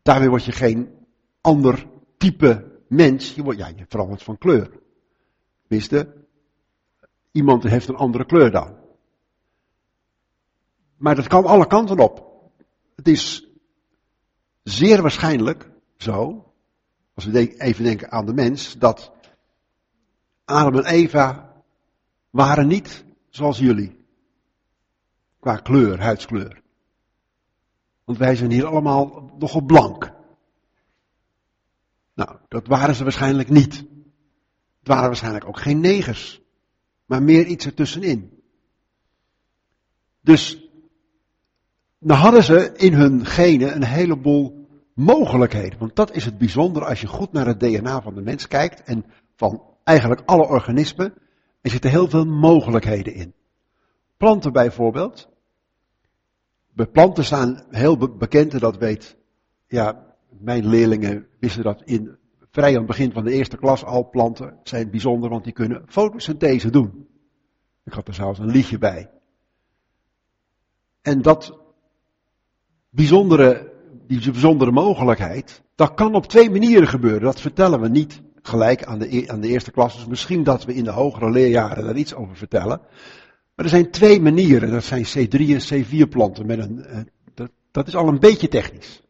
[0.02, 0.90] Daarmee word je geen
[1.42, 1.88] ander
[2.18, 3.36] type mens.
[3.36, 4.80] Je, wordt, ja, je verandert van kleur.
[5.68, 6.26] Tenminste,
[7.32, 8.78] iemand heeft een andere kleur dan.
[10.98, 12.32] Maar dat kan alle kanten op.
[12.96, 13.48] Het is
[14.64, 16.46] zeer waarschijnlijk zo,
[17.14, 19.12] als we even denken aan de mens, dat
[20.46, 21.54] Adam en Eva
[22.30, 24.06] waren niet zoals jullie.
[25.40, 26.62] Qua kleur, huidskleur.
[28.04, 30.13] Want wij zijn hier allemaal nogal blank.
[32.14, 33.76] Nou, dat waren ze waarschijnlijk niet.
[34.80, 36.42] Het waren waarschijnlijk ook geen negers.
[37.06, 38.42] Maar meer iets ertussenin.
[40.22, 40.70] Dus,
[42.00, 45.80] dan hadden ze in hun genen een heleboel mogelijkheden.
[45.80, 48.84] Want dat is het bijzondere als je goed naar het DNA van de mens kijkt.
[48.84, 51.14] En van eigenlijk alle organismen.
[51.62, 53.34] Er zitten heel veel mogelijkheden in.
[54.18, 55.30] Planten bijvoorbeeld.
[56.74, 59.18] Bij planten staan heel be- bekend, en dat weet,
[59.68, 62.18] ja, mijn leerlingen wisten dat in
[62.52, 64.10] vrij aan het begin van de eerste klas al.
[64.10, 67.08] Planten zijn bijzonder, want die kunnen fotosynthese doen.
[67.86, 69.10] Ik had er zelfs een liedje bij.
[71.02, 71.58] En dat
[72.90, 73.72] bijzondere,
[74.08, 77.22] die bijzondere mogelijkheid, dat kan op twee manieren gebeuren.
[77.22, 79.96] Dat vertellen we niet gelijk aan de, e- aan de eerste klas.
[79.96, 82.82] Dus misschien dat we in de hogere leerjaren daar iets over vertellen.
[83.56, 84.72] Maar er zijn twee manieren.
[84.72, 86.46] Dat zijn C3 en C4 planten.
[86.46, 87.00] Met een, eh,
[87.34, 89.03] dat, dat is al een beetje technisch.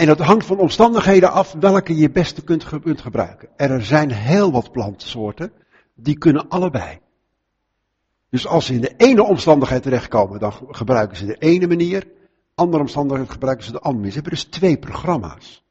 [0.00, 3.48] En dat hangt van omstandigheden af welke je beste kunt, ge- kunt gebruiken.
[3.56, 5.52] Er zijn heel wat plantsoorten
[5.94, 7.00] die kunnen allebei.
[8.30, 12.08] Dus als ze in de ene omstandigheid terechtkomen, dan gebruiken ze de ene manier.
[12.54, 14.12] Andere omstandigheid gebruiken ze de andere manier.
[14.12, 15.64] Ze hebben dus twee programma's.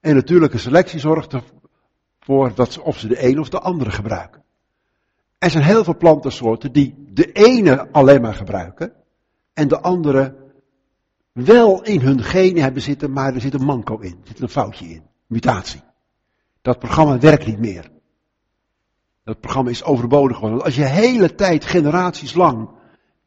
[0.00, 4.42] En natuurlijke selectie zorgt ervoor dat ze of ze de ene of de andere gebruiken.
[5.38, 8.92] Er zijn heel veel plantensoorten die de ene alleen maar gebruiken
[9.52, 10.47] en de andere
[11.44, 14.48] wel in hun genen hebben zitten, maar er zit een manco in, er zit een
[14.48, 15.80] foutje in, mutatie.
[16.62, 17.90] Dat programma werkt niet meer.
[19.24, 20.64] Dat programma is overbodig geworden.
[20.64, 22.68] Als je hele tijd, generaties lang,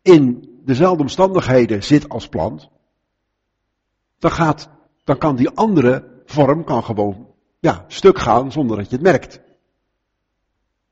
[0.02, 2.70] in dezelfde omstandigheden zit als plant,
[4.20, 4.70] dan, gaat,
[5.04, 7.28] dan kan die andere vorm kan gewoon
[7.60, 9.42] ja, stuk gaan zonder dat je het merkt.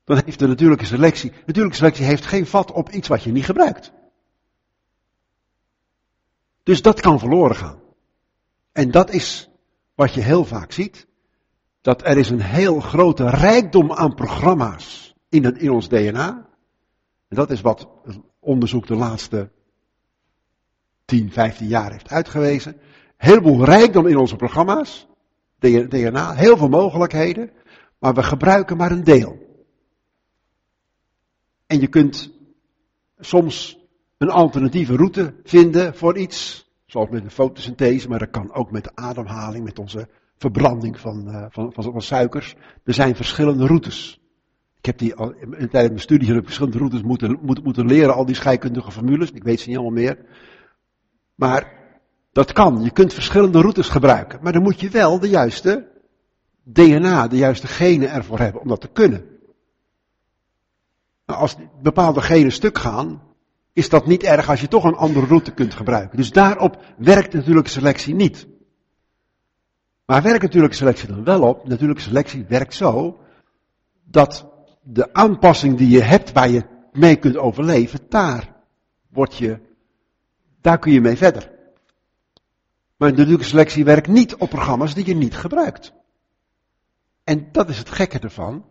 [0.04, 3.44] Dan heeft de natuurlijke selectie, natuurlijke selectie heeft geen vat op iets wat je niet
[3.44, 3.92] gebruikt.
[6.62, 7.80] Dus dat kan verloren gaan.
[8.72, 9.50] En dat is
[9.94, 11.06] wat je heel vaak ziet.
[11.80, 16.48] Dat er is een heel grote rijkdom aan programma's in, ons DNA.
[17.28, 17.88] En dat is wat
[18.40, 19.50] onderzoek de laatste
[21.04, 22.72] 10, 15 jaar heeft uitgewezen.
[22.72, 22.80] Een
[23.16, 25.08] heleboel rijkdom in onze programma's.
[25.58, 27.50] DNA, heel veel mogelijkheden.
[27.98, 29.38] Maar we gebruiken maar een deel.
[31.66, 32.30] En je kunt
[33.18, 33.79] soms
[34.20, 36.68] een alternatieve route vinden voor iets.
[36.86, 41.28] Zoals met de fotosynthese, maar dat kan ook met de ademhaling, met onze verbranding van,
[41.28, 42.54] uh, van, van, van, suikers.
[42.84, 44.20] Er zijn verschillende routes.
[44.78, 47.86] Ik heb die al, in, tijdens mijn studie heb ik verschillende routes moeten, moeten, moeten
[47.86, 49.30] leren, al die scheikundige formules.
[49.30, 50.18] Ik weet ze niet allemaal meer.
[51.34, 51.72] Maar
[52.32, 52.82] dat kan.
[52.82, 54.38] Je kunt verschillende routes gebruiken.
[54.42, 55.88] Maar dan moet je wel de juiste
[56.62, 59.24] DNA, de juiste genen ervoor hebben om dat te kunnen.
[61.26, 63.28] Nou, als bepaalde genen stuk gaan,
[63.72, 66.16] is dat niet erg als je toch een andere route kunt gebruiken.
[66.16, 68.46] Dus daarop werkt natuurlijke selectie niet.
[70.04, 71.68] Maar werkt natuurlijke selectie dan wel op?
[71.68, 73.20] Natuurlijke selectie werkt zo
[74.04, 74.46] dat
[74.82, 78.56] de aanpassing die je hebt waar je mee kunt overleven, daar
[79.08, 79.60] word je,
[80.60, 81.50] daar kun je mee verder.
[82.96, 85.92] Maar natuurlijke selectie werkt niet op programma's die je niet gebruikt.
[87.24, 88.64] En dat is het gekke ervan.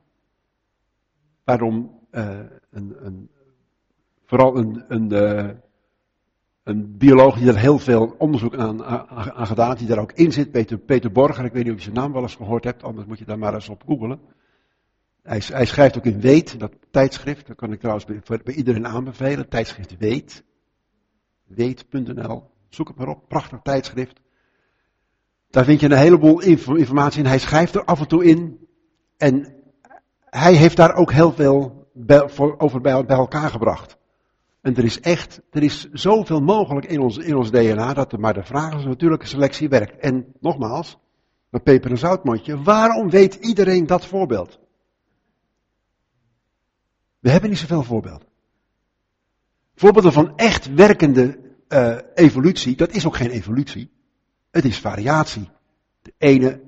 [1.44, 2.40] Waarom uh,
[2.72, 3.30] een, een,
[4.30, 5.50] vooral een, een, uh,
[6.64, 10.32] een bioloog die er heel veel onderzoek aan, aan, aan gedaan die daar ook in
[10.32, 12.84] zit, Peter, Peter Borger, ik weet niet of je zijn naam wel eens gehoord hebt,
[12.84, 14.20] anders moet je daar maar eens op googelen.
[15.22, 19.50] Hij, hij schrijft ook in Weet, dat tijdschrift, dat kan ik trouwens bij, iedereen aanbevelen,
[19.50, 20.44] tijdschrift Weet,
[21.46, 24.22] weet.nl, zoek het maar op, prachtig tijdschrift.
[25.50, 28.68] Daar vind je een heleboel informatie in, hij schrijft er af en toe in,
[29.18, 29.56] en
[30.20, 33.99] hij heeft daar ook heel veel voor, over bij elkaar gebracht.
[34.62, 38.20] En er is echt, er is zoveel mogelijk in ons, in ons DNA, dat er
[38.20, 40.00] maar de vraag is natuurlijke selectie werkt.
[40.00, 40.98] En nogmaals,
[41.50, 44.60] dat peper- en zoutmondje, waarom weet iedereen dat voorbeeld?
[47.20, 48.28] We hebben niet zoveel voorbeelden.
[49.76, 53.92] Voorbeelden van echt werkende uh, evolutie, dat is ook geen evolutie.
[54.52, 55.50] Het is variatie.
[56.02, 56.62] De ene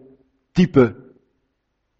[0.51, 0.95] type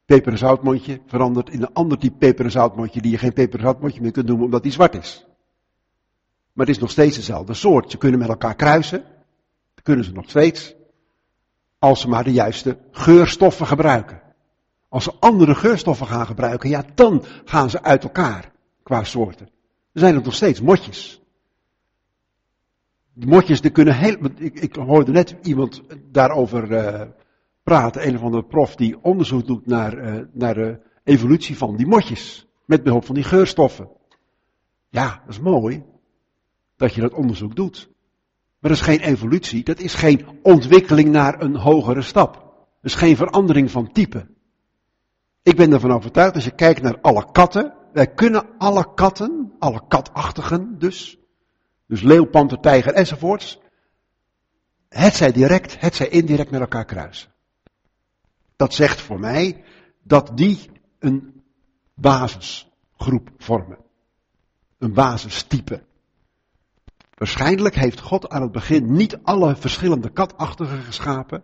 [0.05, 3.59] peper- en zoutmondje verandert in een ander type peper- en zoutmondje die je geen peper-
[3.59, 5.30] en zoutmondje meer kunt noemen omdat die zwart is.
[6.53, 7.91] Maar het is nog steeds dezelfde soort.
[7.91, 9.03] Ze kunnen met elkaar kruisen.
[9.83, 10.75] Kunnen ze nog steeds.
[11.79, 14.21] Als ze maar de juiste geurstoffen gebruiken.
[14.89, 18.51] Als ze andere geurstoffen gaan gebruiken, ja, dan gaan ze uit elkaar
[18.83, 19.49] qua soorten.
[19.93, 21.21] Er zijn nog steeds motjes.
[23.13, 24.17] Die motjes, die kunnen heel.
[24.37, 27.01] Ik, ik hoorde net iemand daarover uh,
[27.63, 28.07] praten.
[28.07, 32.47] Een of andere prof die onderzoek doet naar, uh, naar de evolutie van die motjes.
[32.65, 33.89] Met behulp van die geurstoffen.
[34.89, 35.83] Ja, dat is mooi.
[36.81, 37.89] Dat je dat onderzoek doet.
[38.59, 39.63] Maar dat is geen evolutie.
[39.63, 42.33] Dat is geen ontwikkeling naar een hogere stap.
[42.33, 44.27] Dat is geen verandering van type.
[45.43, 49.81] Ik ben ervan overtuigd, als je kijkt naar alle katten, wij kunnen alle katten, alle
[49.87, 51.17] katachtigen dus,
[51.87, 53.59] dus leeuw, panter, tijger enzovoorts,
[54.89, 57.29] het zij direct, het zij indirect met elkaar kruisen.
[58.55, 59.63] Dat zegt voor mij
[60.03, 61.43] dat die een
[61.93, 63.77] basisgroep vormen.
[64.77, 65.89] Een basistype.
[67.21, 71.43] Waarschijnlijk heeft God aan het begin niet alle verschillende katachtigen geschapen,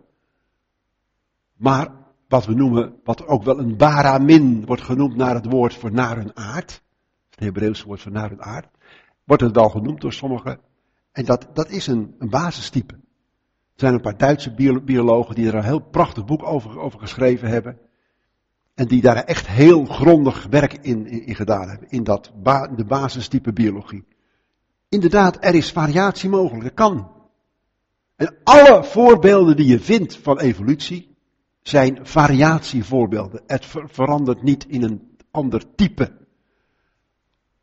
[1.56, 1.88] maar
[2.28, 6.16] wat we noemen, wat ook wel een baramin wordt genoemd naar het woord voor naar
[6.16, 6.82] hun aard.
[7.30, 8.68] Het Hebreeuwse woord voor naar hun aard.
[9.24, 10.60] Wordt het wel genoemd door sommigen.
[11.12, 12.94] En dat, dat is een, een basistype.
[12.94, 13.00] Er
[13.74, 17.78] zijn een paar Duitse biologen die er een heel prachtig boek over, over geschreven hebben.
[18.74, 21.90] En die daar echt heel grondig werk in, in, in gedaan hebben.
[21.90, 22.32] In dat
[22.76, 24.04] de basistype biologie.
[24.88, 26.64] Inderdaad, er is variatie mogelijk.
[26.64, 27.10] Dat kan.
[28.16, 31.16] En alle voorbeelden die je vindt van evolutie,
[31.62, 33.42] zijn variatievoorbeelden.
[33.46, 36.16] Het verandert niet in een ander type.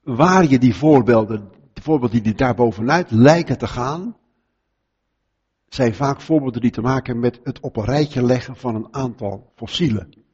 [0.04, 4.18] Waar je die voorbeelden, de voorbeelden die daar bovenuit lijken te gaan,
[5.68, 8.94] zijn vaak voorbeelden die te maken hebben met het op een rijtje leggen van een
[8.94, 10.25] aantal fossielen.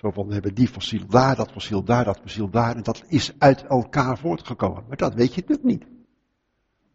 [0.00, 3.02] Zo van, we hebben die fossiel daar, dat fossiel daar, dat fossiel daar, en dat
[3.08, 4.84] is uit elkaar voortgekomen.
[4.88, 5.86] Maar dat weet je natuurlijk niet.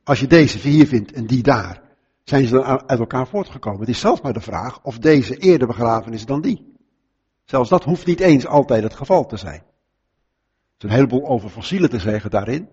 [0.03, 1.81] Als je deze hier vindt en die daar,
[2.23, 3.79] zijn ze dan uit elkaar voortgekomen.
[3.79, 6.75] Het is zelfs maar de vraag of deze eerder begraven is dan die.
[7.43, 9.63] Zelfs dat hoeft niet eens altijd het geval te zijn.
[10.77, 12.69] Er is een heleboel over fossielen te zeggen daarin.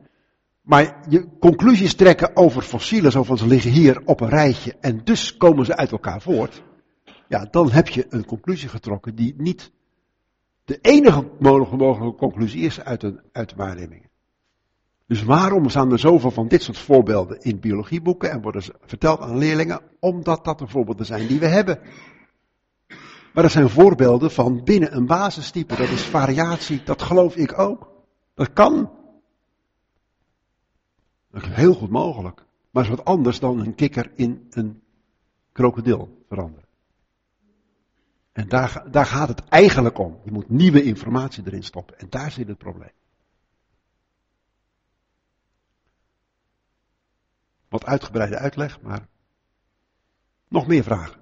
[0.61, 5.01] Maar je conclusies trekken over fossielen, zo van ze liggen hier op een rijtje en
[5.05, 6.63] dus komen ze uit elkaar voort.
[7.29, 9.73] Ja, dan heb je een conclusie getrokken die niet
[10.71, 14.09] de enige mogelijke conclusie is uit, uit de waarnemingen.
[15.07, 19.21] Dus waarom staan er zoveel van dit soort voorbeelden in biologieboeken en worden ze verteld
[19.21, 19.81] aan leerlingen?
[20.01, 21.79] Omdat dat de voorbeelden zijn die we hebben.
[23.33, 25.77] Maar dat zijn voorbeelden van binnen een basistype.
[25.77, 27.91] Dat is variatie, dat geloof ik ook.
[28.35, 28.91] Dat kan.
[31.31, 32.45] Dat is heel goed mogelijk.
[32.71, 34.83] Maar is wat anders dan een kikker in een
[35.53, 36.60] krokodil veranderen.
[38.33, 40.21] En daar, daar gaat het eigenlijk om.
[40.25, 41.99] Je moet nieuwe informatie erin stoppen.
[41.99, 42.93] En daar zit het probleem.
[47.69, 49.09] Wat uitgebreide uitleg, maar
[50.49, 51.19] nog meer vragen.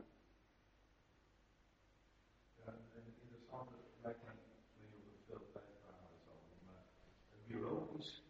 [7.46, 8.22] Biologisch,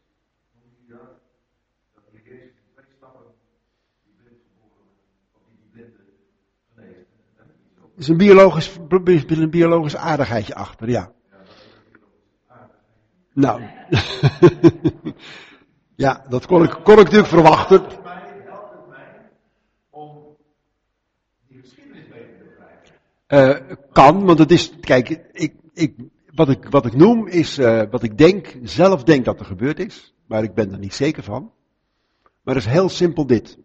[0.53, 1.21] hoe je dat,
[1.95, 3.35] dat de Jezus in twee stappen
[4.05, 4.89] die blind geboren
[5.33, 6.05] of die die blinde
[6.75, 7.11] geneest.
[7.37, 11.13] Er is een biologisch, een biologisch aardigheidje achter, ja.
[13.33, 13.63] Nou,
[15.95, 17.83] ja, dat kon ik, kon ik natuurlijk verwachten.
[23.27, 23.57] Eh,
[23.93, 25.95] kan, want het is, kijk, ik, ik,
[26.35, 29.79] wat, ik, wat ik noem is eh, wat ik denk, zelf denk dat er gebeurd
[29.79, 31.53] is, maar ik ben er niet zeker van.
[32.43, 33.59] Maar het is heel simpel dit.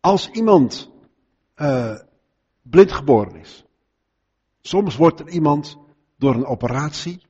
[0.00, 0.90] Als iemand
[1.54, 1.94] eh,
[2.70, 3.64] blind geboren is,
[4.60, 5.78] soms wordt er iemand
[6.16, 7.26] door een operatie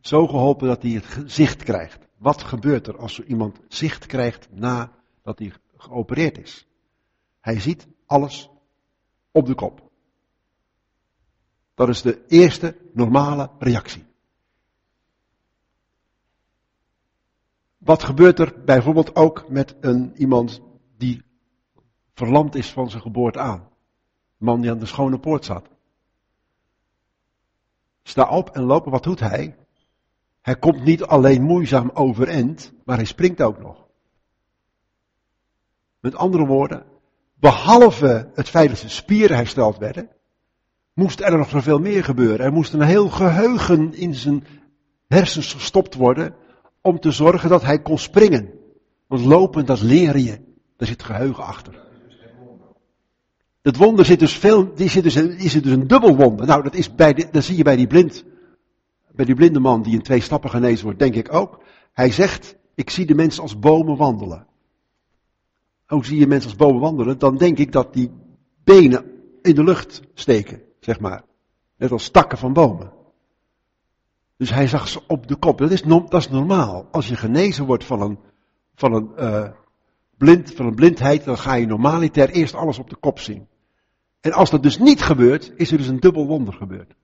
[0.00, 2.06] zo geholpen dat hij het zicht krijgt.
[2.16, 6.66] Wat gebeurt er als zo iemand zicht krijgt nadat hij geopereerd is?
[7.40, 8.50] Hij ziet alles
[9.30, 9.90] op de kop.
[11.74, 14.06] Dat is de eerste normale reactie.
[17.78, 20.60] Wat gebeurt er bijvoorbeeld ook met een, iemand
[20.96, 21.22] die
[22.18, 23.60] verlamd is van zijn geboorte aan?
[23.60, 25.68] Een man die aan de schone poort zat.
[28.02, 29.56] Sta op en lopen, wat doet hij?
[30.40, 33.86] Hij komt niet alleen moeizaam overeind, maar hij springt ook nog.
[36.00, 36.84] Met andere woorden,
[37.34, 40.08] behalve het feit dat zijn spieren hersteld werden,
[40.92, 42.46] moest er nog zoveel meer gebeuren.
[42.46, 44.46] Er moest een heel geheugen in zijn
[45.06, 46.34] hersens gestopt worden
[46.80, 48.50] om te zorgen dat hij kon springen.
[49.06, 50.40] Want lopen, dat leer je.
[50.76, 51.87] Daar zit geheugen achter.
[53.62, 56.46] Het wonder zit dus veel, die zit dus, is dus een dubbel wonder.
[56.46, 58.24] Nou, dat, is bij de, dat zie je bij die blind,
[59.12, 61.62] bij die blinde man die in twee stappen genezen wordt, denk ik ook.
[61.92, 64.46] Hij zegt, ik zie de mensen als bomen wandelen.
[65.86, 67.18] Hoe zie je mensen als bomen wandelen?
[67.18, 68.10] Dan denk ik dat die
[68.64, 69.04] benen
[69.42, 71.24] in de lucht steken, zeg maar.
[71.76, 72.92] Net als takken van bomen.
[74.36, 75.58] Dus hij zag ze op de kop.
[75.58, 76.88] Dat is, dat is normaal.
[76.90, 78.18] Als je genezen wordt van een,
[78.74, 79.48] van een, uh,
[80.18, 83.46] blind, van een blindheid, dan ga je normaliter eerst alles op de kop zien.
[84.20, 86.94] En als dat dus niet gebeurt, is er dus een dubbel wonder gebeurd.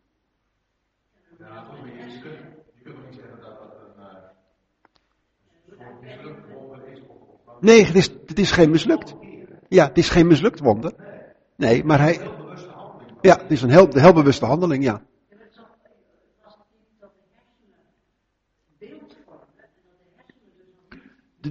[7.61, 9.15] Nee, het is, het is geen mislukt.
[9.69, 10.95] Ja, het is geen mislukt wonder.
[11.57, 12.21] Nee, maar hij.
[13.21, 15.03] Ja, het is een heel, heel bewuste handeling, ja.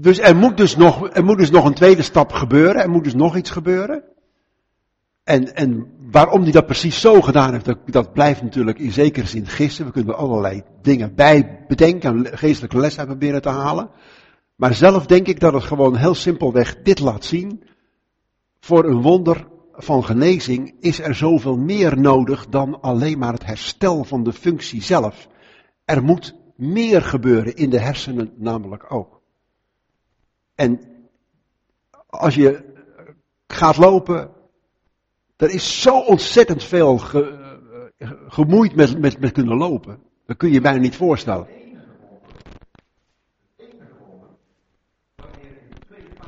[0.02, 2.82] Dus er moet dus, nog, er moet dus nog een tweede stap gebeuren.
[2.82, 4.04] Er moet dus nog iets gebeuren.
[5.24, 9.28] En, en waarom hij dat precies zo gedaan heeft, dat, dat blijft natuurlijk in zekere
[9.28, 9.86] zin gissen.
[9.86, 13.90] We kunnen er allerlei dingen bij bedenken en geestelijke les hebben proberen te halen.
[14.56, 17.64] Maar zelf denk ik dat het gewoon heel simpelweg dit laat zien.
[18.60, 24.04] Voor een wonder van genezing is er zoveel meer nodig dan alleen maar het herstel
[24.04, 25.28] van de functie zelf.
[25.86, 29.13] Er moet meer gebeuren in de hersenen namelijk ook.
[30.56, 30.82] En
[32.10, 32.74] als je
[33.48, 34.32] gaat lopen,
[35.36, 37.52] er is zo ontzettend veel ge,
[38.28, 40.00] gemoeid met, met, met kunnen lopen.
[40.26, 41.48] Dat kun je je bijna niet voorstellen.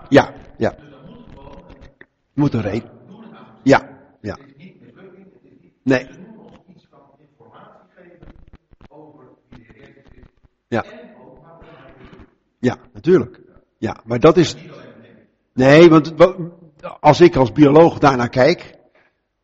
[0.10, 0.76] Ja, ja.
[2.34, 2.89] Moet een reden.
[3.64, 4.38] Ja, ja.
[5.84, 6.07] Nee.
[10.68, 10.85] Ja.
[12.60, 13.44] Ja, natuurlijk.
[13.86, 14.56] Ja, maar dat is.
[15.53, 16.14] Nee, want
[16.99, 18.78] als ik als bioloog daarnaar kijk,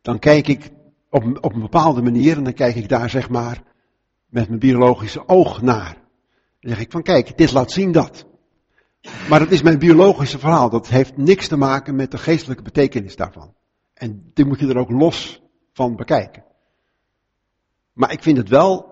[0.00, 0.70] dan kijk ik
[1.10, 3.62] op, op een bepaalde manier en dan kijk ik daar zeg maar
[4.26, 5.96] met mijn biologische oog naar.
[6.60, 8.26] Dan zeg ik van kijk, dit laat zien dat.
[9.28, 10.70] Maar dat is mijn biologische verhaal.
[10.70, 13.54] Dat heeft niks te maken met de geestelijke betekenis daarvan.
[13.94, 15.42] En dit moet je er ook los
[15.72, 16.44] van bekijken.
[17.92, 18.91] Maar ik vind het wel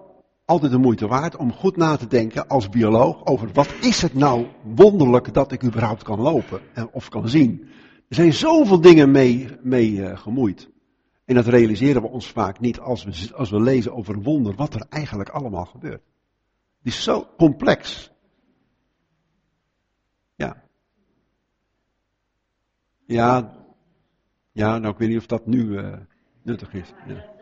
[0.50, 4.14] altijd de moeite waard om goed na te denken als bioloog over wat is het
[4.14, 6.60] nou wonderlijk dat ik überhaupt kan lopen
[6.92, 7.68] of kan zien.
[8.08, 10.70] Er zijn zoveel dingen mee, mee uh, gemoeid.
[11.24, 14.74] En dat realiseren we ons vaak niet als we, als we lezen over wonder wat
[14.74, 16.02] er eigenlijk allemaal gebeurt.
[16.82, 18.12] Het is zo complex.
[20.34, 20.62] Ja.
[23.06, 23.54] Ja,
[24.52, 25.96] ja nou ik weet niet of dat nu uh,
[26.42, 26.92] nuttig is.
[27.06, 27.38] Ja.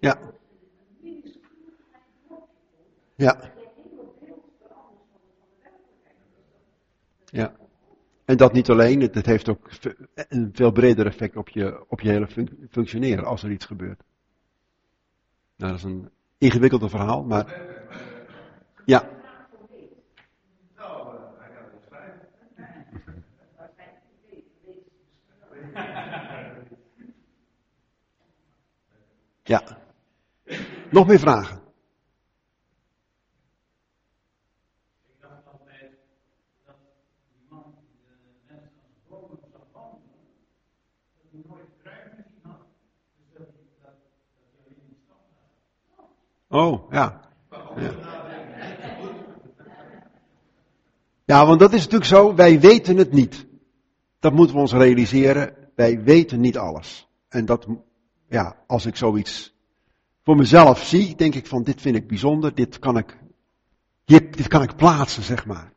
[0.00, 0.18] Ja.
[3.16, 3.52] Ja.
[7.24, 7.56] Ja.
[8.24, 9.70] En dat niet alleen, het heeft ook
[10.14, 14.02] een veel breder effect op je, op je hele fun functioneren als er iets gebeurt.
[15.56, 17.60] Nou, dat is een ingewikkelde verhaal, maar.
[18.84, 19.14] Ja.
[29.42, 29.84] Ja.
[30.96, 31.60] Nog meer vragen?
[46.48, 47.20] Oh, ja.
[47.76, 47.94] ja.
[51.24, 53.46] Ja, want dat is natuurlijk zo, wij weten het niet.
[54.18, 55.54] Dat moeten we ons realiseren.
[55.74, 57.08] Wij weten niet alles.
[57.28, 57.66] En dat,
[58.28, 59.55] ja, als ik zoiets
[60.26, 63.18] voor mezelf zie, denk ik van dit vind ik bijzonder, dit kan ik,
[64.04, 65.72] dit kan ik plaatsen, zeg maar.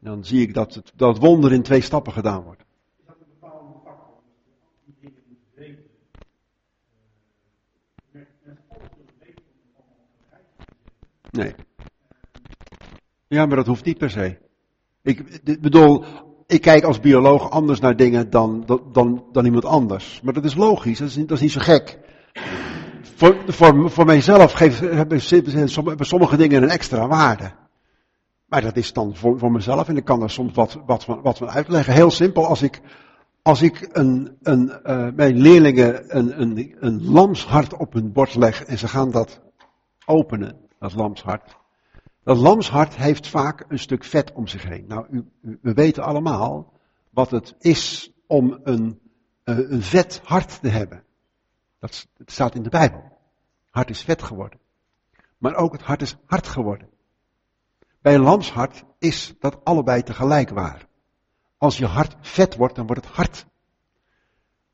[0.00, 2.64] Dan zie ik dat het, dat wonder in twee stappen gedaan wordt.
[11.30, 11.54] Nee.
[13.28, 14.38] Ja, maar dat hoeft niet per se.
[15.02, 16.04] Ik bedoel,
[16.46, 20.20] ik kijk als bioloog anders naar dingen dan, dan, dan iemand anders.
[20.20, 21.98] Maar dat is logisch, dat is dat is niet zo gek.
[23.16, 25.20] Voor, voor, mijzelf geeft, hebben,
[25.98, 27.52] sommige dingen een extra waarde.
[28.46, 31.22] Maar dat is dan voor, voor mezelf en ik kan er soms wat, wat, van,
[31.22, 31.94] wat uitleggen.
[31.94, 32.80] Heel simpel, als ik,
[33.42, 38.64] Als ik een, een, uh, mijn leerlingen een, een, een lamshart op hun bord leg
[38.64, 39.40] en ze gaan dat
[40.06, 41.56] openen, dat lamshart.
[42.24, 44.84] Dat lamshart heeft vaak een stuk vet om zich heen.
[44.88, 45.24] Nou, u,
[45.62, 46.72] we weten allemaal
[47.10, 49.00] wat het is om een,
[49.44, 51.05] uh, een vet hart te hebben.
[52.16, 53.18] Dat staat in de Bijbel.
[53.70, 54.58] Hart is vet geworden.
[55.38, 56.88] Maar ook het hart is hard geworden.
[58.00, 60.86] Bij een lamshart is dat allebei tegelijk waar.
[61.56, 63.46] Als je hart vet wordt, dan wordt het hard.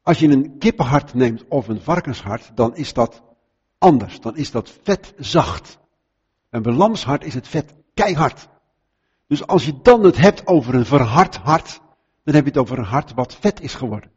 [0.02, 3.22] Als je een kippenhart neemt of een varkenshart, dan is dat
[3.78, 4.20] anders.
[4.20, 5.78] Dan is dat vet zacht.
[6.50, 8.48] En bij lamshart is het vet keihard.
[9.26, 11.80] Dus als je dan het hebt over een verhard hart,
[12.24, 14.10] dan heb je het over een hart wat vet is geworden.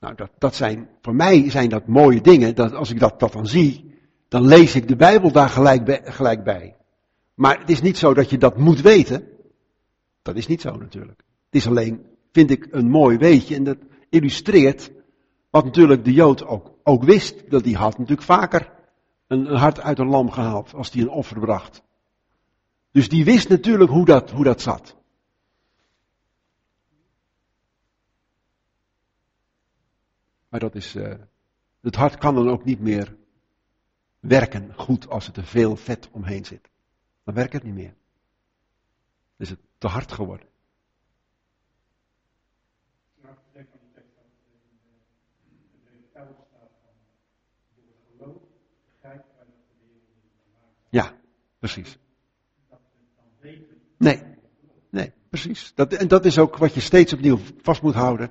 [0.00, 2.54] Nou, dat, dat zijn, voor mij zijn dat mooie dingen.
[2.54, 3.94] Dat als ik dat, dat dan zie,
[4.28, 6.76] dan lees ik de Bijbel daar gelijk bij, bij.
[7.34, 9.28] Maar het is niet zo dat je dat moet weten.
[10.22, 11.22] Dat is niet zo natuurlijk.
[11.44, 13.54] Het is alleen, vind ik, een mooi weetje.
[13.54, 13.78] En dat
[14.08, 14.90] illustreert
[15.50, 17.50] wat natuurlijk de Jood ook, ook wist.
[17.50, 18.72] Dat hij had natuurlijk vaker
[19.26, 21.82] een, een hart uit een lam gehaald als hij een offer bracht.
[22.92, 24.96] Dus die wist natuurlijk hoe dat, hoe dat zat.
[30.50, 31.14] Maar dat is, uh,
[31.80, 33.16] het hart kan dan ook niet meer
[34.20, 36.70] werken goed als er te veel vet omheen zit.
[37.24, 37.94] Dan werkt het niet meer.
[39.36, 40.48] Dan is het te hard geworden.
[50.90, 51.14] Ja,
[51.58, 51.98] precies.
[53.96, 54.22] Nee,
[54.90, 55.72] nee, precies.
[55.74, 58.30] Dat, en dat is ook wat je steeds opnieuw vast moet houden.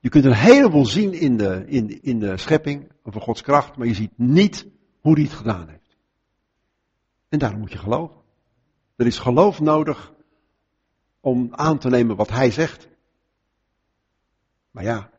[0.00, 3.86] Je kunt een heleboel zien in de, in, in de schepping, over Gods kracht, maar
[3.86, 4.66] je ziet niet
[5.00, 5.96] hoe hij het gedaan heeft.
[7.28, 8.16] En daarom moet je geloven.
[8.96, 10.12] Er is geloof nodig
[11.20, 12.88] om aan te nemen wat hij zegt.
[14.70, 15.10] Maar ja,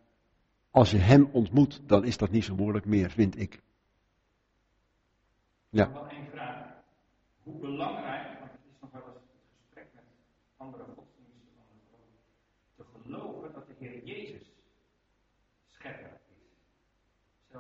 [0.72, 3.62] als je hem ontmoet, dan is dat niet zo moeilijk meer, vind ik.
[5.70, 5.92] Ja.
[5.92, 6.66] Wel één vraag.
[7.44, 10.04] Hoe belangrijk, want het is nog wel eens het gesprek met
[10.58, 11.64] andere godsdiensten
[12.76, 14.52] te geloven dat de Heer Jezus
[15.70, 16.36] schepper is.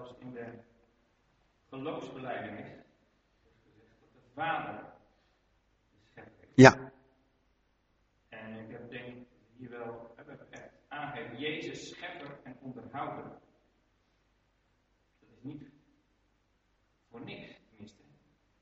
[0.02, 0.60] Zelfs in de
[1.70, 4.94] geloofsbeleidenis is gezegd dat de Vader
[5.92, 6.50] de schepper is.
[6.56, 6.92] Ja.
[8.30, 10.16] En ik heb denk hier wel
[10.50, 13.24] echt aangegeven, Jezus schepper en onderhouder.
[15.20, 15.70] Dat is niet
[17.10, 18.04] voor niks, tenminste.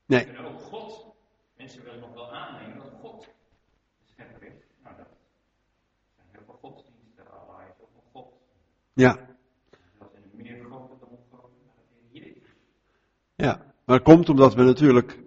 [0.06, 0.24] Nee.
[0.24, 1.14] En ook God,
[1.56, 4.62] mensen willen nog wel aannemen dat God de schepper is.
[4.82, 5.08] Nou, dat
[6.14, 8.32] zijn heel veel godsdiensten, Allah is ook een God.
[8.92, 9.38] Ja.
[9.98, 12.50] Dat is meer groter dan groter dan de Heer Jezus.
[13.34, 15.18] Ja, maar dat komt omdat we natuurlijk,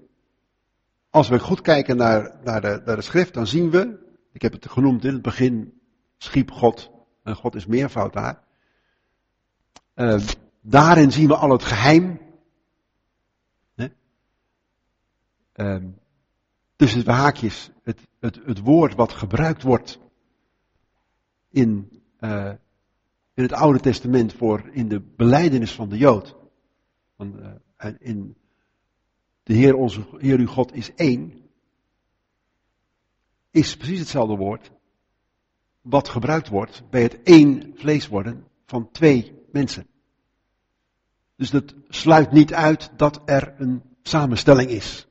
[1.10, 4.00] als we goed kijken naar, naar, de, naar de schrift, dan zien we,
[4.32, 5.82] ik heb het genoemd in het begin,
[6.18, 6.92] schiep God,
[7.24, 8.44] en God is meervoud daar.
[9.96, 10.20] Uh,
[10.62, 12.22] daarin zien we al het geheim.
[15.56, 15.84] Uh,
[16.76, 20.00] tussen de haakjes, het, het, het woord wat gebruikt wordt
[21.50, 22.54] in, uh,
[23.34, 26.36] in het Oude Testament voor in de beleidenis van de Jood.
[27.16, 28.42] Van, uh, in
[29.44, 31.42] de Heer, onze, Heer uw God is één.
[33.52, 34.72] Is precies hetzelfde woord.
[35.82, 39.88] Wat gebruikt wordt bij het één vlees worden van twee mensen.
[41.36, 45.08] Dus dat sluit niet uit dat er een samenstelling is.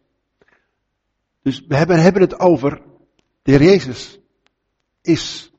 [1.42, 2.82] Dus we hebben, hebben het over,
[3.42, 4.18] de Heer Jezus
[5.00, 5.52] is,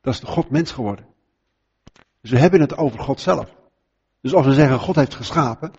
[0.00, 1.06] dat is de God mens geworden.
[2.20, 3.56] Dus we hebben het over God zelf.
[4.20, 5.72] Dus als we zeggen God heeft geschapen,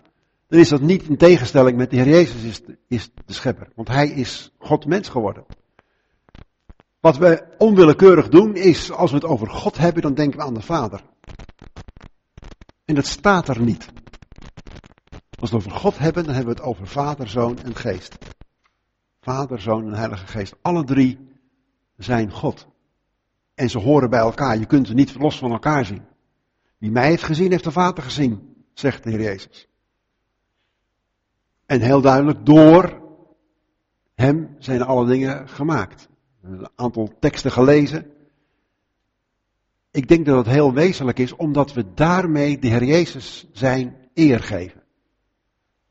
[0.48, 3.68] dan is dat niet in tegenstelling met de Heer Jezus is de, is de schepper.
[3.74, 5.44] Want hij is God mens geworden.
[7.00, 10.54] Wat we onwillekeurig doen is, als we het over God hebben, dan denken we aan
[10.54, 11.00] de Vader.
[12.84, 13.88] En dat staat er niet.
[15.38, 18.18] Als we het over God hebben, dan hebben we het over Vader, Zoon en Geest.
[19.20, 20.54] Vader, Zoon en Heilige Geest.
[20.62, 21.18] Alle drie
[21.96, 22.66] zijn God.
[23.54, 24.58] En ze horen bij elkaar.
[24.58, 26.02] Je kunt ze niet los van elkaar zien.
[26.78, 29.68] Wie mij heeft gezien, heeft de Vader gezien, zegt de Heer Jezus.
[31.66, 33.02] En heel duidelijk, door
[34.14, 36.08] Hem zijn alle dingen gemaakt.
[36.42, 38.12] Een aantal teksten gelezen.
[39.90, 44.40] Ik denk dat het heel wezenlijk is, omdat we daarmee de Heer Jezus zijn eer
[44.40, 44.82] geven.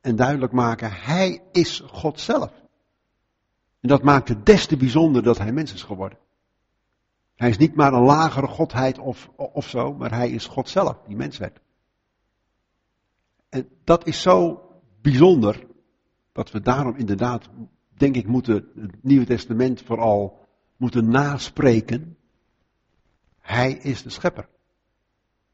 [0.02, 2.52] En duidelijk maken, Hij is God zelf.
[3.80, 6.18] En dat maakt het des te bijzonder dat Hij mens is geworden.
[7.36, 10.98] Hij is niet maar een lagere godheid of, of zo, maar Hij is God zelf,
[11.08, 11.60] die mens werd.
[13.50, 14.62] En dat is zo
[15.04, 15.66] bijzonder,
[16.32, 17.50] dat we daarom inderdaad,
[17.98, 20.48] denk ik, moeten het Nieuwe Testament vooral
[20.78, 22.18] moeten naspreken.
[23.40, 24.48] Hij is de schepper.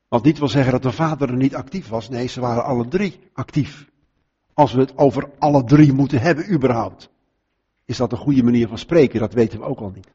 [0.07, 2.09] Wat niet wil zeggen dat de vader er niet actief was.
[2.09, 3.89] Nee, ze waren alle drie actief.
[4.53, 7.09] Als we het over alle drie moeten hebben, überhaupt.
[7.85, 9.19] Is dat een goede manier van spreken?
[9.19, 10.13] Dat weten we ook al niet.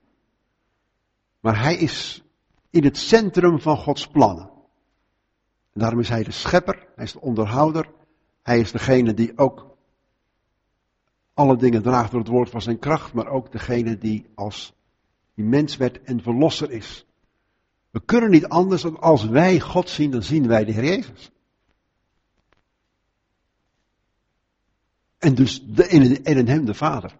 [1.40, 2.22] Maar hij is
[2.70, 4.50] in het centrum van Gods plannen.
[5.72, 7.88] En daarom is hij de schepper, hij is de onderhouder,
[8.44, 9.76] hij is degene die ook
[11.34, 14.74] alle dingen draagt door het woord van zijn kracht, maar ook degene die als
[15.34, 17.06] die mens werd en verlosser is.
[17.90, 21.30] We kunnen niet anders dan als wij God zien, dan zien wij de Heer Jezus.
[25.18, 27.10] En dus de, in, in hem de Vader.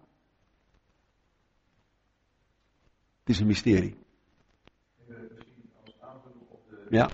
[3.19, 3.97] Het is een mysterie.
[6.89, 7.09] Ja.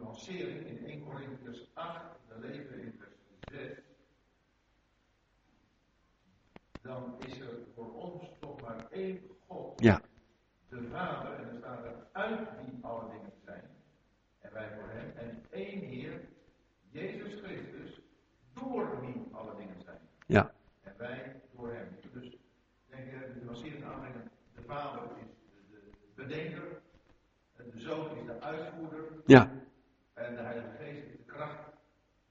[0.00, 3.14] nuancering in 1 Corinthians 8, we leven in vers
[3.50, 3.78] 6,
[6.82, 10.00] dan is er voor ons toch maar één God, Ja.
[10.68, 13.64] de Vader, en er staat er uit wie alle dingen zijn,
[14.38, 16.20] en wij voor hem, en één Heer,
[16.90, 18.00] Jezus Christus,
[18.52, 20.52] door wie alle dingen zijn, Ja.
[20.80, 21.88] en wij door hem.
[22.12, 22.36] Dus
[22.88, 25.26] denk ik de nuancering aanbrengen, de Vader is
[25.70, 26.80] de, de bedenker,
[27.56, 29.50] en de Zoon is de uitvoerder, Ja.
[30.14, 31.60] en de Heilige Geest is de kracht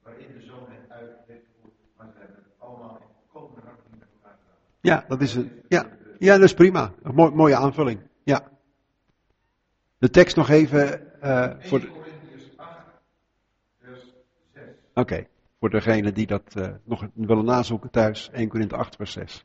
[0.02, 1.74] waarin de Zoon het uit heeft gevoerd.
[1.96, 4.56] Maar ze hebben het allemaal in volkomen harmonie met elkaar gedaan.
[4.80, 5.52] Ja, dat is het.
[5.68, 6.00] Ja.
[6.24, 6.92] Ja, dat is prima.
[7.02, 8.00] Een mooi- mooie aanvulling.
[8.24, 8.48] Ja.
[9.98, 12.76] De tekst nog even eh, voor 1 de- Corinthians 8,
[13.80, 14.00] vers
[14.54, 14.62] 6.
[14.94, 15.26] Oké,
[15.58, 19.44] voor degene die dat eh, nog willen nazoeken thuis, 1 Korinthe 8 vers 6.